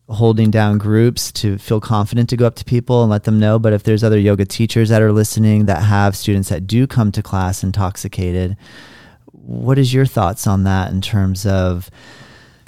holding 0.09 0.51
down 0.51 0.77
groups 0.77 1.31
to 1.31 1.57
feel 1.57 1.79
confident 1.79 2.29
to 2.29 2.37
go 2.37 2.45
up 2.45 2.55
to 2.55 2.65
people 2.65 3.01
and 3.01 3.09
let 3.09 3.23
them 3.23 3.39
know. 3.39 3.57
But 3.57 3.73
if 3.73 3.83
there's 3.83 4.03
other 4.03 4.19
yoga 4.19 4.45
teachers 4.45 4.89
that 4.89 5.01
are 5.01 5.11
listening 5.11 5.65
that 5.65 5.83
have 5.83 6.15
students 6.15 6.49
that 6.49 6.67
do 6.67 6.85
come 6.85 7.11
to 7.13 7.23
class 7.23 7.63
intoxicated, 7.63 8.57
what 9.31 9.79
is 9.79 9.93
your 9.93 10.05
thoughts 10.05 10.45
on 10.45 10.65
that 10.65 10.91
in 10.91 11.01
terms 11.01 11.45
of 11.45 11.89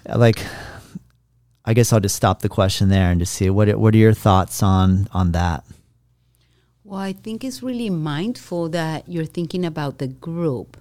like? 0.08 0.44
I 1.66 1.74
guess 1.74 1.94
I'll 1.94 2.02
just 2.02 2.16
stop 2.16 2.42
the 2.42 2.50
question 2.50 2.90
there 2.90 3.10
and 3.10 3.22
just 3.22 3.34
see 3.34 3.50
what 3.50 3.74
what 3.78 3.94
are 3.94 3.98
your 3.98 4.14
thoughts 4.14 4.64
on 4.64 5.08
on 5.14 5.32
that. 5.34 5.64
Well, 6.94 7.02
I 7.02 7.14
think 7.14 7.44
it's 7.44 7.64
really 7.64 7.90
mindful 7.90 8.70
that 8.70 9.10
you're 9.10 9.26
thinking 9.26 9.66
about 9.66 9.98
the 9.98 10.06
group 10.06 10.78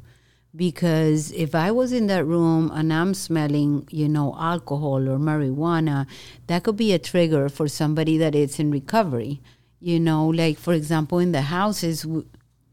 because 0.54 1.32
if 1.32 1.54
I 1.54 1.70
was 1.70 1.90
in 1.90 2.06
that 2.08 2.26
room 2.26 2.70
and 2.70 2.92
I'm 2.92 3.14
smelling, 3.14 3.88
you 3.90 4.10
know, 4.10 4.36
alcohol 4.38 5.08
or 5.08 5.16
marijuana, 5.16 6.06
that 6.48 6.64
could 6.64 6.76
be 6.76 6.92
a 6.92 6.98
trigger 6.98 7.48
for 7.48 7.66
somebody 7.66 8.18
that 8.18 8.34
is 8.34 8.60
in 8.60 8.70
recovery. 8.70 9.40
You 9.80 9.98
know, 9.98 10.26
like 10.26 10.58
for 10.58 10.74
example, 10.74 11.18
in 11.18 11.32
the 11.32 11.40
houses, 11.40 12.06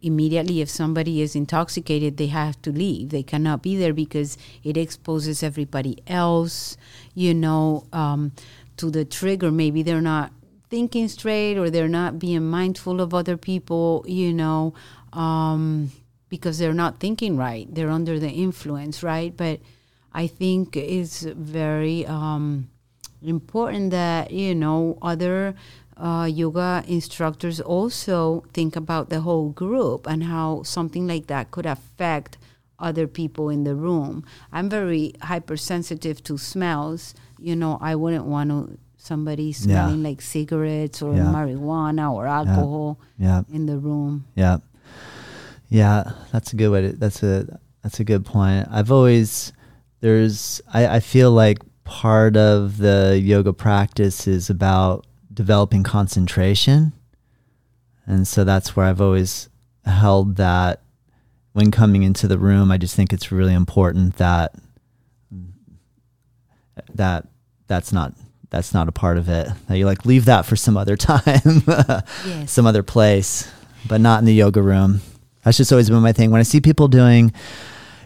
immediately 0.01 0.59
if 0.59 0.69
somebody 0.69 1.21
is 1.21 1.33
intoxicated, 1.33 2.17
they 2.17 2.27
have 2.27 2.61
to 2.63 2.73
leave. 2.73 3.07
They 3.07 3.23
cannot 3.23 3.61
be 3.61 3.77
there 3.77 3.93
because 3.93 4.37
it 4.65 4.75
exposes 4.75 5.43
everybody 5.43 6.03
else, 6.07 6.75
you 7.15 7.33
know, 7.33 7.85
um, 7.93 8.33
to 8.75 8.91
the 8.91 9.05
trigger. 9.05 9.49
Maybe 9.49 9.81
they're 9.81 10.01
not 10.01 10.33
thinking 10.69 11.07
straight 11.07 11.57
or 11.57 11.69
they're 11.69 11.87
not 11.87 12.19
being 12.19 12.49
mindful 12.49 13.01
of 13.01 13.13
other 13.13 13.37
people, 13.37 14.05
you 14.07 14.33
know, 14.33 14.73
um, 15.13 15.91
because 16.29 16.59
they're 16.59 16.73
not 16.73 16.99
thinking 16.99 17.37
right. 17.37 17.67
They're 17.73 17.89
under 17.89 18.19
the 18.19 18.29
influence, 18.29 19.01
right? 19.01 19.35
But 19.35 19.59
I 20.13 20.27
think 20.27 20.75
it's 20.75 21.21
very 21.21 22.05
um, 22.05 22.69
important 23.21 23.91
that, 23.91 24.31
you 24.31 24.55
know, 24.55 24.97
other 25.01 25.55
uh, 25.97 26.29
yoga 26.31 26.83
instructors 26.87 27.59
also 27.59 28.45
think 28.53 28.75
about 28.75 29.09
the 29.09 29.21
whole 29.21 29.49
group 29.49 30.07
and 30.07 30.23
how 30.23 30.63
something 30.63 31.07
like 31.07 31.27
that 31.27 31.51
could 31.51 31.65
affect 31.65 32.37
other 32.79 33.07
people 33.07 33.49
in 33.49 33.65
the 33.65 33.75
room. 33.75 34.23
I'm 34.53 34.69
very 34.69 35.13
hypersensitive 35.21 36.23
to 36.23 36.37
smells. 36.37 37.13
You 37.37 37.55
know, 37.55 37.77
I 37.81 37.95
wouldn't 37.95 38.25
want 38.25 38.49
to 38.51 38.77
somebody 39.01 39.51
smelling 39.53 40.03
like 40.03 40.21
cigarettes 40.21 41.01
or 41.01 41.15
Yeah. 41.15 41.23
marijuana 41.33 42.11
or 42.11 42.27
alcohol 42.27 42.99
Yeah. 43.17 43.43
in 43.51 43.65
the 43.65 43.77
room. 43.77 44.25
Yeah. 44.35 44.57
Yeah, 45.69 46.11
that's 46.31 46.51
a 46.53 46.55
good 46.55 46.69
way 46.69 46.81
to 46.81 46.91
that's 46.93 47.23
a 47.23 47.59
that's 47.81 47.99
a 47.99 48.03
good 48.03 48.25
point. 48.25 48.67
I've 48.69 48.91
always 48.91 49.53
there's 50.01 50.61
I, 50.73 50.97
I 50.97 50.99
feel 50.99 51.31
like 51.31 51.59
part 51.85 52.35
of 52.37 52.77
the 52.77 53.19
yoga 53.23 53.53
practice 53.53 54.27
is 54.27 54.49
about 54.49 55.05
developing 55.33 55.83
concentration. 55.83 56.93
And 58.05 58.27
so 58.27 58.43
that's 58.43 58.75
where 58.75 58.85
I've 58.87 59.01
always 59.01 59.47
held 59.85 60.35
that 60.37 60.81
when 61.53 61.71
coming 61.71 62.03
into 62.03 62.27
the 62.27 62.37
room, 62.37 62.69
I 62.71 62.77
just 62.77 62.95
think 62.95 63.13
it's 63.13 63.31
really 63.31 63.53
important 63.53 64.17
that 64.17 64.55
that 66.95 67.27
that's 67.67 67.91
not 67.93 68.13
that's 68.49 68.73
not 68.73 68.87
a 68.87 68.91
part 68.91 69.17
of 69.17 69.29
it. 69.29 69.47
That 69.67 69.77
you 69.77 69.85
like 69.85 70.05
leave 70.05 70.25
that 70.25 70.45
for 70.45 70.55
some 70.55 70.77
other 70.77 70.97
time. 70.97 71.63
Yes. 72.25 72.51
some 72.51 72.65
other 72.65 72.83
place, 72.83 73.49
but 73.87 74.01
not 74.01 74.19
in 74.19 74.25
the 74.25 74.33
yoga 74.33 74.61
room. 74.61 75.01
That's 75.43 75.57
just 75.57 75.71
always 75.71 75.89
been 75.89 76.01
my 76.01 76.13
thing. 76.13 76.31
When 76.31 76.39
I 76.39 76.43
see 76.43 76.61
people 76.61 76.87
doing 76.87 77.31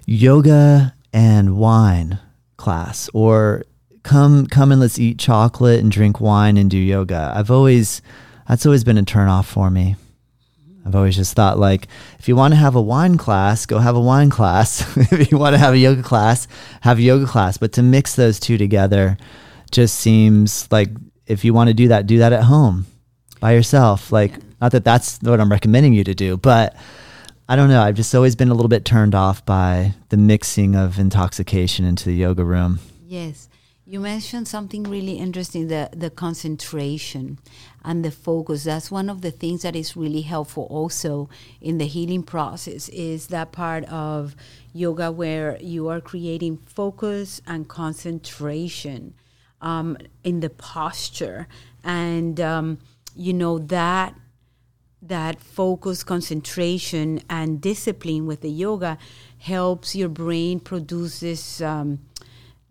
yoga 0.05 0.93
and 1.13 1.57
wine 1.57 2.19
class 2.57 3.09
or 3.13 3.63
come 4.03 4.45
come 4.47 4.71
and 4.71 4.81
let's 4.81 4.99
eat 4.99 5.17
chocolate 5.17 5.79
and 5.79 5.91
drink 5.91 6.19
wine 6.19 6.57
and 6.57 6.69
do 6.69 6.77
yoga. 6.77 7.31
I've 7.35 7.51
always 7.51 8.01
that's 8.47 8.65
always 8.65 8.83
been 8.83 8.97
a 8.97 9.03
turn 9.03 9.29
off 9.29 9.47
for 9.47 9.69
me. 9.69 9.95
I've 10.85 10.95
always 10.95 11.15
just 11.15 11.33
thought 11.33 11.57
like 11.57 11.87
if 12.19 12.27
you 12.27 12.35
want 12.35 12.53
to 12.53 12.57
have 12.57 12.75
a 12.75 12.81
wine 12.81 13.17
class, 13.17 13.65
go 13.65 13.79
have 13.79 13.95
a 13.95 14.01
wine 14.01 14.29
class. 14.29 14.85
if 15.11 15.31
you 15.31 15.37
want 15.37 15.53
to 15.53 15.57
have 15.57 15.73
a 15.73 15.77
yoga 15.77 16.03
class, 16.03 16.47
have 16.81 16.99
a 16.99 17.01
yoga 17.01 17.25
class, 17.25 17.57
but 17.57 17.71
to 17.73 17.83
mix 17.83 18.15
those 18.15 18.39
two 18.39 18.57
together 18.57 19.17
just 19.73 19.99
seems 19.99 20.71
like 20.71 20.89
if 21.27 21.43
you 21.43 21.53
want 21.53 21.67
to 21.67 21.73
do 21.73 21.89
that, 21.89 22.07
do 22.07 22.19
that 22.19 22.31
at 22.31 22.43
home 22.43 22.85
by 23.39 23.53
yourself. 23.53 24.11
Like 24.11 24.33
not 24.61 24.71
that 24.71 24.85
that's 24.85 25.19
what 25.21 25.41
I'm 25.41 25.51
recommending 25.51 25.93
you 25.93 26.03
to 26.05 26.15
do, 26.15 26.37
but 26.37 26.75
I 27.49 27.57
don't 27.57 27.67
know. 27.67 27.81
I've 27.81 27.95
just 27.95 28.15
always 28.15 28.35
been 28.35 28.49
a 28.49 28.53
little 28.53 28.69
bit 28.69 28.85
turned 28.85 29.13
off 29.13 29.45
by 29.45 29.93
the 30.09 30.17
mixing 30.17 30.75
of 30.75 30.97
intoxication 30.97 31.83
into 31.83 32.05
the 32.05 32.15
yoga 32.15 32.45
room. 32.45 32.79
Yes. 33.05 33.49
You 33.85 33.99
mentioned 33.99 34.47
something 34.47 34.83
really 34.83 35.15
interesting 35.15 35.67
the, 35.67 35.89
the 35.91 36.09
concentration 36.09 37.37
and 37.83 38.05
the 38.05 38.11
focus. 38.11 38.63
That's 38.63 38.89
one 38.89 39.09
of 39.09 39.21
the 39.21 39.29
things 39.29 39.63
that 39.63 39.75
is 39.75 39.97
really 39.97 40.21
helpful 40.21 40.67
also 40.69 41.29
in 41.59 41.79
the 41.79 41.85
healing 41.85 42.23
process 42.23 42.87
is 42.89 43.27
that 43.27 43.51
part 43.51 43.83
of 43.85 44.37
yoga 44.71 45.11
where 45.11 45.57
you 45.61 45.89
are 45.89 45.99
creating 45.99 46.59
focus 46.65 47.41
and 47.45 47.67
concentration 47.67 49.13
um, 49.63 49.97
in 50.23 50.41
the 50.41 50.49
posture. 50.49 51.47
And, 51.83 52.39
um, 52.39 52.77
you 53.15 53.33
know, 53.33 53.57
that 53.57 54.15
that 55.01 55.41
focus, 55.41 56.01
concentration, 56.01 57.19
and 57.29 57.59
discipline 57.59 58.25
with 58.25 58.39
the 58.39 58.49
yoga 58.49 58.97
helps 59.37 59.95
your 59.95 60.07
brain 60.07 60.61
produce 60.61 61.19
this 61.19 61.59
um, 61.59 61.99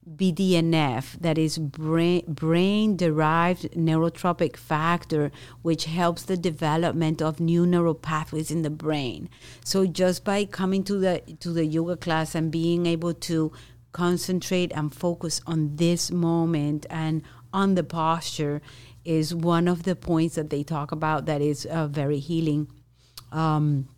BDNF, 0.09 1.21
that 1.21 1.39
is 1.39 1.59
brain, 1.59 2.25
brain 2.27 2.97
derived 2.97 3.71
neurotrophic 3.73 4.57
factor, 4.57 5.31
which 5.63 5.85
helps 5.85 6.25
the 6.25 6.37
development 6.37 7.23
of 7.23 7.39
new 7.39 7.65
neural 7.65 7.95
pathways 7.95 8.51
in 8.51 8.63
the 8.63 8.71
brain. 8.71 9.29
So 9.65 9.87
just 9.87 10.25
by 10.25 10.45
coming 10.45 10.83
to 10.85 10.99
the 10.99 11.23
to 11.39 11.53
the 11.53 11.65
yoga 11.65 11.97
class 11.97 12.35
and 12.35 12.51
being 12.51 12.87
able 12.87 13.15
to 13.15 13.53
concentrate 13.93 14.73
and 14.75 14.95
focus 14.95 15.41
on 15.47 15.77
this 15.77 16.11
moment 16.11 16.87
and 16.91 17.23
on 17.53 17.75
the 17.75 17.85
posture 17.85 18.63
is 19.05 19.35
one 19.35 19.69
of 19.69 19.83
the 19.83 19.95
points 19.97 20.35
that 20.37 20.51
they 20.51 20.63
talk 20.63 20.93
about 20.93 21.27
that 21.27 21.41
is 21.41 21.67
uh, 21.67 21.87
very 21.87 22.19
healing. 22.19 22.69
Um, 23.31 23.89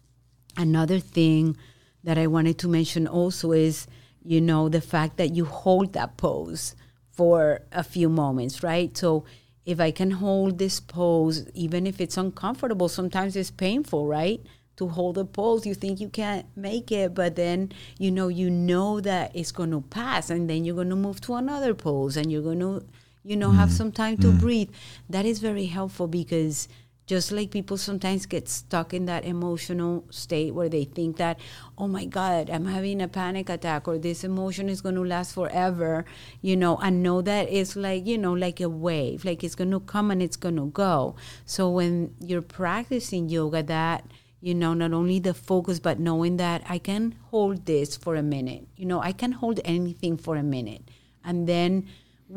another 0.57 0.99
thing 0.99 1.57
that 2.03 2.19
I 2.19 2.27
wanted 2.27 2.59
to 2.59 2.69
mention 2.69 3.07
also 3.07 3.53
is, 3.53 3.87
you 4.23 4.41
know, 4.41 4.69
the 4.69 4.81
fact 4.81 5.17
that 5.19 5.35
you 5.35 5.45
hold 5.45 5.93
that 5.93 6.17
pose 6.17 6.75
for 7.11 7.61
a 7.73 7.85
few 7.85 8.09
moments, 8.09 8.63
right? 8.63 8.97
So 8.97 9.25
if 9.65 9.81
I 9.81 9.91
can 9.91 10.13
hold 10.13 10.59
this 10.59 10.81
pose, 10.81 11.49
even 11.55 11.87
if 11.87 12.01
it's 12.01 12.17
uncomfortable, 12.17 12.89
sometimes 12.89 13.37
it's 13.37 13.51
painful, 13.51 14.07
right? 14.07 14.41
To 14.77 14.89
hold 14.89 15.19
a 15.19 15.25
pose, 15.25 15.67
you 15.67 15.75
think 15.75 16.01
you 16.01 16.09
can't 16.09 16.47
make 16.57 16.91
it, 16.91 17.15
but 17.15 17.37
then 17.37 17.73
you 17.99 18.11
know 18.11 18.29
you 18.29 18.51
know 18.51 19.01
that 19.01 19.31
it's 19.35 19.53
going 19.53 19.71
to 19.71 19.83
pass, 19.83 20.31
and 20.31 20.51
then 20.51 20.65
you're 20.65 20.75
going 20.75 20.91
to 20.91 20.97
move 20.97 21.21
to 21.23 21.35
another 21.35 21.75
pose, 21.75 22.17
and 22.17 22.31
you're 22.31 22.43
going 22.43 22.61
to, 22.61 22.85
you 23.23 23.37
know, 23.37 23.53
have 23.53 23.69
mm. 23.69 23.73
some 23.73 23.93
time 23.93 24.17
to 24.19 24.29
mm. 24.29 24.41
breathe. 24.41 24.71
That 25.09 25.27
is 25.27 25.39
very 25.39 25.67
helpful 25.67 26.09
because 26.09 26.69
just 27.07 27.31
like 27.31 27.51
people 27.51 27.77
sometimes 27.77 28.25
get 28.25 28.49
stuck 28.49 28.95
in 28.95 29.05
that 29.05 29.25
emotional 29.25 30.05
state 30.11 30.55
where 30.55 30.71
they 30.71 30.85
think 30.85 31.19
that 31.19 31.39
oh 31.77 31.87
my 31.87 32.07
god 32.07 32.49
i'm 32.49 32.65
having 32.65 33.03
a 33.03 33.07
panic 33.07 33.51
attack 33.51 33.87
or 33.87 33.99
this 33.99 34.25
emotion 34.25 34.71
is 34.71 34.81
going 34.81 34.95
to 34.95 35.05
last 35.05 35.35
forever 35.35 36.07
you 36.41 36.57
know 36.57 36.79
and 36.79 37.03
know 37.03 37.21
that 37.21 37.47
it's 37.51 37.77
like 37.77 38.07
you 38.07 38.17
know 38.17 38.33
like 38.33 38.59
a 38.59 38.71
wave 38.71 39.23
like 39.23 39.45
it's 39.45 39.55
going 39.55 39.71
to 39.71 39.81
come 39.81 40.11
and 40.11 40.23
it's 40.23 40.37
going 40.37 40.57
to 40.57 40.67
go. 40.67 41.15
So 41.45 41.71
when 41.71 42.15
you're 42.21 42.43
practicing 42.43 43.29
yoga 43.29 43.63
that 43.65 44.05
you 44.47 44.55
know 44.61 44.73
not 44.83 44.93
only 45.01 45.19
the 45.29 45.33
focus 45.51 45.77
but 45.89 45.97
knowing 46.09 46.35
that 46.45 46.61
i 46.75 46.79
can 46.89 47.03
hold 47.31 47.57
this 47.73 47.89
for 48.05 48.13
a 48.17 48.23
minute. 48.37 48.65
You 48.81 48.87
know 48.91 49.01
i 49.11 49.13
can 49.23 49.33
hold 49.43 49.57
anything 49.77 50.15
for 50.25 50.35
a 50.37 50.43
minute. 50.57 50.83
And 51.29 51.37
then 51.53 51.71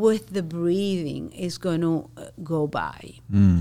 with 0.05 0.24
the 0.38 0.43
breathing 0.58 1.24
is 1.47 1.53
going 1.68 1.82
to 1.89 1.93
uh, 2.18 2.30
go 2.53 2.62
by 2.68 2.99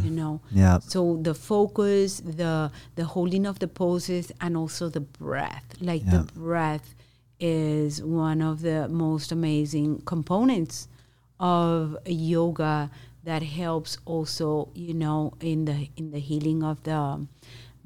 you 0.07 0.11
know? 0.21 0.35
Yeah. 0.63 0.79
so 0.95 1.01
the 1.29 1.35
focus 1.53 2.09
the 2.43 2.53
the 2.99 3.05
holding 3.15 3.45
of 3.51 3.57
the 3.65 3.71
poses 3.83 4.27
and 4.45 4.53
also 4.57 4.85
the 4.99 5.05
breath. 5.23 5.67
Like 5.91 6.03
Yeah. 6.05 6.15
the 6.17 6.23
breath 6.47 6.89
is 7.41 7.93
one 8.03 8.41
of 8.51 8.57
the 8.69 8.79
most 9.07 9.27
amazing 9.39 9.91
components 10.13 10.77
of 11.39 11.97
yoga 12.07 12.91
that 13.29 13.43
helps 13.43 13.93
also 14.13 14.49
you 14.85 14.95
know 15.03 15.21
in 15.53 15.59
the 15.69 15.79
in 16.01 16.07
the 16.15 16.23
healing 16.29 16.61
of 16.71 16.77
the 16.89 17.01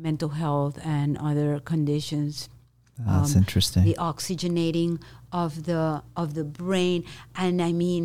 mental 0.00 0.30
health 0.30 0.78
and 0.84 1.16
other 1.18 1.60
conditions 1.60 2.48
That's 2.98 3.32
Um, 3.34 3.42
interesting. 3.42 3.84
the 3.84 3.96
oxygenating 3.98 5.00
of 5.32 5.64
the 5.64 6.02
of 6.16 6.34
the 6.34 6.44
brain. 6.44 7.04
And 7.34 7.62
i 7.62 7.72
mean 7.72 8.04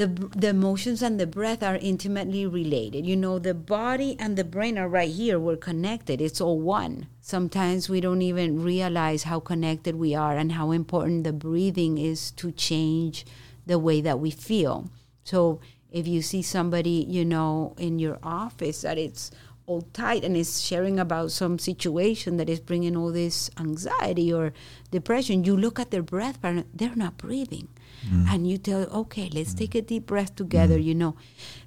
the 0.00 0.06
the 0.42 0.48
emotions 0.50 1.02
and 1.02 1.18
the 1.18 1.26
breath 1.26 1.62
are 1.62 1.76
intimately 1.76 2.46
related. 2.46 3.04
You 3.06 3.16
know 3.16 3.38
the 3.38 3.54
body 3.54 4.16
and 4.18 4.36
the 4.36 4.44
brain 4.44 4.78
are 4.78 4.88
right 4.88 5.10
here. 5.10 5.38
We're 5.40 5.56
connected. 5.70 6.20
It's 6.20 6.40
all 6.40 6.60
one. 6.60 7.08
Sometimes 7.20 7.88
we 7.88 8.00
don't 8.00 8.22
even 8.22 8.62
realize 8.62 9.24
how 9.24 9.40
connected 9.40 9.96
we 9.96 10.14
are 10.14 10.36
and 10.36 10.52
how 10.52 10.70
important 10.70 11.24
the 11.24 11.32
breathing 11.32 11.98
is 11.98 12.30
to 12.32 12.52
change 12.52 13.26
the 13.66 13.78
way 13.78 14.00
that 14.00 14.20
we 14.20 14.30
feel. 14.30 14.76
So 15.24 15.60
if 15.90 16.06
you 16.06 16.20
see 16.22 16.42
somebody 16.42 17.04
you 17.16 17.24
know 17.24 17.74
in 17.78 17.98
your 17.98 18.18
office 18.22 18.82
that 18.82 18.98
it's 18.98 19.30
all 19.68 19.82
tight 19.92 20.24
and 20.24 20.34
is 20.34 20.62
sharing 20.62 20.98
about 20.98 21.30
some 21.30 21.58
situation 21.58 22.38
that 22.38 22.48
is 22.48 22.58
bringing 22.58 22.96
all 22.96 23.12
this 23.12 23.50
anxiety 23.60 24.32
or 24.32 24.52
depression 24.90 25.44
you 25.44 25.54
look 25.54 25.78
at 25.78 25.90
their 25.90 26.02
breath 26.02 26.40
pattern 26.40 26.64
they're 26.74 26.96
not 26.96 27.18
breathing. 27.18 27.68
Mm. 28.08 28.28
And 28.32 28.50
you 28.50 28.56
tell 28.58 28.84
okay 29.02 29.28
let's 29.32 29.52
take 29.52 29.74
a 29.74 29.82
deep 29.82 30.06
breath 30.06 30.34
together 30.34 30.78
mm. 30.78 30.84
you 30.84 30.94
know. 30.94 31.16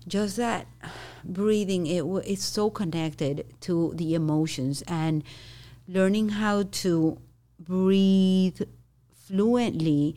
Just 0.08 0.38
that 0.38 0.68
breathing 1.24 1.86
it 1.86 1.99
w- 1.99 2.24
it's 2.26 2.43
so 2.43 2.72
connected 2.72 3.45
to 3.62 3.93
the 3.95 4.16
emotions 4.16 4.82
and 4.88 5.24
learning 5.88 6.30
how 6.30 6.64
to 6.64 7.20
breathe 7.60 8.62
fluently 9.14 10.16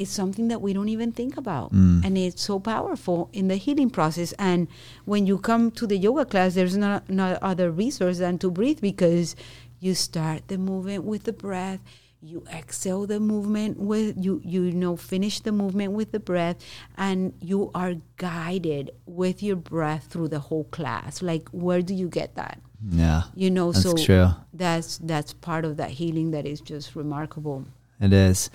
it's 0.00 0.10
something 0.10 0.48
that 0.48 0.62
we 0.62 0.72
don't 0.72 0.88
even 0.88 1.12
think 1.12 1.36
about. 1.36 1.72
Mm. 1.74 2.02
And 2.04 2.16
it's 2.16 2.42
so 2.42 2.58
powerful 2.58 3.28
in 3.34 3.48
the 3.48 3.56
healing 3.56 3.90
process. 3.90 4.32
And 4.38 4.66
when 5.04 5.26
you 5.26 5.36
come 5.36 5.70
to 5.72 5.86
the 5.86 5.98
yoga 5.98 6.24
class, 6.24 6.54
there's 6.54 6.76
not, 6.76 7.10
not 7.10 7.38
other 7.42 7.70
resource 7.70 8.16
than 8.18 8.38
to 8.38 8.50
breathe 8.50 8.80
because 8.80 9.36
you 9.78 9.94
start 9.94 10.48
the 10.48 10.56
movement 10.56 11.04
with 11.04 11.24
the 11.24 11.34
breath. 11.34 11.80
You 12.22 12.44
exhale 12.50 13.06
the 13.06 13.18
movement 13.18 13.78
with 13.78 14.14
you 14.24 14.42
you 14.44 14.72
know 14.72 14.94
finish 14.96 15.40
the 15.40 15.52
movement 15.52 15.92
with 15.92 16.12
the 16.12 16.20
breath 16.20 16.56
and 16.98 17.32
you 17.40 17.70
are 17.74 17.94
guided 18.18 18.90
with 19.06 19.42
your 19.42 19.56
breath 19.56 20.04
through 20.10 20.28
the 20.28 20.38
whole 20.38 20.64
class. 20.64 21.22
Like 21.22 21.48
where 21.50 21.80
do 21.80 21.94
you 21.94 22.08
get 22.08 22.34
that? 22.34 22.60
Yeah. 22.90 23.22
You 23.34 23.50
know, 23.50 23.72
That's 23.72 23.84
so 23.84 23.96
true. 23.96 24.28
that's 24.52 24.98
that's 24.98 25.32
part 25.32 25.64
of 25.64 25.78
that 25.78 25.90
healing 25.92 26.30
that 26.32 26.44
is 26.46 26.60
just 26.60 26.94
remarkable. 26.94 27.64
It 28.00 28.12
is 28.12 28.50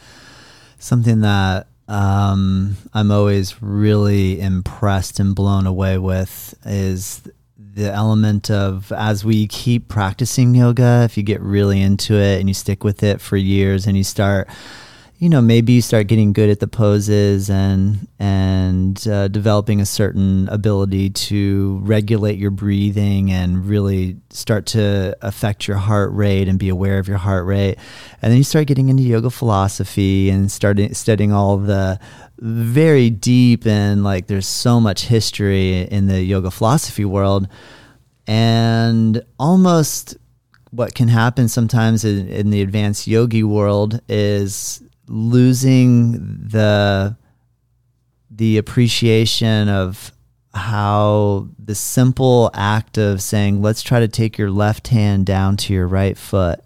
something 0.79 1.21
that 1.21 1.67
um, 1.87 2.75
I'm 2.93 3.11
always 3.11 3.61
really 3.61 4.39
impressed 4.39 5.19
and 5.19 5.35
blown 5.35 5.67
away 5.67 5.97
with 5.97 6.55
is 6.65 7.21
the 7.57 7.91
element 7.91 8.49
of 8.49 8.91
as 8.93 9.25
we 9.25 9.47
keep 9.47 9.87
practicing 9.87 10.55
yoga, 10.55 11.01
if 11.03 11.17
you 11.17 11.23
get 11.23 11.41
really 11.41 11.81
into 11.81 12.15
it 12.15 12.39
and 12.39 12.49
you 12.49 12.53
stick 12.53 12.83
with 12.83 13.03
it 13.03 13.21
for 13.21 13.37
years 13.37 13.85
and 13.85 13.97
you 13.97 14.03
start 14.03 14.47
you 15.17 15.29
know 15.29 15.41
maybe 15.41 15.73
you 15.73 15.81
start 15.81 16.07
getting 16.07 16.33
good 16.33 16.49
at 16.49 16.59
the 16.59 16.67
poses 16.67 17.49
and 17.49 18.07
and 18.19 19.07
uh, 19.07 19.27
developing 19.29 19.79
a 19.79 19.85
certain 19.85 20.49
ability 20.49 21.09
to 21.09 21.79
regulate 21.83 22.37
your 22.37 22.51
breathing 22.51 23.31
and 23.31 23.65
really 23.65 24.17
start 24.29 24.65
to 24.65 25.15
affect 25.21 25.67
your 25.67 25.77
heart 25.77 26.11
rate 26.11 26.47
and 26.47 26.59
be 26.59 26.69
aware 26.69 26.99
of 26.99 27.07
your 27.07 27.17
heart 27.17 27.45
rate. 27.45 27.77
And 28.21 28.31
then 28.31 28.37
you 28.37 28.43
start 28.43 28.67
getting 28.67 28.89
into 28.89 29.03
yoga 29.03 29.29
philosophy 29.29 30.29
and 30.29 30.51
starting 30.51 30.93
studying 30.93 31.31
all 31.31 31.57
the 31.57 31.99
very 32.39 33.09
deep 33.09 33.65
and 33.65 34.03
like 34.03 34.27
there's 34.27 34.47
so 34.47 34.81
much 34.81 35.05
history 35.05 35.81
in 35.83 36.07
the 36.07 36.21
yoga 36.21 36.51
philosophy 36.51 37.05
world. 37.05 37.47
And 38.27 39.23
almost 39.39 40.17
what 40.71 40.93
can 40.93 41.07
happen 41.07 41.47
sometimes 41.47 42.03
in, 42.03 42.27
in 42.27 42.49
the 42.49 42.61
advanced 42.61 43.07
yogi 43.07 43.43
world 43.43 44.01
is 44.09 44.81
losing 45.07 46.13
the 46.47 47.17
the 48.29 48.57
appreciation 48.57 49.69
of 49.69 50.11
how 50.53 51.47
the 51.59 51.75
simple 51.75 52.49
act 52.53 52.97
of 52.97 53.21
saying 53.21 53.61
let's 53.61 53.81
try 53.81 53.99
to 53.99 54.07
take 54.07 54.37
your 54.37 54.49
left 54.49 54.87
hand 54.89 55.25
down 55.25 55.57
to 55.57 55.73
your 55.73 55.87
right 55.87 56.17
foot. 56.17 56.61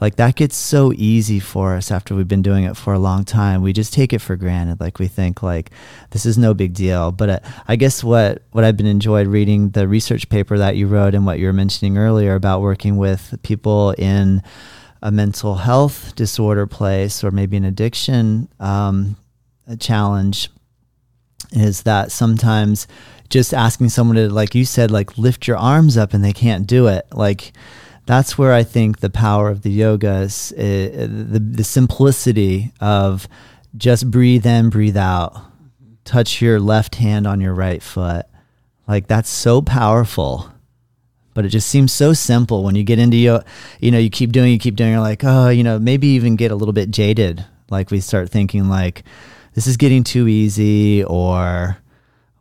Like 0.00 0.16
that 0.16 0.34
gets 0.36 0.56
so 0.56 0.92
easy 0.94 1.40
for 1.40 1.74
us 1.74 1.90
after 1.90 2.14
we've 2.14 2.26
been 2.26 2.40
doing 2.40 2.64
it 2.64 2.76
for 2.76 2.94
a 2.94 2.98
long 2.98 3.24
time. 3.24 3.60
We 3.60 3.74
just 3.74 3.92
take 3.92 4.14
it 4.14 4.20
for 4.20 4.34
granted. 4.34 4.80
Like 4.80 4.98
we 4.98 5.08
think 5.08 5.42
like 5.42 5.70
this 6.10 6.24
is 6.24 6.38
no 6.38 6.54
big 6.54 6.72
deal. 6.72 7.12
But 7.12 7.28
uh, 7.28 7.40
i 7.68 7.76
guess 7.76 8.02
what 8.02 8.42
what 8.52 8.64
i've 8.64 8.76
been 8.76 8.86
enjoyed 8.86 9.26
reading 9.26 9.70
the 9.70 9.86
research 9.86 10.28
paper 10.28 10.56
that 10.56 10.76
you 10.76 10.86
wrote 10.86 11.14
and 11.14 11.26
what 11.26 11.38
you 11.38 11.46
were 11.46 11.52
mentioning 11.52 11.98
earlier 11.98 12.34
about 12.34 12.62
working 12.62 12.96
with 12.96 13.34
people 13.42 13.90
in 13.98 14.42
a 15.02 15.10
mental 15.10 15.56
health 15.56 16.14
disorder 16.14 16.66
place 16.66 17.24
or 17.24 17.30
maybe 17.30 17.56
an 17.56 17.64
addiction 17.64 18.48
um, 18.60 19.16
challenge 19.78 20.50
is 21.52 21.82
that 21.82 22.12
sometimes 22.12 22.86
just 23.28 23.54
asking 23.54 23.88
someone 23.88 24.16
to 24.16 24.28
like 24.28 24.54
you 24.54 24.64
said 24.64 24.90
like 24.90 25.16
lift 25.16 25.46
your 25.46 25.56
arms 25.56 25.96
up 25.96 26.12
and 26.12 26.24
they 26.24 26.32
can't 26.32 26.66
do 26.66 26.86
it 26.86 27.06
like 27.12 27.52
that's 28.10 28.36
where 28.36 28.52
I 28.52 28.64
think 28.64 28.98
the 28.98 29.08
power 29.08 29.48
of 29.48 29.62
the 29.62 29.70
yoga 29.70 30.22
is 30.22 30.52
uh, 30.58 30.58
the, 30.58 31.38
the 31.38 31.62
simplicity 31.62 32.72
of 32.80 33.28
just 33.76 34.10
breathe 34.10 34.44
in, 34.46 34.68
breathe 34.68 34.96
out, 34.96 35.40
touch 36.04 36.42
your 36.42 36.58
left 36.58 36.96
hand 36.96 37.26
on 37.26 37.40
your 37.40 37.54
right 37.54 37.80
foot. 37.80 38.26
Like 38.88 39.06
that's 39.06 39.30
so 39.30 39.62
powerful. 39.62 40.50
But 41.32 41.44
it 41.44 41.50
just 41.50 41.68
seems 41.68 41.92
so 41.92 42.12
simple 42.12 42.64
when 42.64 42.74
you 42.74 42.82
get 42.82 42.98
into 42.98 43.16
your, 43.16 43.44
you 43.80 43.90
know, 43.90 43.98
you 43.98 44.10
keep 44.10 44.32
doing, 44.32 44.52
you 44.52 44.58
keep 44.58 44.76
doing, 44.76 44.92
you're 44.92 45.00
like, 45.00 45.22
oh, 45.24 45.48
you 45.48 45.62
know, 45.62 45.78
maybe 45.78 46.08
even 46.08 46.36
get 46.36 46.50
a 46.50 46.56
little 46.56 46.72
bit 46.72 46.90
jaded. 46.90 47.44
Like 47.70 47.90
we 47.90 48.00
start 48.00 48.30
thinking 48.30 48.68
like, 48.68 49.04
this 49.54 49.66
is 49.66 49.76
getting 49.76 50.04
too 50.04 50.26
easy 50.28 51.04
or, 51.04 51.78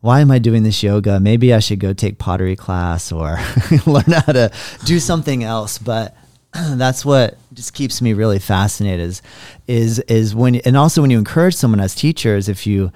why 0.02 0.22
am 0.22 0.32
I 0.32 0.40
doing 0.40 0.64
this 0.64 0.82
yoga? 0.82 1.20
Maybe 1.20 1.54
I 1.54 1.60
should 1.60 1.80
go 1.80 1.94
take 1.94 2.18
pottery 2.18 2.56
class 2.56 3.12
or 3.12 3.38
learn 3.86 4.06
how 4.06 4.32
to 4.32 4.52
do 4.86 5.00
something 5.00 5.44
else. 5.44 5.78
But 5.78 6.16
that's 6.54 7.04
what 7.04 7.38
just 7.54 7.74
keeps 7.74 8.02
me 8.02 8.14
really 8.14 8.40
fascinated 8.40 9.02
is, 9.02 9.22
is, 9.68 10.00
is 10.00 10.34
when, 10.34 10.56
and 10.58 10.78
also 10.78 11.02
when 11.02 11.12
you 11.12 11.18
encourage 11.18 11.56
someone 11.56 11.82
as 11.82 11.94
teachers, 11.96 12.48
if 12.48 12.66
you 12.66 12.92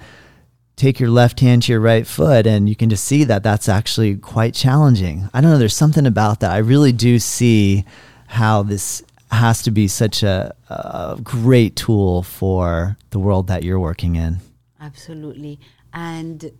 take 0.76 0.98
your 0.98 1.10
left 1.10 1.40
hand 1.40 1.62
to 1.62 1.72
your 1.72 1.80
right 1.80 2.06
foot 2.06 2.46
and 2.46 2.68
you 2.68 2.76
can 2.76 2.90
just 2.90 3.04
see 3.04 3.24
that 3.24 3.42
that's 3.42 3.68
actually 3.68 4.16
quite 4.16 4.54
challenging. 4.54 5.28
I 5.32 5.40
don't 5.40 5.50
know. 5.50 5.58
There's 5.58 5.76
something 5.76 6.06
about 6.06 6.40
that. 6.40 6.50
I 6.50 6.58
really 6.58 6.92
do 6.92 7.18
see 7.18 7.84
how 8.26 8.62
this 8.62 9.02
has 9.30 9.62
to 9.62 9.70
be 9.70 9.88
such 9.88 10.22
a, 10.22 10.54
a 10.68 11.18
great 11.22 11.76
tool 11.76 12.22
for 12.22 12.96
the 13.10 13.18
world 13.18 13.46
that 13.48 13.62
you're 13.62 13.80
working 13.80 14.16
in. 14.16 14.38
Absolutely. 14.80 15.58
And 15.92 16.52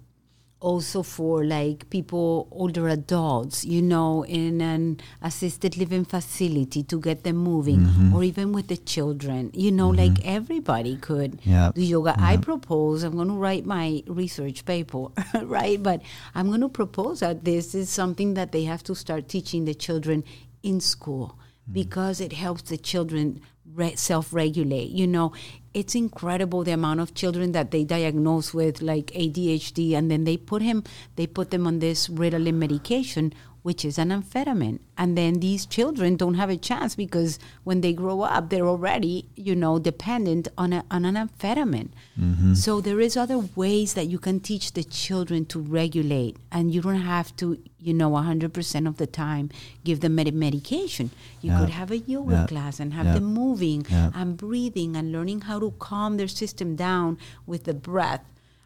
also 0.65 1.03
for 1.03 1.45
like 1.45 1.89
people 1.91 2.49
older 2.51 2.89
adults 2.89 3.65
you 3.67 3.83
know 3.83 4.25
in 4.25 4.62
an 4.62 4.99
assisted 5.21 5.77
living 5.77 6.05
facility 6.07 6.83
to 6.83 6.99
get 6.99 7.23
them 7.25 7.37
moving 7.37 7.81
Mm-hmm. 7.85 8.15
or 8.15 8.25
even 8.25 8.53
with 8.53 8.69
the 8.69 8.77
children. 8.77 9.51
You 9.53 9.71
know 9.73 9.91
mm-hmm. 9.91 10.15
like 10.15 10.25
everybody 10.25 10.97
could 10.97 11.41
Yep. 11.45 11.75
do 11.75 11.83
yoga. 11.83 12.15
I 12.17 12.35
mm-hmm. 12.35 12.43
propose 12.43 13.03
i'm 13.03 13.15
going 13.21 13.29
to 13.29 13.35
write 13.35 13.67
my 13.67 14.03
research 14.07 14.65
paper 14.65 15.09
right? 15.43 15.83
But 15.83 16.01
i'm 16.35 16.47
going 16.49 16.62
to 16.62 16.69
propose 16.69 17.21
that 17.21 17.45
this 17.45 17.75
is 17.75 17.91
something 17.91 18.35
that 18.35 18.53
they 18.53 18.65
have 18.65 18.83
to 18.85 18.95
start 18.95 19.29
teaching 19.29 19.67
the 19.67 19.75
children 19.75 20.25
in 20.62 20.81
school 20.81 21.27
mm-hmm. 21.37 21.73
because 21.81 22.21
it 22.21 22.33
helps 22.33 22.62
the 22.62 22.79
children 22.79 23.41
re- 23.75 23.97
self-regulate 23.97 24.91
you 24.91 25.07
know 25.07 25.33
it's 25.75 25.95
incredible 25.95 26.62
the 26.62 26.70
amount 26.72 27.01
of 27.01 27.14
children 27.14 27.53
that 27.53 27.72
they 27.72 27.85
diagnose 27.85 28.55
with 28.55 28.81
like 28.81 29.07
ADHD 29.07 29.93
and 29.93 30.11
then 30.11 30.25
they 30.25 30.37
put 30.37 30.62
him 30.62 30.85
they 31.16 31.27
put 31.27 31.51
them 31.51 31.66
on 31.66 31.81
this 31.81 32.09
Ritalin 32.09 32.55
medication 32.55 33.35
which 33.67 33.83
is 33.89 33.97
an 33.99 34.11
amphetamine. 34.11 34.79
And 34.99 35.17
then 35.19 35.33
these 35.41 35.65
children 35.77 36.17
don't 36.23 36.35
have 36.43 36.51
a 36.51 36.57
chance 36.69 36.95
because 36.95 37.39
when 37.69 37.81
they 37.81 37.95
grow 37.95 38.21
up 38.21 38.51
they're 38.51 38.69
already 38.75 39.15
you 39.47 39.55
know 39.62 39.79
dependent 39.79 40.49
on, 40.62 40.75
a, 40.79 40.85
on 40.91 41.07
an 41.07 41.15
amphetamine. 41.23 41.89
So 42.65 42.81
there 42.87 43.01
is 43.01 43.17
other 43.17 43.39
ways 43.62 43.95
that 43.95 44.07
you 44.12 44.19
can 44.27 44.39
teach 44.41 44.67
the 44.75 44.85
children 44.85 45.47
to 45.47 45.59
regulate. 45.81 46.37
And 46.53 46.73
you 46.75 46.81
don't 46.83 47.07
have 47.17 47.35
to 47.37 47.47
you 47.87 47.95
know 47.95 48.11
100% 48.11 48.87
of 48.91 48.97
the 48.99 49.07
time 49.07 49.49
give 49.83 50.01
them 50.01 50.15
med- 50.15 50.35
medication. 50.35 51.11
You 51.41 51.51
Yeah. 51.51 51.61
could 51.61 51.71
have 51.81 51.91
a 51.91 51.99
yoga 52.15 52.35
Yeah. 52.41 52.47
class 52.53 52.79
and 52.81 52.93
have 52.93 53.07
Yeah. 53.07 53.15
them 53.15 53.29
moving 53.43 53.87
and 53.91 54.37
breathing 54.37 54.95
and 54.95 55.11
learning 55.11 55.41
how 55.49 55.59
to 55.65 55.71
calm 55.79 56.19
their 56.19 56.29
system 56.43 56.77
down 56.77 57.17
with 57.47 57.65
the 57.65 57.75
breath. 57.91 58.25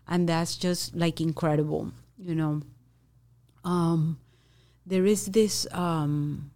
And 0.09 0.29
that's 0.29 0.57
just 0.57 0.97
like 0.97 1.21
incredible 1.21 1.93
you 2.31 2.35
know. 2.35 2.63
Um, 3.65 4.19
there 4.89 5.07
is 5.15 5.27
this 5.39 5.67
um, 5.73 6.51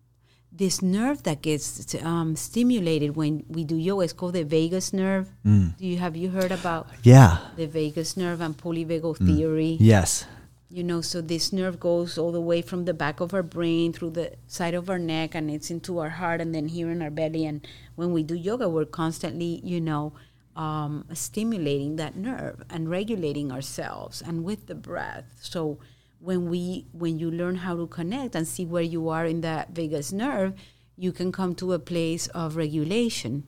this 0.62 0.80
nerve 0.82 1.22
that 1.28 1.40
gets 1.42 1.94
um, 2.02 2.36
stimulated 2.36 3.16
when 3.16 3.44
we 3.48 3.62
do 3.64 3.76
yoga 3.76 4.04
it's 4.04 4.12
called 4.12 4.34
the 4.34 4.44
vagus 4.44 4.92
nerve 4.92 5.26
Mm. 5.44 5.76
do 5.78 5.84
you 5.86 5.96
have 6.04 6.14
you 6.16 6.28
heard 6.30 6.52
about 6.52 6.84
Yeah. 7.02 7.38
the 7.56 7.66
vagus 7.66 8.16
nerve 8.16 8.40
and 8.46 8.56
polyvagal 8.56 9.14
theory 9.26 9.76
Yes. 9.80 10.24
you 10.70 10.82
know 10.84 11.00
so 11.00 11.20
this 11.20 11.52
nerve 11.52 11.76
goes 11.80 12.16
all 12.20 12.32
the 12.32 12.40
way 12.50 12.60
from 12.62 12.84
the 12.88 12.94
back 13.04 13.20
of 13.20 13.34
our 13.36 13.42
brain 13.56 13.92
through 13.92 14.12
the 14.20 14.28
side 14.46 14.74
of 14.80 14.88
our 14.92 14.98
neck 15.14 15.34
and 15.34 15.50
it's 15.50 15.70
into 15.70 15.98
our 16.02 16.10
heart 16.20 16.40
and 16.40 16.54
then 16.54 16.68
here 16.76 16.90
in 16.94 17.00
our 17.04 17.10
belly 17.20 17.44
and 17.50 17.58
when 17.96 18.12
we 18.16 18.22
do 18.22 18.34
yoga 18.48 18.68
we're 18.68 18.84
constantly 19.04 19.60
you 19.64 19.80
know 19.80 20.12
um, 20.56 21.04
stimulating 21.14 21.96
that 21.96 22.14
nerve 22.16 22.62
and 22.68 22.90
regulating 22.90 23.50
ourselves 23.52 24.20
and 24.20 24.44
with 24.44 24.66
the 24.66 24.74
breath 24.74 25.28
so 25.40 25.78
when 26.22 26.48
we 26.48 26.86
when 26.92 27.18
you 27.18 27.30
learn 27.30 27.56
how 27.56 27.74
to 27.76 27.86
connect 27.86 28.34
and 28.36 28.46
see 28.46 28.64
where 28.64 28.88
you 28.94 29.08
are 29.08 29.26
in 29.26 29.40
that 29.42 29.70
vagus 29.70 30.12
nerve 30.12 30.52
you 30.96 31.10
can 31.10 31.32
come 31.32 31.52
to 31.54 31.72
a 31.72 31.78
place 31.78 32.28
of 32.28 32.56
regulation 32.56 33.44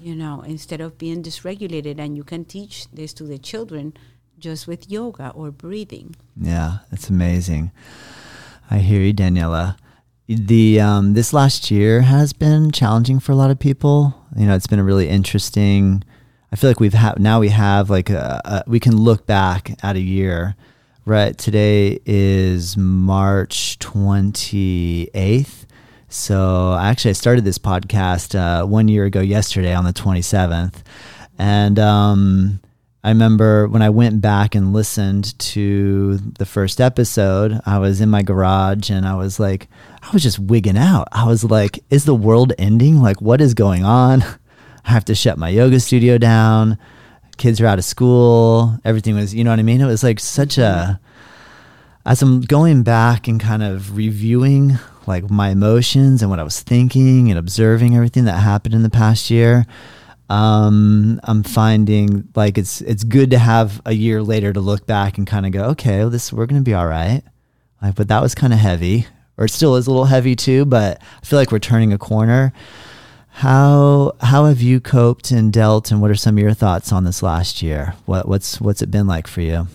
you 0.00 0.14
know 0.22 0.42
instead 0.42 0.80
of 0.80 0.98
being 0.98 1.22
dysregulated 1.22 1.98
and 1.98 2.16
you 2.16 2.24
can 2.24 2.44
teach 2.44 2.90
this 2.90 3.12
to 3.12 3.24
the 3.24 3.38
children 3.38 3.92
just 4.38 4.66
with 4.66 4.90
yoga 4.90 5.30
or 5.34 5.50
breathing 5.52 6.16
Yeah, 6.36 6.78
it's 6.90 7.08
amazing. 7.08 7.70
I 8.70 8.78
hear 8.78 9.00
you, 9.00 9.14
Daniela. 9.14 9.76
The 10.26 10.80
um, 10.80 11.14
this 11.14 11.32
last 11.32 11.70
year 11.70 12.02
has 12.02 12.32
been 12.32 12.70
challenging 12.72 13.20
for 13.20 13.32
a 13.32 13.36
lot 13.36 13.50
of 13.50 13.58
people. 13.58 14.14
You 14.36 14.46
know, 14.46 14.54
it's 14.54 14.66
been 14.66 14.78
a 14.78 14.84
really 14.84 15.08
interesting. 15.08 16.02
I 16.52 16.56
feel 16.56 16.70
like 16.70 16.80
we've 16.80 16.94
had 16.94 17.20
now 17.20 17.38
we 17.40 17.50
have 17.50 17.90
like 17.90 18.10
a, 18.10 18.40
a 18.44 18.64
we 18.66 18.80
can 18.80 18.96
look 18.96 19.26
back 19.26 19.76
at 19.82 19.94
a 19.96 20.00
year. 20.00 20.56
Right 21.04 21.36
today 21.36 21.98
is 22.06 22.76
March 22.76 23.76
twenty 23.80 25.10
eighth. 25.14 25.66
So 26.08 26.78
actually, 26.80 27.10
I 27.10 27.14
started 27.14 27.44
this 27.44 27.58
podcast 27.58 28.36
uh, 28.38 28.64
one 28.64 28.86
year 28.86 29.04
ago 29.06 29.20
yesterday 29.20 29.74
on 29.74 29.82
the 29.82 29.92
twenty 29.92 30.22
seventh, 30.22 30.84
and 31.36 31.76
um, 31.80 32.60
I 33.02 33.08
remember 33.08 33.66
when 33.66 33.82
I 33.82 33.90
went 33.90 34.20
back 34.20 34.54
and 34.54 34.72
listened 34.72 35.36
to 35.40 36.18
the 36.18 36.46
first 36.46 36.80
episode, 36.80 37.60
I 37.66 37.80
was 37.80 38.00
in 38.00 38.08
my 38.08 38.22
garage 38.22 38.88
and 38.88 39.04
I 39.04 39.16
was 39.16 39.40
like, 39.40 39.66
I 40.02 40.10
was 40.12 40.22
just 40.22 40.38
wigging 40.38 40.78
out. 40.78 41.08
I 41.10 41.26
was 41.26 41.42
like, 41.42 41.82
is 41.90 42.04
the 42.04 42.14
world 42.14 42.52
ending? 42.58 43.02
Like, 43.02 43.20
what 43.20 43.40
is 43.40 43.54
going 43.54 43.84
on? 43.84 44.22
I 44.84 44.90
have 44.92 45.04
to 45.06 45.16
shut 45.16 45.36
my 45.36 45.48
yoga 45.48 45.80
studio 45.80 46.16
down. 46.16 46.78
Kids 47.42 47.60
are 47.60 47.66
out 47.66 47.80
of 47.80 47.84
school. 47.84 48.78
Everything 48.84 49.16
was, 49.16 49.34
you 49.34 49.42
know 49.42 49.50
what 49.50 49.58
I 49.58 49.64
mean? 49.64 49.80
It 49.80 49.86
was 49.86 50.04
like 50.04 50.20
such 50.20 50.58
a, 50.58 51.00
as 52.06 52.22
I'm 52.22 52.42
going 52.42 52.84
back 52.84 53.26
and 53.26 53.40
kind 53.40 53.64
of 53.64 53.96
reviewing 53.96 54.78
like 55.08 55.28
my 55.28 55.48
emotions 55.48 56.22
and 56.22 56.30
what 56.30 56.38
I 56.38 56.44
was 56.44 56.60
thinking 56.60 57.30
and 57.30 57.38
observing 57.40 57.96
everything 57.96 58.26
that 58.26 58.38
happened 58.38 58.76
in 58.76 58.84
the 58.84 58.90
past 58.90 59.28
year, 59.28 59.66
um, 60.30 61.20
I'm 61.24 61.42
finding 61.42 62.28
like 62.36 62.58
it's 62.58 62.80
it's 62.80 63.02
good 63.02 63.32
to 63.32 63.40
have 63.40 63.82
a 63.84 63.92
year 63.92 64.22
later 64.22 64.52
to 64.52 64.60
look 64.60 64.86
back 64.86 65.18
and 65.18 65.26
kind 65.26 65.44
of 65.44 65.50
go, 65.50 65.64
okay, 65.70 65.98
well, 65.98 66.10
this 66.10 66.32
we're 66.32 66.46
gonna 66.46 66.62
be 66.62 66.74
all 66.74 66.86
right. 66.86 67.22
Like, 67.82 67.96
but 67.96 68.06
that 68.06 68.22
was 68.22 68.36
kind 68.36 68.52
of 68.52 68.60
heavy, 68.60 69.08
or 69.36 69.46
it 69.46 69.50
still 69.50 69.74
is 69.74 69.88
a 69.88 69.90
little 69.90 70.04
heavy 70.06 70.36
too. 70.36 70.64
But 70.64 71.02
I 71.20 71.26
feel 71.26 71.40
like 71.40 71.50
we're 71.50 71.58
turning 71.58 71.92
a 71.92 71.98
corner. 71.98 72.52
How 73.32 74.12
how 74.20 74.44
have 74.44 74.60
you 74.60 74.80
coped 74.80 75.30
and 75.30 75.52
dealt, 75.52 75.90
and 75.90 76.00
what 76.00 76.10
are 76.10 76.14
some 76.14 76.36
of 76.36 76.42
your 76.42 76.54
thoughts 76.54 76.92
on 76.92 77.04
this 77.04 77.22
last 77.22 77.62
year? 77.62 77.94
What 78.06 78.28
what's 78.28 78.60
what's 78.60 78.82
it 78.82 78.90
been 78.90 79.06
like 79.06 79.26
for 79.26 79.40
you? 79.40 79.66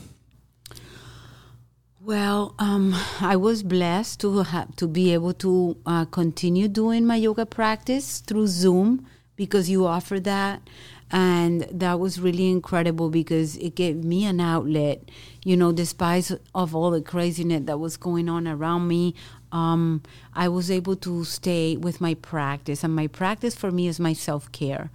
Well, 2.00 2.56
um, 2.60 2.96
I 3.20 3.36
was 3.36 3.64
blessed 3.64 4.22
to 4.22 4.44
have 4.44 4.74
to 4.78 4.88
be 4.88 5.14
able 5.14 5.34
to 5.34 5.76
uh, 5.86 6.06
continue 6.06 6.70
doing 6.70 7.06
my 7.06 7.18
yoga 7.18 7.46
practice 7.46 8.20
through 8.20 8.48
Zoom 8.48 9.06
because 9.36 9.70
you 9.70 9.86
offer 9.86 10.20
that 10.22 10.62
and 11.10 11.62
that 11.72 12.00
was 12.00 12.20
really 12.20 12.50
incredible 12.50 13.10
because 13.10 13.56
it 13.58 13.76
gave 13.76 14.04
me 14.04 14.26
an 14.26 14.42
outlet 14.42 15.10
you 15.46 15.56
know 15.56 15.72
despite 15.72 16.30
of 16.54 16.76
all 16.76 16.92
the 16.92 17.02
craziness 17.02 17.64
that 17.66 17.80
was 17.80 17.96
going 17.96 18.28
on 18.28 18.46
around 18.46 18.88
me 18.88 19.16
um, 19.52 20.02
i 20.34 20.48
was 20.48 20.70
able 20.72 20.96
to 20.96 21.24
stay 21.24 21.78
with 21.78 22.02
my 22.02 22.14
practice 22.16 22.84
and 22.84 22.96
my 22.96 23.08
practice 23.08 23.56
for 23.56 23.72
me 23.72 23.88
is 23.88 24.00
my 24.00 24.14
self-care 24.14 24.90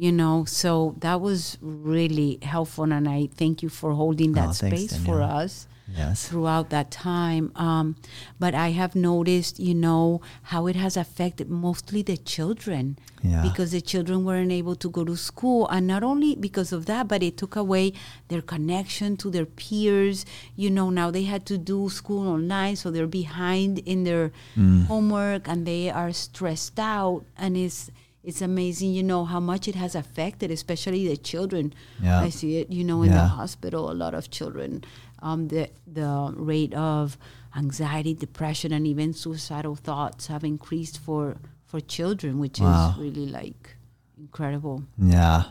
you 0.00 0.12
know? 0.12 0.44
So 0.44 0.94
that 1.00 1.20
was 1.20 1.58
really 1.60 2.38
helpful 2.42 2.92
and 2.92 3.08
i 3.08 3.28
thank 3.34 3.62
you 3.64 3.68
for 3.68 3.92
holding 3.94 4.32
that 4.34 4.48
Oh, 4.50 4.52
thanks, 4.52 4.92
space 4.92 5.04
for 5.04 5.20
us 5.22 5.66
Yes. 5.96 6.28
throughout 6.28 6.68
that 6.70 6.90
time. 6.90 7.50
Um, 7.56 7.96
but 8.38 8.54
I 8.54 8.68
have 8.70 8.94
noticed, 8.94 9.58
you 9.58 9.74
know, 9.74 10.20
how 10.42 10.66
it 10.66 10.76
has 10.76 10.96
affected 10.96 11.48
mostly 11.48 12.02
the 12.02 12.16
children 12.16 12.98
Yeah. 13.22 13.42
because 13.42 13.70
the 13.72 13.80
children 13.80 14.24
weren't 14.24 14.52
able 14.52 14.76
to 14.76 14.88
go 14.90 15.04
to 15.04 15.16
school. 15.16 15.66
And 15.68 15.86
not 15.86 16.02
only 16.02 16.36
because 16.36 16.72
of 16.72 16.86
that, 16.86 17.08
but 17.08 17.22
it 17.22 17.36
took 17.36 17.56
away 17.56 17.92
their 18.28 18.42
connection 18.42 19.16
to 19.18 19.30
their 19.30 19.46
peers. 19.46 20.26
You 20.56 20.70
know, 20.70 20.90
now 20.90 21.10
they 21.10 21.24
had 21.24 21.46
to 21.46 21.56
do 21.58 21.88
school 21.88 22.28
online, 22.28 22.76
so 22.76 22.90
they're 22.90 23.06
behind 23.06 23.78
in 23.80 24.04
their 24.04 24.30
Mm. 24.56 24.86
homework 24.86 25.48
and 25.48 25.66
they 25.66 25.90
are 25.90 26.12
stressed 26.12 26.78
out. 26.78 27.24
And 27.36 27.56
it's, 27.56 27.90
it's 28.22 28.42
amazing, 28.42 28.92
you 28.92 29.02
know, 29.02 29.24
how 29.24 29.40
much 29.40 29.66
it 29.68 29.74
has 29.74 29.94
affected, 29.94 30.50
especially 30.50 31.08
the 31.08 31.16
children. 31.16 31.72
Yeah. 32.02 32.20
I 32.20 32.28
see 32.28 32.58
it, 32.58 32.70
you 32.70 32.84
know, 32.84 33.02
in 33.02 33.10
Yeah. 33.10 33.22
the 33.22 33.28
hospital, 33.28 33.90
a 33.90 33.94
lot 33.94 34.12
of 34.14 34.30
children, 34.30 34.84
um, 35.22 35.48
the 35.48 35.70
the 35.86 36.32
rate 36.36 36.74
of 36.74 37.16
anxiety, 37.56 38.14
depression, 38.14 38.72
and 38.72 38.86
even 38.86 39.12
suicidal 39.12 39.74
thoughts 39.76 40.26
have 40.28 40.44
increased 40.44 40.98
for 40.98 41.36
for 41.66 41.80
children, 41.80 42.38
which 42.38 42.60
Wow. 42.60 42.90
is 42.92 42.98
really 42.98 43.26
like 43.26 43.76
incredible. 44.18 44.84
Yeah, 44.98 45.44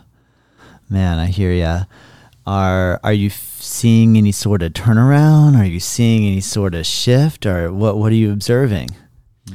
man, 0.90 1.20
I 1.20 1.28
hear 1.28 1.52
ya. 1.52 1.84
Are 2.46 3.00
are 3.04 3.14
you 3.14 3.28
f- 3.28 3.58
seeing 3.62 4.18
any 4.18 4.32
sort 4.32 4.62
of 4.64 4.72
turnaround? 4.74 5.58
Are 5.58 5.66
you 5.66 5.80
seeing 5.82 6.26
any 6.26 6.40
sort 6.42 6.74
of 6.76 6.86
shift, 6.86 7.46
or 7.46 7.74
what? 7.74 7.98
What 7.98 8.12
are 8.12 8.16
you 8.16 8.32
observing? 8.32 8.90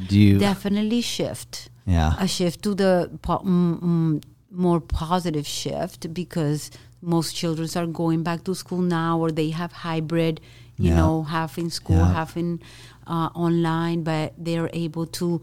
Do 0.09 0.19
you? 0.19 0.39
Definitely 0.39 1.01
shift. 1.01 1.69
yeah. 1.87 2.15
a 2.19 2.29
shift 2.29 2.63
to 2.63 2.75
the 2.75 3.11
po- 3.23 3.41
mm, 3.45 3.81
mm, 3.83 4.23
more 4.51 4.81
positive 4.81 5.47
shift 5.47 6.13
because 6.15 6.71
most 7.03 7.35
children 7.35 7.69
are 7.77 7.87
going 7.87 8.23
back 8.23 8.45
to 8.45 8.55
school 8.55 8.81
now 8.81 9.19
or 9.19 9.31
they 9.31 9.51
have 9.51 9.73
hybrid 9.73 10.41
you 10.79 10.91
Yeah. 10.91 10.97
know 10.97 11.23
half 11.25 11.59
in 11.59 11.69
school 11.71 11.97
Yeah. 11.97 12.13
half 12.15 12.37
in 12.37 12.61
uh, 13.07 13.29
online 13.35 14.03
but 14.05 14.33
they're 14.39 14.71
able 14.73 15.07
to 15.21 15.41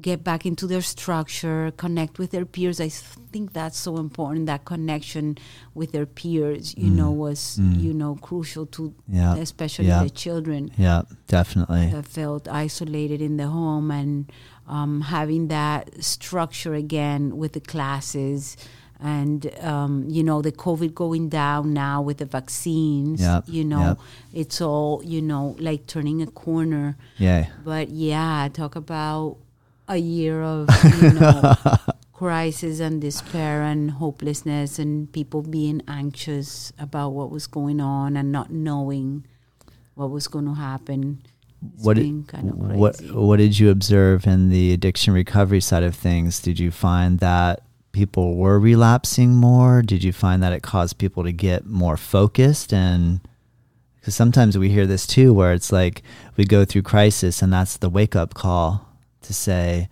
get 0.00 0.22
back 0.22 0.46
into 0.46 0.66
their 0.68 0.82
structure 0.82 1.72
connect 1.76 2.18
with 2.20 2.30
their 2.30 2.44
peers 2.44 2.78
i 2.80 2.88
think 3.32 3.52
that's 3.52 3.76
so 3.76 3.96
important 3.96 4.46
that 4.46 4.64
connection 4.64 5.36
with 5.74 5.90
their 5.92 6.06
peers 6.06 6.74
you 6.76 6.90
know 6.90 7.10
was 7.10 7.58
you 7.86 7.92
know 7.92 8.14
crucial 8.28 8.64
to 8.66 8.82
Mm. 8.90 8.94
Yeah. 9.20 9.34
especially 9.36 9.88
the 10.06 10.10
children 10.24 10.70
Yeah, 10.76 11.02
definitely. 11.26 11.86
that 11.90 12.06
felt 12.06 12.46
isolated 12.46 13.20
in 13.20 13.38
the 13.38 13.48
home 13.48 13.90
and 13.90 14.30
um, 14.68 15.00
having 15.00 15.48
that 15.48 15.82
structure 16.04 16.74
again 16.74 17.36
with 17.40 17.52
the 17.54 17.60
classes 17.74 18.56
and 19.00 19.46
um, 19.62 20.04
you 20.08 20.22
know 20.24 20.42
the 20.42 20.50
covid 20.52 20.92
going 20.94 21.28
down 21.28 21.72
now 21.72 22.02
with 22.02 22.18
the 22.18 22.24
vaccines 22.26 23.20
Yep, 23.20 23.44
you 23.46 23.64
know 23.64 23.80
yep. 23.80 23.98
it's 24.32 24.60
all 24.60 25.00
you 25.04 25.22
know 25.22 25.54
like 25.60 25.86
turning 25.86 26.20
a 26.22 26.26
corner 26.26 26.96
Yeah. 27.16 27.46
but 27.64 27.90
yeah 27.90 28.48
talk 28.52 28.74
about 28.76 29.36
a 29.86 29.96
year 29.98 30.42
of 30.42 30.68
you 31.00 31.12
know 31.12 31.54
crisis 32.12 32.80
and 32.80 33.00
despair 33.00 33.62
and 33.62 33.92
hopelessness 33.92 34.78
and 34.80 35.10
people 35.12 35.42
being 35.42 35.80
anxious 35.86 36.72
about 36.78 37.10
what 37.10 37.30
was 37.30 37.46
going 37.46 37.80
on 37.80 38.16
and 38.16 38.32
not 38.32 38.50
knowing 38.50 39.24
what 39.94 40.10
was 40.10 40.26
going 40.26 40.44
to 40.46 40.54
happen 40.54 41.22
It's 41.74 41.84
What 41.84 41.94
did, 41.96 42.26
kind 42.26 42.50
of 42.50 42.56
what 42.58 43.00
what 43.12 43.36
did 43.36 43.58
you 43.60 43.70
observe 43.70 44.26
in 44.26 44.48
the 44.50 44.72
addiction 44.72 45.14
recovery 45.14 45.60
side 45.60 45.82
of 45.84 45.94
things? 45.94 46.40
Did 46.40 46.58
you 46.58 46.70
find 46.70 47.18
that 47.20 47.62
people 47.98 48.36
were 48.36 48.60
relapsing 48.60 49.34
more? 49.34 49.82
Did 49.82 50.04
you 50.04 50.12
find 50.12 50.40
that 50.40 50.52
it 50.52 50.62
caused 50.62 50.98
people 50.98 51.24
to 51.24 51.32
get 51.32 51.66
more 51.66 51.96
focused 51.96 52.72
and 52.72 53.20
because 53.96 54.14
sometimes 54.14 54.56
we 54.56 54.70
hear 54.70 54.86
this 54.86 55.04
too 55.04 55.34
where 55.34 55.52
it's 55.52 55.72
like 55.72 56.04
we 56.36 56.44
go 56.44 56.64
through 56.64 56.82
crisis 56.82 57.42
and 57.42 57.52
that's 57.52 57.76
the 57.76 57.88
wake 57.88 58.14
up 58.14 58.34
call 58.34 58.86
to 59.22 59.34
say 59.34 59.88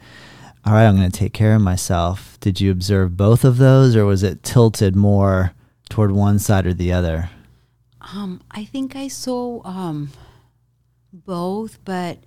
all 0.64 0.72
right, 0.72 0.86
I'm 0.86 0.96
going 0.96 1.10
to 1.10 1.18
take 1.18 1.32
care 1.32 1.54
of 1.56 1.62
myself. 1.62 2.38
Did 2.40 2.60
you 2.60 2.70
observe 2.70 3.16
both 3.16 3.44
of 3.44 3.56
those 3.56 3.96
or 3.96 4.04
was 4.04 4.22
it 4.22 4.44
tilted 4.44 4.94
more 4.94 5.52
toward 5.88 6.12
one 6.12 6.38
side 6.38 6.66
or 6.66 6.74
the 6.74 6.92
other? 6.92 7.30
Um, 8.00 8.40
I 8.52 8.64
think 8.64 8.94
I 8.94 9.08
saw 9.08 9.62
um, 9.64 10.10
both, 11.12 11.84
but 11.84 12.18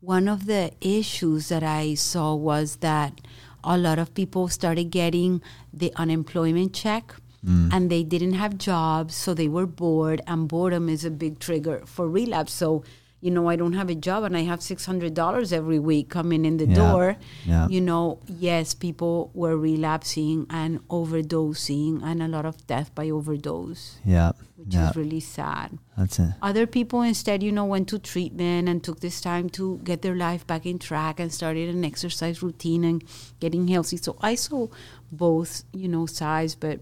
one 0.00 0.28
of 0.28 0.46
the 0.46 0.72
issues 0.80 1.48
that 1.48 1.62
I 1.62 1.94
saw 1.94 2.34
was 2.34 2.76
that 2.76 3.20
a 3.66 3.76
lot 3.76 3.98
of 3.98 4.14
people 4.14 4.48
started 4.48 4.90
getting 4.90 5.42
the 5.72 5.92
unemployment 5.96 6.72
check 6.72 7.14
mm. 7.44 7.68
and 7.72 7.90
they 7.90 8.02
didn't 8.02 8.34
have 8.34 8.56
jobs, 8.56 9.14
so 9.14 9.34
they 9.34 9.48
were 9.48 9.66
bored, 9.66 10.22
and 10.26 10.48
boredom 10.48 10.88
is 10.88 11.04
a 11.04 11.10
big 11.10 11.38
trigger 11.38 11.82
for 11.84 12.08
relapse. 12.08 12.52
So, 12.52 12.84
you 13.26 13.32
know, 13.36 13.46
I 13.52 13.56
don't 13.56 13.72
have 13.80 13.90
a 13.90 13.98
job 14.08 14.20
and 14.26 14.36
I 14.40 14.44
have 14.50 14.60
$600 14.60 15.52
every 15.60 15.80
week 15.90 16.06
coming 16.18 16.44
in 16.50 16.56
the 16.62 16.68
Yeah. 16.68 16.80
door. 16.82 17.06
Yeah. 17.52 17.66
You 17.74 17.80
know, 17.90 18.02
yes, 18.48 18.66
people 18.86 19.14
were 19.34 19.56
relapsing 19.68 20.46
and 20.60 20.72
overdosing, 20.88 21.92
and 22.08 22.22
a 22.22 22.28
lot 22.28 22.46
of 22.46 22.56
death 22.72 22.88
by 22.94 23.06
overdose 23.10 23.84
Yeah. 24.04 24.32
which 24.56 24.74
Yeah. 24.74 24.90
is 24.90 24.96
really 24.96 25.20
sad. 25.20 25.68
That's 25.98 26.18
it. 26.18 26.30
Other 26.50 26.66
people 26.66 27.02
instead, 27.02 27.42
you 27.42 27.52
know, 27.52 27.64
went 27.74 27.88
to 27.88 27.98
treatment 27.98 28.68
and 28.68 28.82
took 28.82 29.00
this 29.00 29.20
time 29.20 29.48
to 29.58 29.80
get 29.82 30.02
their 30.02 30.14
life 30.14 30.46
back 30.46 30.64
in 30.66 30.78
track 30.78 31.18
and 31.20 31.32
started 31.32 31.66
an 31.74 31.84
exercise 31.84 32.42
routine 32.42 32.84
and 32.84 33.02
getting 33.40 33.66
healthy. 33.68 33.96
So 33.96 34.16
I 34.20 34.34
saw 34.36 34.68
both, 35.10 35.64
you 35.82 35.88
know, 35.88 36.06
sides, 36.06 36.54
but 36.54 36.80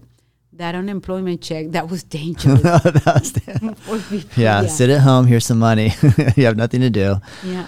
that 0.57 0.75
unemployment 0.75 1.41
check 1.41 1.71
that 1.71 1.89
was 1.89 2.03
dangerous 2.17 2.61
That's 2.61 3.31
for 3.85 3.99
people. 3.99 4.29
Yeah, 4.37 4.65
sit 4.67 4.89
at 4.89 5.01
home. 5.01 5.27
Here's 5.27 5.45
some 5.45 5.59
money. 5.59 5.91
you 6.35 6.45
have 6.45 6.57
nothing 6.57 6.81
to 6.81 6.89
do. 6.89 7.15
yeah. 7.43 7.65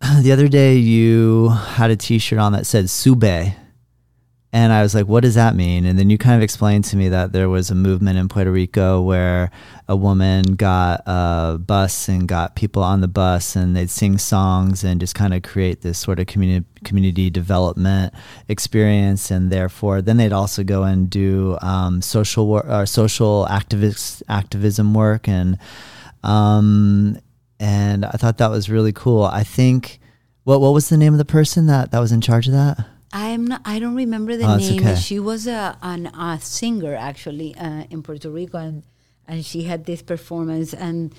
The 0.22 0.32
other 0.32 0.48
day, 0.48 0.76
you 0.76 1.50
had 1.50 1.90
a 1.90 1.96
T-shirt 1.96 2.38
on 2.38 2.52
that 2.52 2.64
said 2.66 2.88
"Sube," 2.88 3.54
and 4.52 4.72
I 4.72 4.82
was 4.82 4.94
like, 4.96 5.06
"What 5.06 5.22
does 5.22 5.36
that 5.36 5.54
mean?" 5.54 5.84
And 5.84 5.96
then 5.96 6.10
you 6.10 6.18
kind 6.18 6.34
of 6.34 6.42
explained 6.42 6.84
to 6.86 6.96
me 6.96 7.08
that 7.08 7.32
there 7.32 7.48
was 7.48 7.70
a 7.70 7.74
movement 7.74 8.18
in 8.18 8.28
Puerto 8.28 8.50
Rico 8.50 9.00
where 9.00 9.50
a 9.88 9.94
woman 9.94 10.54
got 10.54 11.02
a 11.06 11.58
bus 11.58 12.08
and 12.08 12.26
got 12.26 12.56
people 12.56 12.82
on 12.82 13.00
the 13.00 13.08
bus, 13.08 13.54
and 13.54 13.76
they'd 13.76 13.90
sing 13.90 14.18
songs 14.18 14.82
and 14.82 15.00
just 15.00 15.14
kind 15.14 15.34
of 15.34 15.42
create 15.42 15.82
this 15.82 15.98
sort 15.98 16.18
of 16.18 16.26
community 16.26 16.66
community 16.82 17.30
development 17.30 18.12
experience, 18.48 19.30
and 19.30 19.50
therefore, 19.52 20.02
then 20.02 20.16
they'd 20.16 20.32
also 20.32 20.64
go 20.64 20.82
and 20.82 21.08
do 21.08 21.56
um, 21.62 22.02
social 22.02 22.48
work, 22.48 22.66
or 22.66 22.86
social 22.86 23.46
activist 23.48 24.22
activism 24.28 24.94
work, 24.94 25.28
and 25.28 25.58
um, 26.24 27.16
and 27.60 28.04
I 28.04 28.12
thought 28.12 28.38
that 28.38 28.50
was 28.50 28.68
really 28.68 28.92
cool. 28.92 29.22
I 29.22 29.44
think 29.44 30.00
what 30.42 30.60
what 30.60 30.74
was 30.74 30.88
the 30.88 30.96
name 30.96 31.14
of 31.14 31.18
the 31.18 31.24
person 31.24 31.66
that 31.66 31.92
that 31.92 32.00
was 32.00 32.10
in 32.10 32.20
charge 32.20 32.48
of 32.48 32.54
that? 32.54 32.84
I'm 33.12 33.44
not. 33.46 33.62
I 33.64 33.78
don't 33.78 33.96
remember 33.96 34.36
the 34.36 34.44
Oh, 34.44 34.56
name. 34.56 34.80
okay. 34.80 34.94
She 34.96 35.18
was 35.18 35.46
a 35.46 35.76
an, 35.82 36.06
a 36.06 36.38
singer 36.40 36.94
actually 36.94 37.56
uh, 37.56 37.84
in 37.90 38.02
Puerto 38.02 38.30
Rico, 38.30 38.58
and 38.58 38.82
and 39.26 39.44
she 39.44 39.64
had 39.64 39.84
this 39.86 40.02
performance, 40.02 40.72
and 40.72 41.12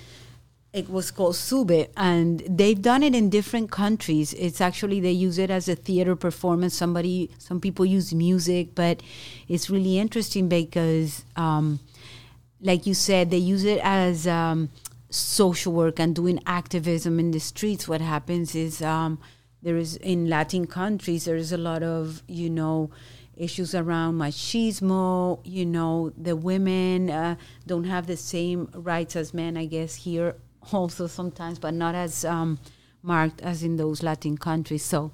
it 0.74 0.90
was 0.90 1.12
called 1.12 1.36
Sube, 1.36 1.90
and 1.98 2.42
they've 2.48 2.82
done 2.82 3.04
it 3.04 3.14
in 3.14 3.30
different 3.30 3.72
countries. 3.72 4.34
It's 4.36 4.62
actually 4.62 5.02
they 5.02 5.12
use 5.12 5.38
it 5.38 5.50
as 5.50 5.68
a 5.68 5.76
theater 5.76 6.16
performance. 6.16 6.74
Somebody, 6.74 7.30
some 7.40 7.60
people 7.60 7.86
use 7.86 8.14
music, 8.14 8.74
but 8.74 9.04
it's 9.50 9.70
really 9.70 10.00
interesting 10.00 10.48
because, 10.48 11.26
um, 11.36 11.80
like 12.62 12.86
you 12.86 12.94
said, 12.94 13.32
they 13.32 13.38
use 13.38 13.66
it 13.66 13.82
as 13.84 14.28
um, 14.28 14.70
social 15.10 15.74
work 15.74 16.00
and 16.00 16.16
doing 16.16 16.40
activism 16.46 17.20
in 17.20 17.32
the 17.32 17.40
streets. 17.40 17.86
What 17.90 18.00
happens 18.00 18.56
is 18.56 18.82
um, 18.82 19.20
there 19.62 19.78
is 19.78 19.96
in 19.98 20.30
Latin 20.30 20.66
countries 20.68 21.26
there 21.26 21.36
is 21.36 21.52
a 21.52 21.58
lot 21.58 21.84
of 21.84 22.24
you 22.28 22.50
know 22.50 22.90
issues 23.38 23.74
around 23.74 24.16
machismo. 24.16 25.40
You 25.44 25.66
know 25.66 26.12
the 26.18 26.36
women 26.36 27.10
uh, 27.10 27.36
don't 27.68 27.86
have 27.86 28.08
the 28.08 28.18
same 28.18 28.70
rights 28.74 29.16
as 29.16 29.34
men. 29.34 29.58
I 29.58 29.66
guess 29.66 29.96
here 29.96 30.36
also 30.72 31.08
sometimes, 31.08 31.60
but 31.60 31.74
not 31.74 31.96
as 31.96 32.26
um, 32.26 32.60
marked 33.02 33.42
as 33.42 33.64
in 33.64 33.78
those 33.78 34.04
Latin 34.04 34.38
countries. 34.38 34.84
So 34.84 35.12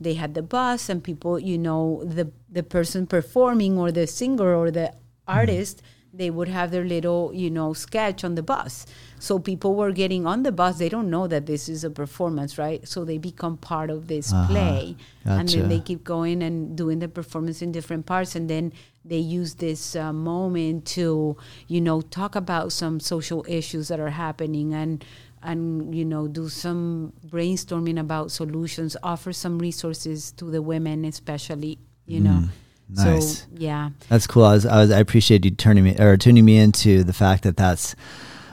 they 0.00 0.14
had 0.14 0.34
the 0.34 0.42
bus 0.42 0.88
and 0.88 1.04
people, 1.04 1.38
you 1.38 1.58
know, 1.58 2.02
the 2.04 2.30
the 2.50 2.62
person 2.62 3.06
performing 3.06 3.78
or 3.78 3.92
the 3.92 4.06
singer 4.06 4.54
or 4.54 4.70
the 4.70 4.92
artist, 5.28 5.82
they 6.12 6.30
would 6.30 6.48
have 6.48 6.70
their 6.70 6.84
little, 6.84 7.30
you 7.32 7.50
know, 7.50 7.72
sketch 7.72 8.24
on 8.24 8.34
the 8.34 8.42
bus. 8.42 8.86
So 9.20 9.38
people 9.38 9.74
were 9.76 9.92
getting 9.92 10.26
on 10.26 10.42
the 10.42 10.50
bus. 10.50 10.78
They 10.78 10.88
don't 10.88 11.10
know 11.10 11.26
that 11.28 11.44
this 11.46 11.68
is 11.68 11.84
a 11.84 11.90
performance, 11.90 12.58
right? 12.58 12.80
So 12.88 13.04
they 13.04 13.18
become 13.18 13.56
part 13.58 13.88
of 13.90 14.08
this 14.08 14.32
Uh-huh. 14.32 14.46
play, 14.50 14.96
and 15.24 15.46
then 15.48 15.68
they 15.68 15.78
keep 15.88 16.02
going 16.02 16.42
and 16.42 16.74
doing 16.74 16.98
the 16.98 17.08
performance 17.08 17.60
in 17.62 17.70
different 17.70 18.06
parts, 18.06 18.34
and 18.34 18.48
then 18.50 18.72
they 19.04 19.18
use 19.40 19.54
this 19.66 19.94
uh, 19.94 20.12
moment 20.12 20.84
to, 20.96 21.36
you 21.68 21.80
know, 21.80 22.00
talk 22.00 22.34
about 22.34 22.72
some 22.72 22.98
social 22.98 23.44
issues 23.48 23.88
that 23.88 24.00
are 24.00 24.10
happening 24.10 24.74
and 24.74 25.04
and 25.42 25.94
you 25.94 26.04
know 26.04 26.28
do 26.28 26.48
some 26.50 27.12
brainstorming 27.34 27.98
about 27.98 28.30
solutions 28.30 28.94
offer 29.02 29.32
some 29.32 29.58
resources 29.58 30.32
to 30.32 30.44
the 30.50 30.60
women 30.60 31.04
especially 31.04 31.78
you 32.04 32.20
know 32.20 32.44
Mm, 32.44 32.48
nice. 32.96 33.38
so 33.40 33.48
yeah 33.56 33.88
That's 34.10 34.26
cool. 34.26 34.44
I 34.44 34.52
was, 34.52 34.66
I 34.66 34.76
was, 34.82 34.90
I 34.90 34.98
appreciate 35.00 35.44
you 35.46 35.50
turning 35.52 35.84
me 35.84 35.96
or 35.98 36.18
tuning 36.18 36.44
me 36.44 36.58
into 36.58 37.04
the 37.04 37.14
fact 37.14 37.44
that 37.44 37.56
that's, 37.56 37.96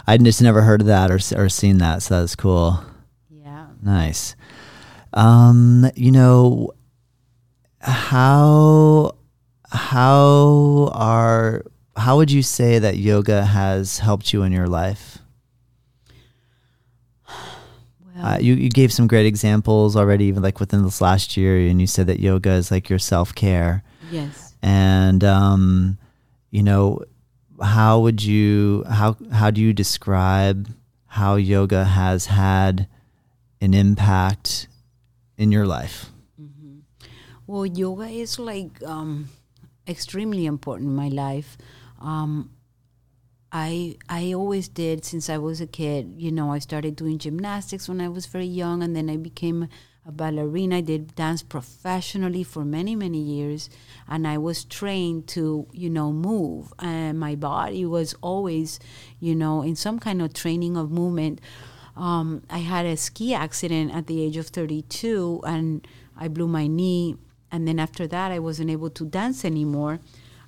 I'd 0.07 0.23
just 0.23 0.41
never 0.41 0.61
heard 0.61 0.81
of 0.81 0.87
that 0.87 1.11
or 1.11 1.19
or 1.37 1.49
seen 1.49 1.79
that. 1.79 2.01
So 2.01 2.19
that's 2.21 2.35
cool. 2.35 2.83
yeah 3.29 3.67
Nice. 3.81 4.35
Um, 5.13 5.89
you 5.95 6.11
know, 6.11 6.71
how 7.79 9.15
how 9.69 10.89
are 10.93 11.63
how 11.95 12.17
would 12.17 12.31
you 12.31 12.41
say 12.43 12.79
that 12.79 12.97
yoga 12.97 13.43
has 13.45 13.99
helped 13.99 14.33
you 14.33 14.43
in 14.43 14.51
your 14.51 14.67
life? 14.67 15.19
Uh, 18.19 18.35
you 18.41 18.55
you 18.55 18.67
gave 18.67 18.91
some 18.91 19.05
great 19.05 19.27
examples 19.27 19.95
already, 19.95 20.25
even 20.25 20.41
like 20.41 20.59
within 20.59 20.83
this 20.83 21.01
last 21.01 21.37
year, 21.37 21.69
and 21.69 21.79
you 21.79 21.85
said 21.85 22.07
that 22.07 22.19
yoga 22.19 22.49
is 22.49 22.71
like 22.71 22.89
your 22.89 22.97
self 22.97 23.35
care. 23.35 23.83
yes 24.09 24.55
And 24.63 25.23
um, 25.23 25.99
you 26.49 26.63
know, 26.63 27.03
how 27.61 27.99
would 27.99 28.23
you 28.23 28.83
how 28.89 29.17
how 29.31 29.51
do 29.51 29.61
you 29.61 29.73
describe 29.73 30.69
how 31.07 31.35
yoga 31.35 31.85
has 31.85 32.27
had 32.27 32.87
an 33.61 33.73
impact 33.73 34.67
in 35.37 35.51
your 35.51 35.65
life? 35.65 36.11
Well, 37.47 37.65
yoga 37.65 38.07
is 38.07 38.39
like 38.39 38.83
um, 38.83 39.29
extremely 39.87 40.45
important 40.45 40.89
in 40.89 40.95
my 40.95 41.07
life. 41.07 41.57
Um, 42.01 42.51
I 43.51 43.95
I 44.09 44.33
always 44.33 44.67
did 44.67 45.05
since 45.05 45.29
I 45.29 45.37
was 45.37 45.61
a 45.61 45.67
kid. 45.67 46.15
You 46.17 46.31
know, 46.31 46.51
I 46.51 46.59
started 46.59 46.95
doing 46.95 47.17
gymnastics 47.17 47.87
when 47.87 48.01
I 48.01 48.09
was 48.09 48.25
very 48.25 48.45
young, 48.45 48.83
and 48.83 48.95
then 48.95 49.09
I 49.09 49.17
became 49.17 49.69
a 50.07 50.11
ballerina. 50.11 50.77
I 50.77 50.81
did 50.81 51.15
dance 51.15 51.43
professionally 51.43 52.43
for 52.43 52.63
many 52.63 52.95
many 52.95 53.19
years, 53.19 53.69
and 54.07 54.25
I 54.25 54.37
was 54.37 54.63
trained 54.63 55.27
to 55.29 55.67
you 55.73 55.89
know 55.89 56.13
move, 56.13 56.73
and 56.79 57.19
my 57.19 57.35
body 57.35 57.85
was 57.85 58.15
always 58.21 58.79
you 59.19 59.35
know 59.35 59.61
in 59.61 59.75
some 59.75 59.99
kind 59.99 60.21
of 60.21 60.33
training 60.33 60.77
of 60.77 60.89
movement. 60.89 61.41
Um, 61.95 62.43
I 62.49 62.59
had 62.59 62.85
a 62.85 62.95
ski 62.95 63.33
accident 63.33 63.93
at 63.93 64.07
the 64.07 64.21
age 64.21 64.37
of 64.37 64.47
32, 64.47 65.41
and 65.45 65.85
I 66.15 66.27
blew 66.27 66.47
my 66.47 66.67
knee. 66.67 67.17
And 67.51 67.67
then 67.67 67.79
after 67.79 68.05
that, 68.07 68.31
I 68.31 68.37
wasn't 68.37 68.69
able 68.69 68.91
to 68.91 69.05
dance 69.05 69.43
anymore. 69.43 69.99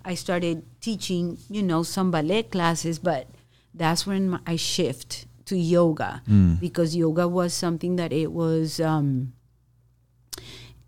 I 0.05 0.14
started 0.14 0.64
teaching, 0.80 1.39
you 1.49 1.64
know, 1.64 1.82
some 1.82 2.12
ballet 2.12 2.43
classes, 2.43 2.99
but 2.99 3.28
that's 3.74 4.05
when 4.05 4.30
my, 4.32 4.39
I 4.45 4.57
shift 4.57 5.26
to 5.45 5.57
yoga 5.57 6.22
because 6.60 6.95
yoga 6.95 7.28
was 7.28 7.53
something 7.53 7.95
that 7.95 8.14
it 8.14 8.32
was. 8.32 8.80
Um, 8.80 9.34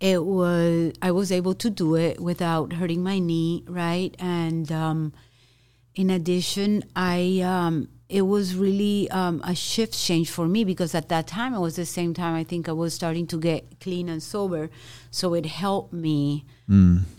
it 0.02 0.24
was 0.24 0.92
I 1.00 1.12
was 1.12 1.30
able 1.30 1.54
to 1.54 1.70
do 1.70 1.94
it 1.94 2.20
without 2.20 2.72
hurting 2.74 3.04
my 3.04 3.20
knee, 3.20 3.62
right? 3.68 4.14
And 4.18 4.70
um, 4.72 5.12
in 5.94 6.10
addition, 6.10 6.82
I 6.96 7.40
um, 7.44 7.88
it 8.08 8.22
was 8.22 8.56
really 8.56 9.08
um, 9.12 9.40
a 9.44 9.54
shift 9.54 9.96
change 9.96 10.28
for 10.28 10.48
me 10.48 10.64
because 10.64 10.92
at 10.96 11.08
that 11.10 11.28
time 11.28 11.54
it 11.54 11.60
was 11.60 11.76
the 11.76 11.86
same 11.86 12.14
time 12.14 12.34
I 12.34 12.42
think 12.42 12.68
I 12.68 12.72
was 12.72 12.92
starting 12.92 13.28
to 13.28 13.38
get 13.38 13.78
clean 13.78 14.08
and 14.08 14.20
sober, 14.20 14.70
so 15.12 15.34
it 15.34 15.46
helped 15.46 15.92
me 15.92 16.46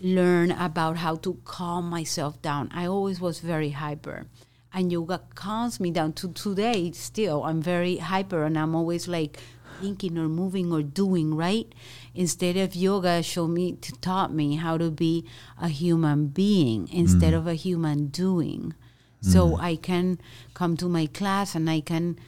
learn 0.02 0.50
about 0.52 0.98
how 0.98 1.16
to 1.16 1.38
calm 1.44 1.88
myself 1.88 2.42
down. 2.42 2.68
I 2.70 2.84
always 2.84 3.18
was 3.18 3.40
very 3.40 3.70
hyper, 3.70 4.26
and 4.74 4.92
yoga 4.92 5.22
calms 5.34 5.80
me 5.80 5.90
down. 5.90 6.12
To 6.20 6.28
today, 6.28 6.92
still 6.92 7.44
I'm 7.44 7.62
very 7.62 7.96
hyper, 7.96 8.44
and 8.44 8.58
I'm 8.58 8.74
always 8.74 9.08
like 9.08 9.38
thinking 9.80 10.16
or 10.18 10.28
moving 10.28 10.72
or 10.72 10.82
doing 10.82 11.34
right 11.34 11.72
instead 12.14 12.56
of 12.56 12.74
yoga 12.74 13.22
showed 13.22 13.48
me 13.48 13.72
to 13.72 13.92
taught 14.00 14.32
me 14.32 14.56
how 14.56 14.78
to 14.78 14.90
be 14.90 15.24
a 15.60 15.68
human 15.68 16.28
being 16.28 16.88
instead 16.92 17.34
of 17.34 17.46
a 17.46 17.54
human 17.54 18.06
doing. 18.08 18.74
So 19.20 19.56
i 19.56 19.74
can 19.76 20.18
come 20.52 20.76
to 20.76 20.86
my 20.86 21.06
class 21.06 21.54
and 21.54 21.70
i 21.70 21.80
can 21.80 22.18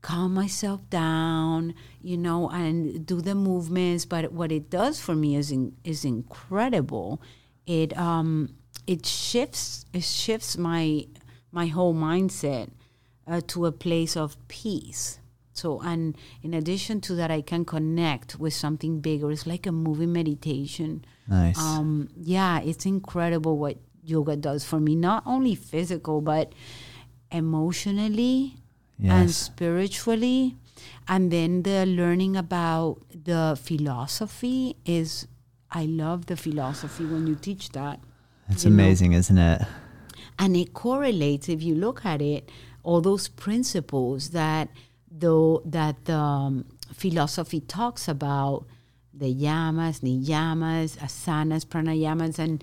calm 0.00 0.32
myself 0.32 0.80
down 0.88 1.74
you 2.00 2.16
know 2.16 2.48
and 2.50 3.04
do 3.04 3.20
the 3.20 3.34
movements. 3.34 4.04
But 4.04 4.32
what 4.32 4.52
it 4.52 4.70
does 4.70 5.00
for 5.00 5.14
me 5.14 5.34
is 5.34 5.50
in, 5.50 5.76
is 5.84 6.04
incredible. 6.04 7.20
It 7.66 7.96
um 7.98 8.54
it 8.86 9.04
shifts 9.04 9.84
it 9.92 10.04
shifts 10.04 10.56
my 10.56 11.06
my 11.50 11.66
whole 11.66 11.94
mindset 11.94 12.70
uh, 13.26 13.40
to 13.48 13.66
a 13.66 13.72
place 13.72 14.16
of 14.16 14.36
peace 14.48 15.18
so, 15.56 15.80
and 15.80 16.16
in 16.42 16.52
addition 16.54 17.00
to 17.02 17.14
that, 17.14 17.30
I 17.30 17.40
can 17.40 17.64
connect 17.64 18.38
with 18.38 18.52
something 18.54 19.00
bigger. 19.00 19.30
It's 19.30 19.46
like 19.46 19.66
a 19.66 19.72
moving 19.72 20.12
meditation. 20.12 21.04
Nice. 21.28 21.58
Um, 21.58 22.08
yeah, 22.16 22.60
it's 22.60 22.84
incredible 22.86 23.56
what 23.58 23.78
yoga 24.04 24.36
does 24.36 24.64
for 24.64 24.78
me, 24.80 24.94
not 24.94 25.22
only 25.26 25.54
physical, 25.54 26.20
but 26.20 26.52
emotionally 27.30 28.54
and 29.02 29.30
spiritually. 29.30 30.56
And 31.08 31.30
then 31.30 31.62
the 31.62 31.86
learning 31.86 32.36
about 32.36 32.98
the 33.10 33.58
philosophy 33.60 34.76
is, 34.84 35.26
I 35.70 35.84
love 35.86 36.26
the 36.26 36.36
philosophy 36.36 37.04
when 37.04 37.26
you 37.26 37.34
teach 37.34 37.70
that 37.70 38.00
It's 38.48 38.64
you 38.64 38.70
know. 38.70 38.82
amazing, 38.82 39.12
isn't 39.12 39.38
it? 39.38 39.62
and 40.38 40.54
it 40.56 40.74
correlates 40.74 41.48
if 41.48 41.62
you 41.62 41.74
look 41.74 42.04
at 42.04 42.20
it 42.20 42.50
all 42.82 43.00
those 43.00 43.26
principles 43.26 44.30
that 44.30 44.68
though 45.18 45.62
that 45.64 46.04
the 46.04 46.14
um, 46.14 46.64
philosophy 46.92 47.60
talks 47.60 48.08
about 48.08 48.64
the 49.12 49.32
yamas 49.34 50.00
niyamas 50.00 50.96
asanas 50.98 51.64
pranayamas 51.64 52.38
and 52.38 52.62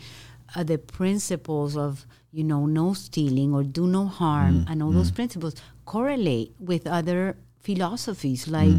uh, 0.55 0.63
the 0.63 0.77
principles 0.77 1.75
of 1.75 2.05
you 2.31 2.43
know 2.43 2.65
no 2.65 2.93
stealing 2.93 3.53
or 3.53 3.63
do 3.63 3.87
no 3.87 4.05
harm 4.05 4.65
and 4.69 4.83
all 4.83 4.91
those 4.91 5.11
principles 5.11 5.55
correlate 5.85 6.53
with 6.59 6.85
other 6.87 7.35
philosophies 7.61 8.47
like 8.47 8.69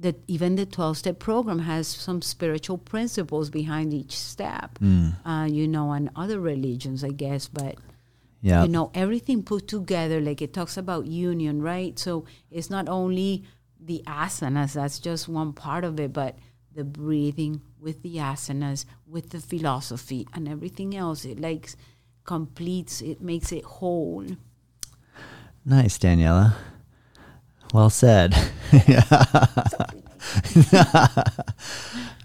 that 0.00 0.16
even 0.26 0.56
the 0.56 0.66
12 0.66 0.98
step 0.98 1.18
program 1.20 1.60
has 1.60 1.86
some 1.86 2.20
spiritual 2.20 2.78
principles 2.78 3.48
behind 3.48 3.94
each 3.94 4.16
step 4.18 4.76
uh, 5.24 5.46
you 5.48 5.68
know 5.68 5.92
and 5.92 6.10
other 6.16 6.40
religions 6.40 7.04
i 7.04 7.10
guess 7.10 7.46
but 7.48 7.76
Yeah. 8.44 8.62
you 8.64 8.68
know 8.68 8.90
everything 8.92 9.42
put 9.42 9.68
together 9.68 10.20
like 10.20 10.42
it 10.42 10.52
talks 10.52 10.76
about 10.76 11.06
union 11.06 11.62
right 11.62 11.98
so 11.98 12.26
it's 12.50 12.68
not 12.68 12.90
only 12.90 13.44
the 13.80 14.02
asanas 14.06 14.74
that's 14.74 14.98
just 14.98 15.28
one 15.28 15.54
part 15.54 15.82
of 15.82 15.98
it 15.98 16.12
but 16.12 16.36
the 16.74 16.84
breathing 16.84 17.62
with 17.80 18.02
the 18.02 18.16
asanas 18.16 18.84
with 19.06 19.30
the 19.30 19.40
philosophy 19.40 20.28
and 20.34 20.46
everything 20.46 20.94
else 20.94 21.24
it 21.24 21.40
like 21.40 21.70
completes 22.24 23.00
it 23.00 23.22
makes 23.22 23.50
it 23.50 23.64
whole 23.64 24.26
Nice, 25.66 25.96
Daniela. 25.96 26.54
Well 27.72 27.88
said. 27.88 28.34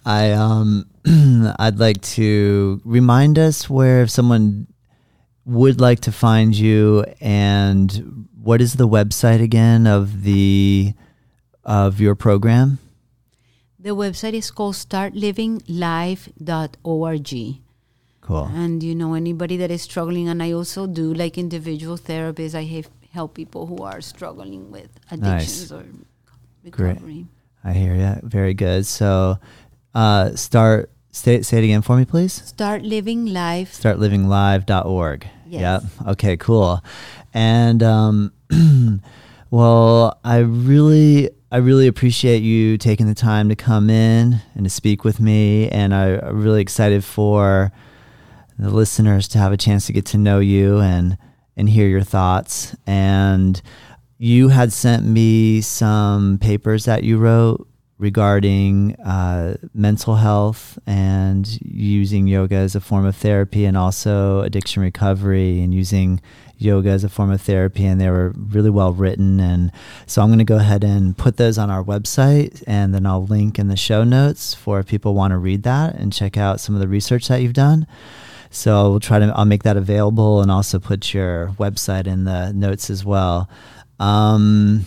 I 0.05 0.31
um 0.31 0.89
I'd 1.59 1.79
like 1.79 2.01
to 2.19 2.81
remind 2.83 3.39
us 3.39 3.69
where 3.69 4.01
if 4.01 4.09
someone 4.09 4.67
would 5.49 5.81
like 5.81 5.99
to 6.01 6.11
find 6.11 6.55
you 6.55 7.03
and 7.19 8.27
what 8.41 8.61
is 8.61 8.75
the 8.75 8.87
website 8.87 9.41
again 9.41 9.87
of 9.87 10.21
the 10.23 10.93
of 11.65 11.99
your 11.99 12.13
program? 12.15 12.77
The 13.79 13.95
website 13.95 14.33
is 14.33 14.51
called 14.51 14.75
startlivinglife.org. 14.75 17.57
Cool. 18.21 18.51
And 18.53 18.83
you 18.83 18.93
know 18.93 19.13
anybody 19.15 19.57
that 19.57 19.71
is 19.71 19.81
struggling 19.81 20.27
and 20.27 20.43
I 20.43 20.51
also 20.51 20.85
do 20.85 21.13
like 21.13 21.37
individual 21.37 21.97
therapies. 21.97 22.53
I 22.53 22.63
have 22.75 22.89
help 23.11 23.33
people 23.33 23.65
who 23.65 23.77
are 23.83 24.01
struggling 24.01 24.69
with 24.69 24.89
addictions 25.09 25.71
Nice. 25.71 25.73
or 25.81 25.85
recovery. 26.63 27.25
I 27.63 27.73
hear 27.73 27.95
you. 27.95 28.19
Very 28.23 28.53
good. 28.53 28.85
So, 28.85 29.39
uh, 29.95 30.35
start. 30.35 30.91
Say, 31.11 31.41
say 31.41 31.57
it 31.57 31.63
again 31.63 31.81
for 31.81 31.97
me, 31.97 32.05
please. 32.05 32.33
Start 32.33 32.83
living 32.83 33.25
life. 33.25 33.73
start 33.73 33.97
living 33.97 34.25
Startlivinglife.org. 34.25 35.27
Yes. 35.49 35.85
Okay. 36.07 36.37
Cool. 36.37 36.83
And 37.33 37.81
um, 37.83 38.31
well, 39.51 40.19
I 40.23 40.37
really, 40.39 41.29
I 41.51 41.57
really 41.57 41.87
appreciate 41.87 42.41
you 42.41 42.77
taking 42.77 43.07
the 43.07 43.15
time 43.15 43.49
to 43.49 43.55
come 43.55 43.89
in 43.89 44.41
and 44.55 44.63
to 44.65 44.69
speak 44.69 45.03
with 45.03 45.19
me, 45.19 45.69
and 45.69 45.93
I, 45.93 46.17
I'm 46.17 46.41
really 46.41 46.61
excited 46.61 47.03
for 47.03 47.71
the 48.57 48.69
listeners 48.69 49.27
to 49.29 49.37
have 49.37 49.51
a 49.51 49.57
chance 49.57 49.85
to 49.87 49.93
get 49.93 50.05
to 50.07 50.17
know 50.17 50.39
you 50.39 50.79
and 50.79 51.17
and 51.55 51.69
hear 51.69 51.87
your 51.87 52.03
thoughts. 52.03 52.75
And 52.87 53.61
you 54.17 54.49
had 54.49 54.71
sent 54.71 55.05
me 55.05 55.61
some 55.61 56.37
papers 56.39 56.85
that 56.85 57.03
you 57.03 57.17
wrote 57.17 57.67
regarding 57.99 58.95
uh, 59.01 59.57
mental 59.73 60.15
health 60.15 60.79
and 60.87 61.59
using 61.61 62.27
yoga 62.27 62.55
as 62.55 62.73
a 62.73 62.79
form 62.79 63.05
of 63.05 63.15
therapy 63.15 63.65
and 63.65 63.75
also 63.75 64.39
addiction 64.39 64.81
recovery 64.81 65.61
and 65.61 65.73
using 65.73 66.21
yoga 66.57 66.89
as 66.89 67.03
a 67.03 67.09
form 67.09 67.29
of 67.29 67.41
therapy 67.41 67.85
and 67.85 67.99
they 67.99 68.09
were 68.09 68.33
really 68.35 68.69
well 68.69 68.93
written. 68.93 69.39
And 69.41 69.71
so 70.05 70.21
i'm 70.21 70.29
going 70.29 70.39
to 70.39 70.45
go 70.45 70.57
ahead 70.57 70.83
and 70.83 71.17
put 71.17 71.35
those 71.37 71.57
on 71.57 71.69
our 71.69 71.83
website 71.83 72.63
and 72.65 72.93
then 72.93 73.05
i'll 73.05 73.25
link 73.25 73.59
in 73.59 73.67
the 73.67 73.77
show 73.77 74.03
notes 74.03 74.53
for 74.53 74.79
if 74.79 74.87
people 74.87 75.13
want 75.13 75.31
to 75.31 75.37
read 75.37 75.63
that 75.63 75.95
and 75.95 76.13
check 76.13 76.37
out 76.37 76.61
some 76.61 76.75
of 76.75 76.81
the 76.81 76.87
research 76.87 77.27
that 77.27 77.41
you've 77.41 77.53
done. 77.53 77.85
So 78.49 78.91
we'll 78.91 78.99
try 79.01 79.19
to 79.19 79.25
i'll 79.35 79.43
make 79.43 79.63
that 79.63 79.75
available 79.75 80.41
and 80.41 80.49
also 80.49 80.79
put 80.79 81.13
your 81.13 81.49
website 81.59 82.07
in 82.07 82.23
the 82.23 82.53
notes 82.53 82.89
as 82.89 83.03
well. 83.03 83.49
Um, 83.99 84.85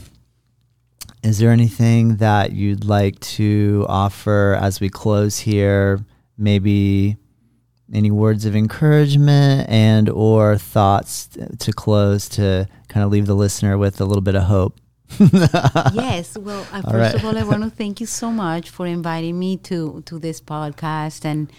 is 1.23 1.39
there 1.39 1.51
anything 1.51 2.17
that 2.17 2.53
you'd 2.53 2.85
like 2.85 3.19
to 3.21 3.87
offer 3.89 4.59
as 4.61 4.81
we 4.81 4.89
close 4.89 5.39
here? 5.39 6.05
Maybe 6.37 7.17
any 7.93 8.11
words 8.11 8.45
of 8.45 8.57
encouragement 8.57 9.69
and 9.69 10.09
or 10.09 10.57
thoughts 10.57 11.29
to 11.59 11.73
close 11.73 12.29
to 12.31 12.67
kind 12.89 13.05
of 13.05 13.13
leave 13.13 13.27
the 13.27 13.37
listener 13.37 13.79
with 13.79 14.01
a 14.01 14.05
little 14.05 14.23
bit 14.23 14.35
of 14.35 14.45
hope. 14.45 14.79
yes. 15.93 16.39
Well, 16.39 16.67
uh, 16.73 16.83
first 16.83 16.95
right. 16.95 17.15
of 17.15 17.25
all, 17.25 17.37
I 17.37 17.43
want 17.45 17.63
to 17.63 17.71
thank 17.71 18.01
you 18.01 18.07
so 18.07 18.31
much 18.31 18.71
for 18.71 18.87
inviting 18.87 19.39
me 19.39 19.59
to 19.59 20.03
to 20.07 20.19
this 20.19 20.41
podcast. 20.41 21.25
And 21.25 21.53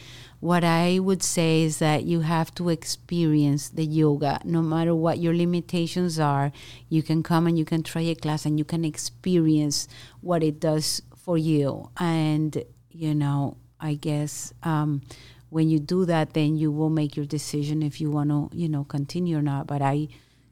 what 0.43 0.65
I 0.65 0.99
would 0.99 1.23
say 1.23 1.61
is 1.61 1.79
that 1.79 2.03
you 2.03 2.19
have 2.19 2.53
to 2.55 2.67
experience 2.67 3.69
the 3.69 3.85
yoga, 3.85 4.41
no 4.43 4.61
matter 4.61 4.93
what 4.93 5.19
your 5.19 5.33
limitations 5.33 6.19
are. 6.19 6.51
You 6.89 7.01
can 7.01 7.23
come 7.23 7.47
and 7.47 7.57
you 7.57 7.63
can 7.63 7.81
try 7.81 8.01
a 8.01 8.13
class, 8.13 8.45
and 8.45 8.59
you 8.59 8.65
can 8.65 8.83
experience 8.83 9.87
what 10.19 10.43
it 10.43 10.59
does 10.59 11.01
for 11.15 11.37
you. 11.37 11.89
And 11.97 12.61
you 12.91 13.15
know, 13.15 13.55
I 13.79 13.93
guess. 13.93 14.53
Um, 14.63 15.01
when 15.49 15.69
you 15.69 15.79
do 15.79 16.03
that, 16.05 16.33
then 16.33 16.57
you 16.57 16.71
will 16.71 16.89
make 16.89 17.15
your 17.15 17.27
decision 17.27 17.83
if 17.83 18.01
you 18.01 18.09
want 18.09 18.29
to, 18.31 18.49
you 18.57 18.67
know, 18.67 18.83
continue 18.83 19.37
or 19.37 19.41
not. 19.41 19.67
But 19.67 19.81
I 19.83 20.07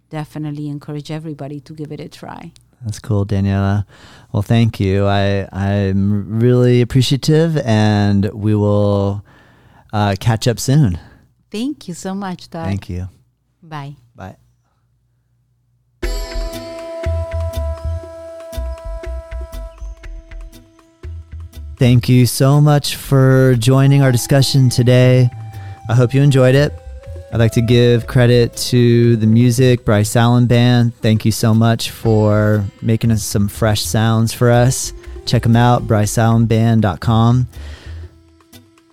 definitely 0.10 0.70
encourage 0.70 1.10
everybody 1.12 1.60
to 1.60 1.74
give 1.74 1.92
it 1.92 2.00
a 2.00 2.08
try. 2.08 2.54
That's 2.84 3.00
cool, 3.00 3.26
Daniela. 3.26 3.86
Well, 4.32 4.44
thank 4.44 4.80
you. 4.80 5.08
I 5.08 5.50
I'm 5.52 6.39
really 6.39 6.80
appreciative, 6.82 7.58
and 7.58 8.32
we 8.32 8.56
will 8.56 9.26
uh, 9.92 10.16
catch 10.20 10.48
up 10.48 10.60
soon. 10.60 11.00
Thank 11.50 11.88
you 11.88 11.94
so 11.94 12.14
much, 12.14 12.50
Doug. 12.50 12.66
Thank 12.66 12.89
you. 12.89 13.10
Bye. 13.62 13.96
Bye. 14.16 14.38
Thank 21.78 22.08
you 22.08 22.28
so 22.28 22.62
much 22.62 22.96
for 22.96 23.56
joining 23.58 24.04
our 24.04 24.12
discussion 24.12 24.70
today. 24.70 25.30
I 25.89 25.96
hope 25.96 26.14
you 26.14 26.22
enjoyed 26.22 26.54
it. 26.54 26.74
I'd 27.34 27.39
like 27.39 27.54
to 27.54 27.62
give 27.62 28.08
credit 28.08 28.56
to 28.70 29.16
the 29.16 29.26
music, 29.26 29.84
Bryce 29.84 30.16
Allen 30.16 30.46
Band. 30.46 30.94
Thank 30.98 31.26
you 31.26 31.32
so 31.32 31.54
much 31.54 31.89
for 31.89 32.66
making 32.82 33.10
us 33.10 33.24
some 33.24 33.48
fresh 33.48 33.82
sounds 33.82 34.32
for 34.32 34.52
us. 34.52 34.94
Check 35.26 35.44
them 35.44 35.56
out, 35.56 35.88
bryceallenband.com. 35.88 37.48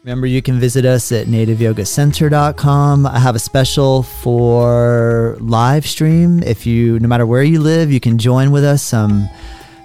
Remember, 0.05 0.27
you 0.27 0.41
can 0.41 0.59
visit 0.61 0.85
us 0.85 1.11
at 1.13 1.27
nativeyogacenter.com. 1.27 3.07
I 3.07 3.19
have 3.19 3.35
a 3.35 3.39
special 3.39 4.03
for 4.03 5.37
live 5.41 5.87
stream. 5.87 6.43
If 6.43 6.67
you, 6.67 6.99
no 7.01 7.09
matter 7.09 7.27
where 7.27 7.43
you 7.43 7.61
live, 7.61 7.91
you 7.91 8.01
can 8.01 8.17
join 8.17 8.51
with 8.51 8.65
us 8.65 8.83
some 8.83 9.29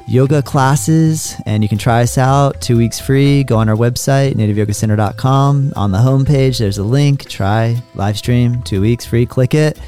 yoga 0.08 0.42
classes 0.42 1.36
and 1.46 1.64
you 1.64 1.70
can 1.70 1.78
try 1.78 2.02
us 2.04 2.18
out 2.18 2.62
two 2.62 2.78
weeks 2.78 3.00
free. 3.00 3.44
Go 3.44 3.58
on 3.58 3.70
our 3.70 3.76
website, 3.76 4.34
nativeyogacenter.com. 4.36 5.74
On 5.76 5.92
the 5.92 5.98
homepage, 5.98 6.60
there's 6.60 6.78
a 6.78 6.84
link. 6.84 7.28
Try 7.28 7.82
live 7.96 8.18
stream, 8.18 8.62
two 8.64 8.82
weeks 8.82 9.06
free. 9.06 9.26
Click 9.26 9.54
it, 9.54 9.80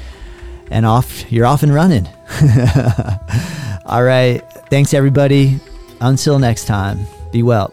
and 0.70 0.84
off 0.84 1.30
you're 1.30 1.46
off 1.46 1.62
and 1.62 1.72
running. 1.72 2.06
All 3.86 4.02
right. 4.02 4.40
Thanks, 4.70 4.92
everybody. 4.92 5.60
Until 6.00 6.38
next 6.38 6.66
time, 6.66 7.06
be 7.30 7.42
well. 7.42 7.72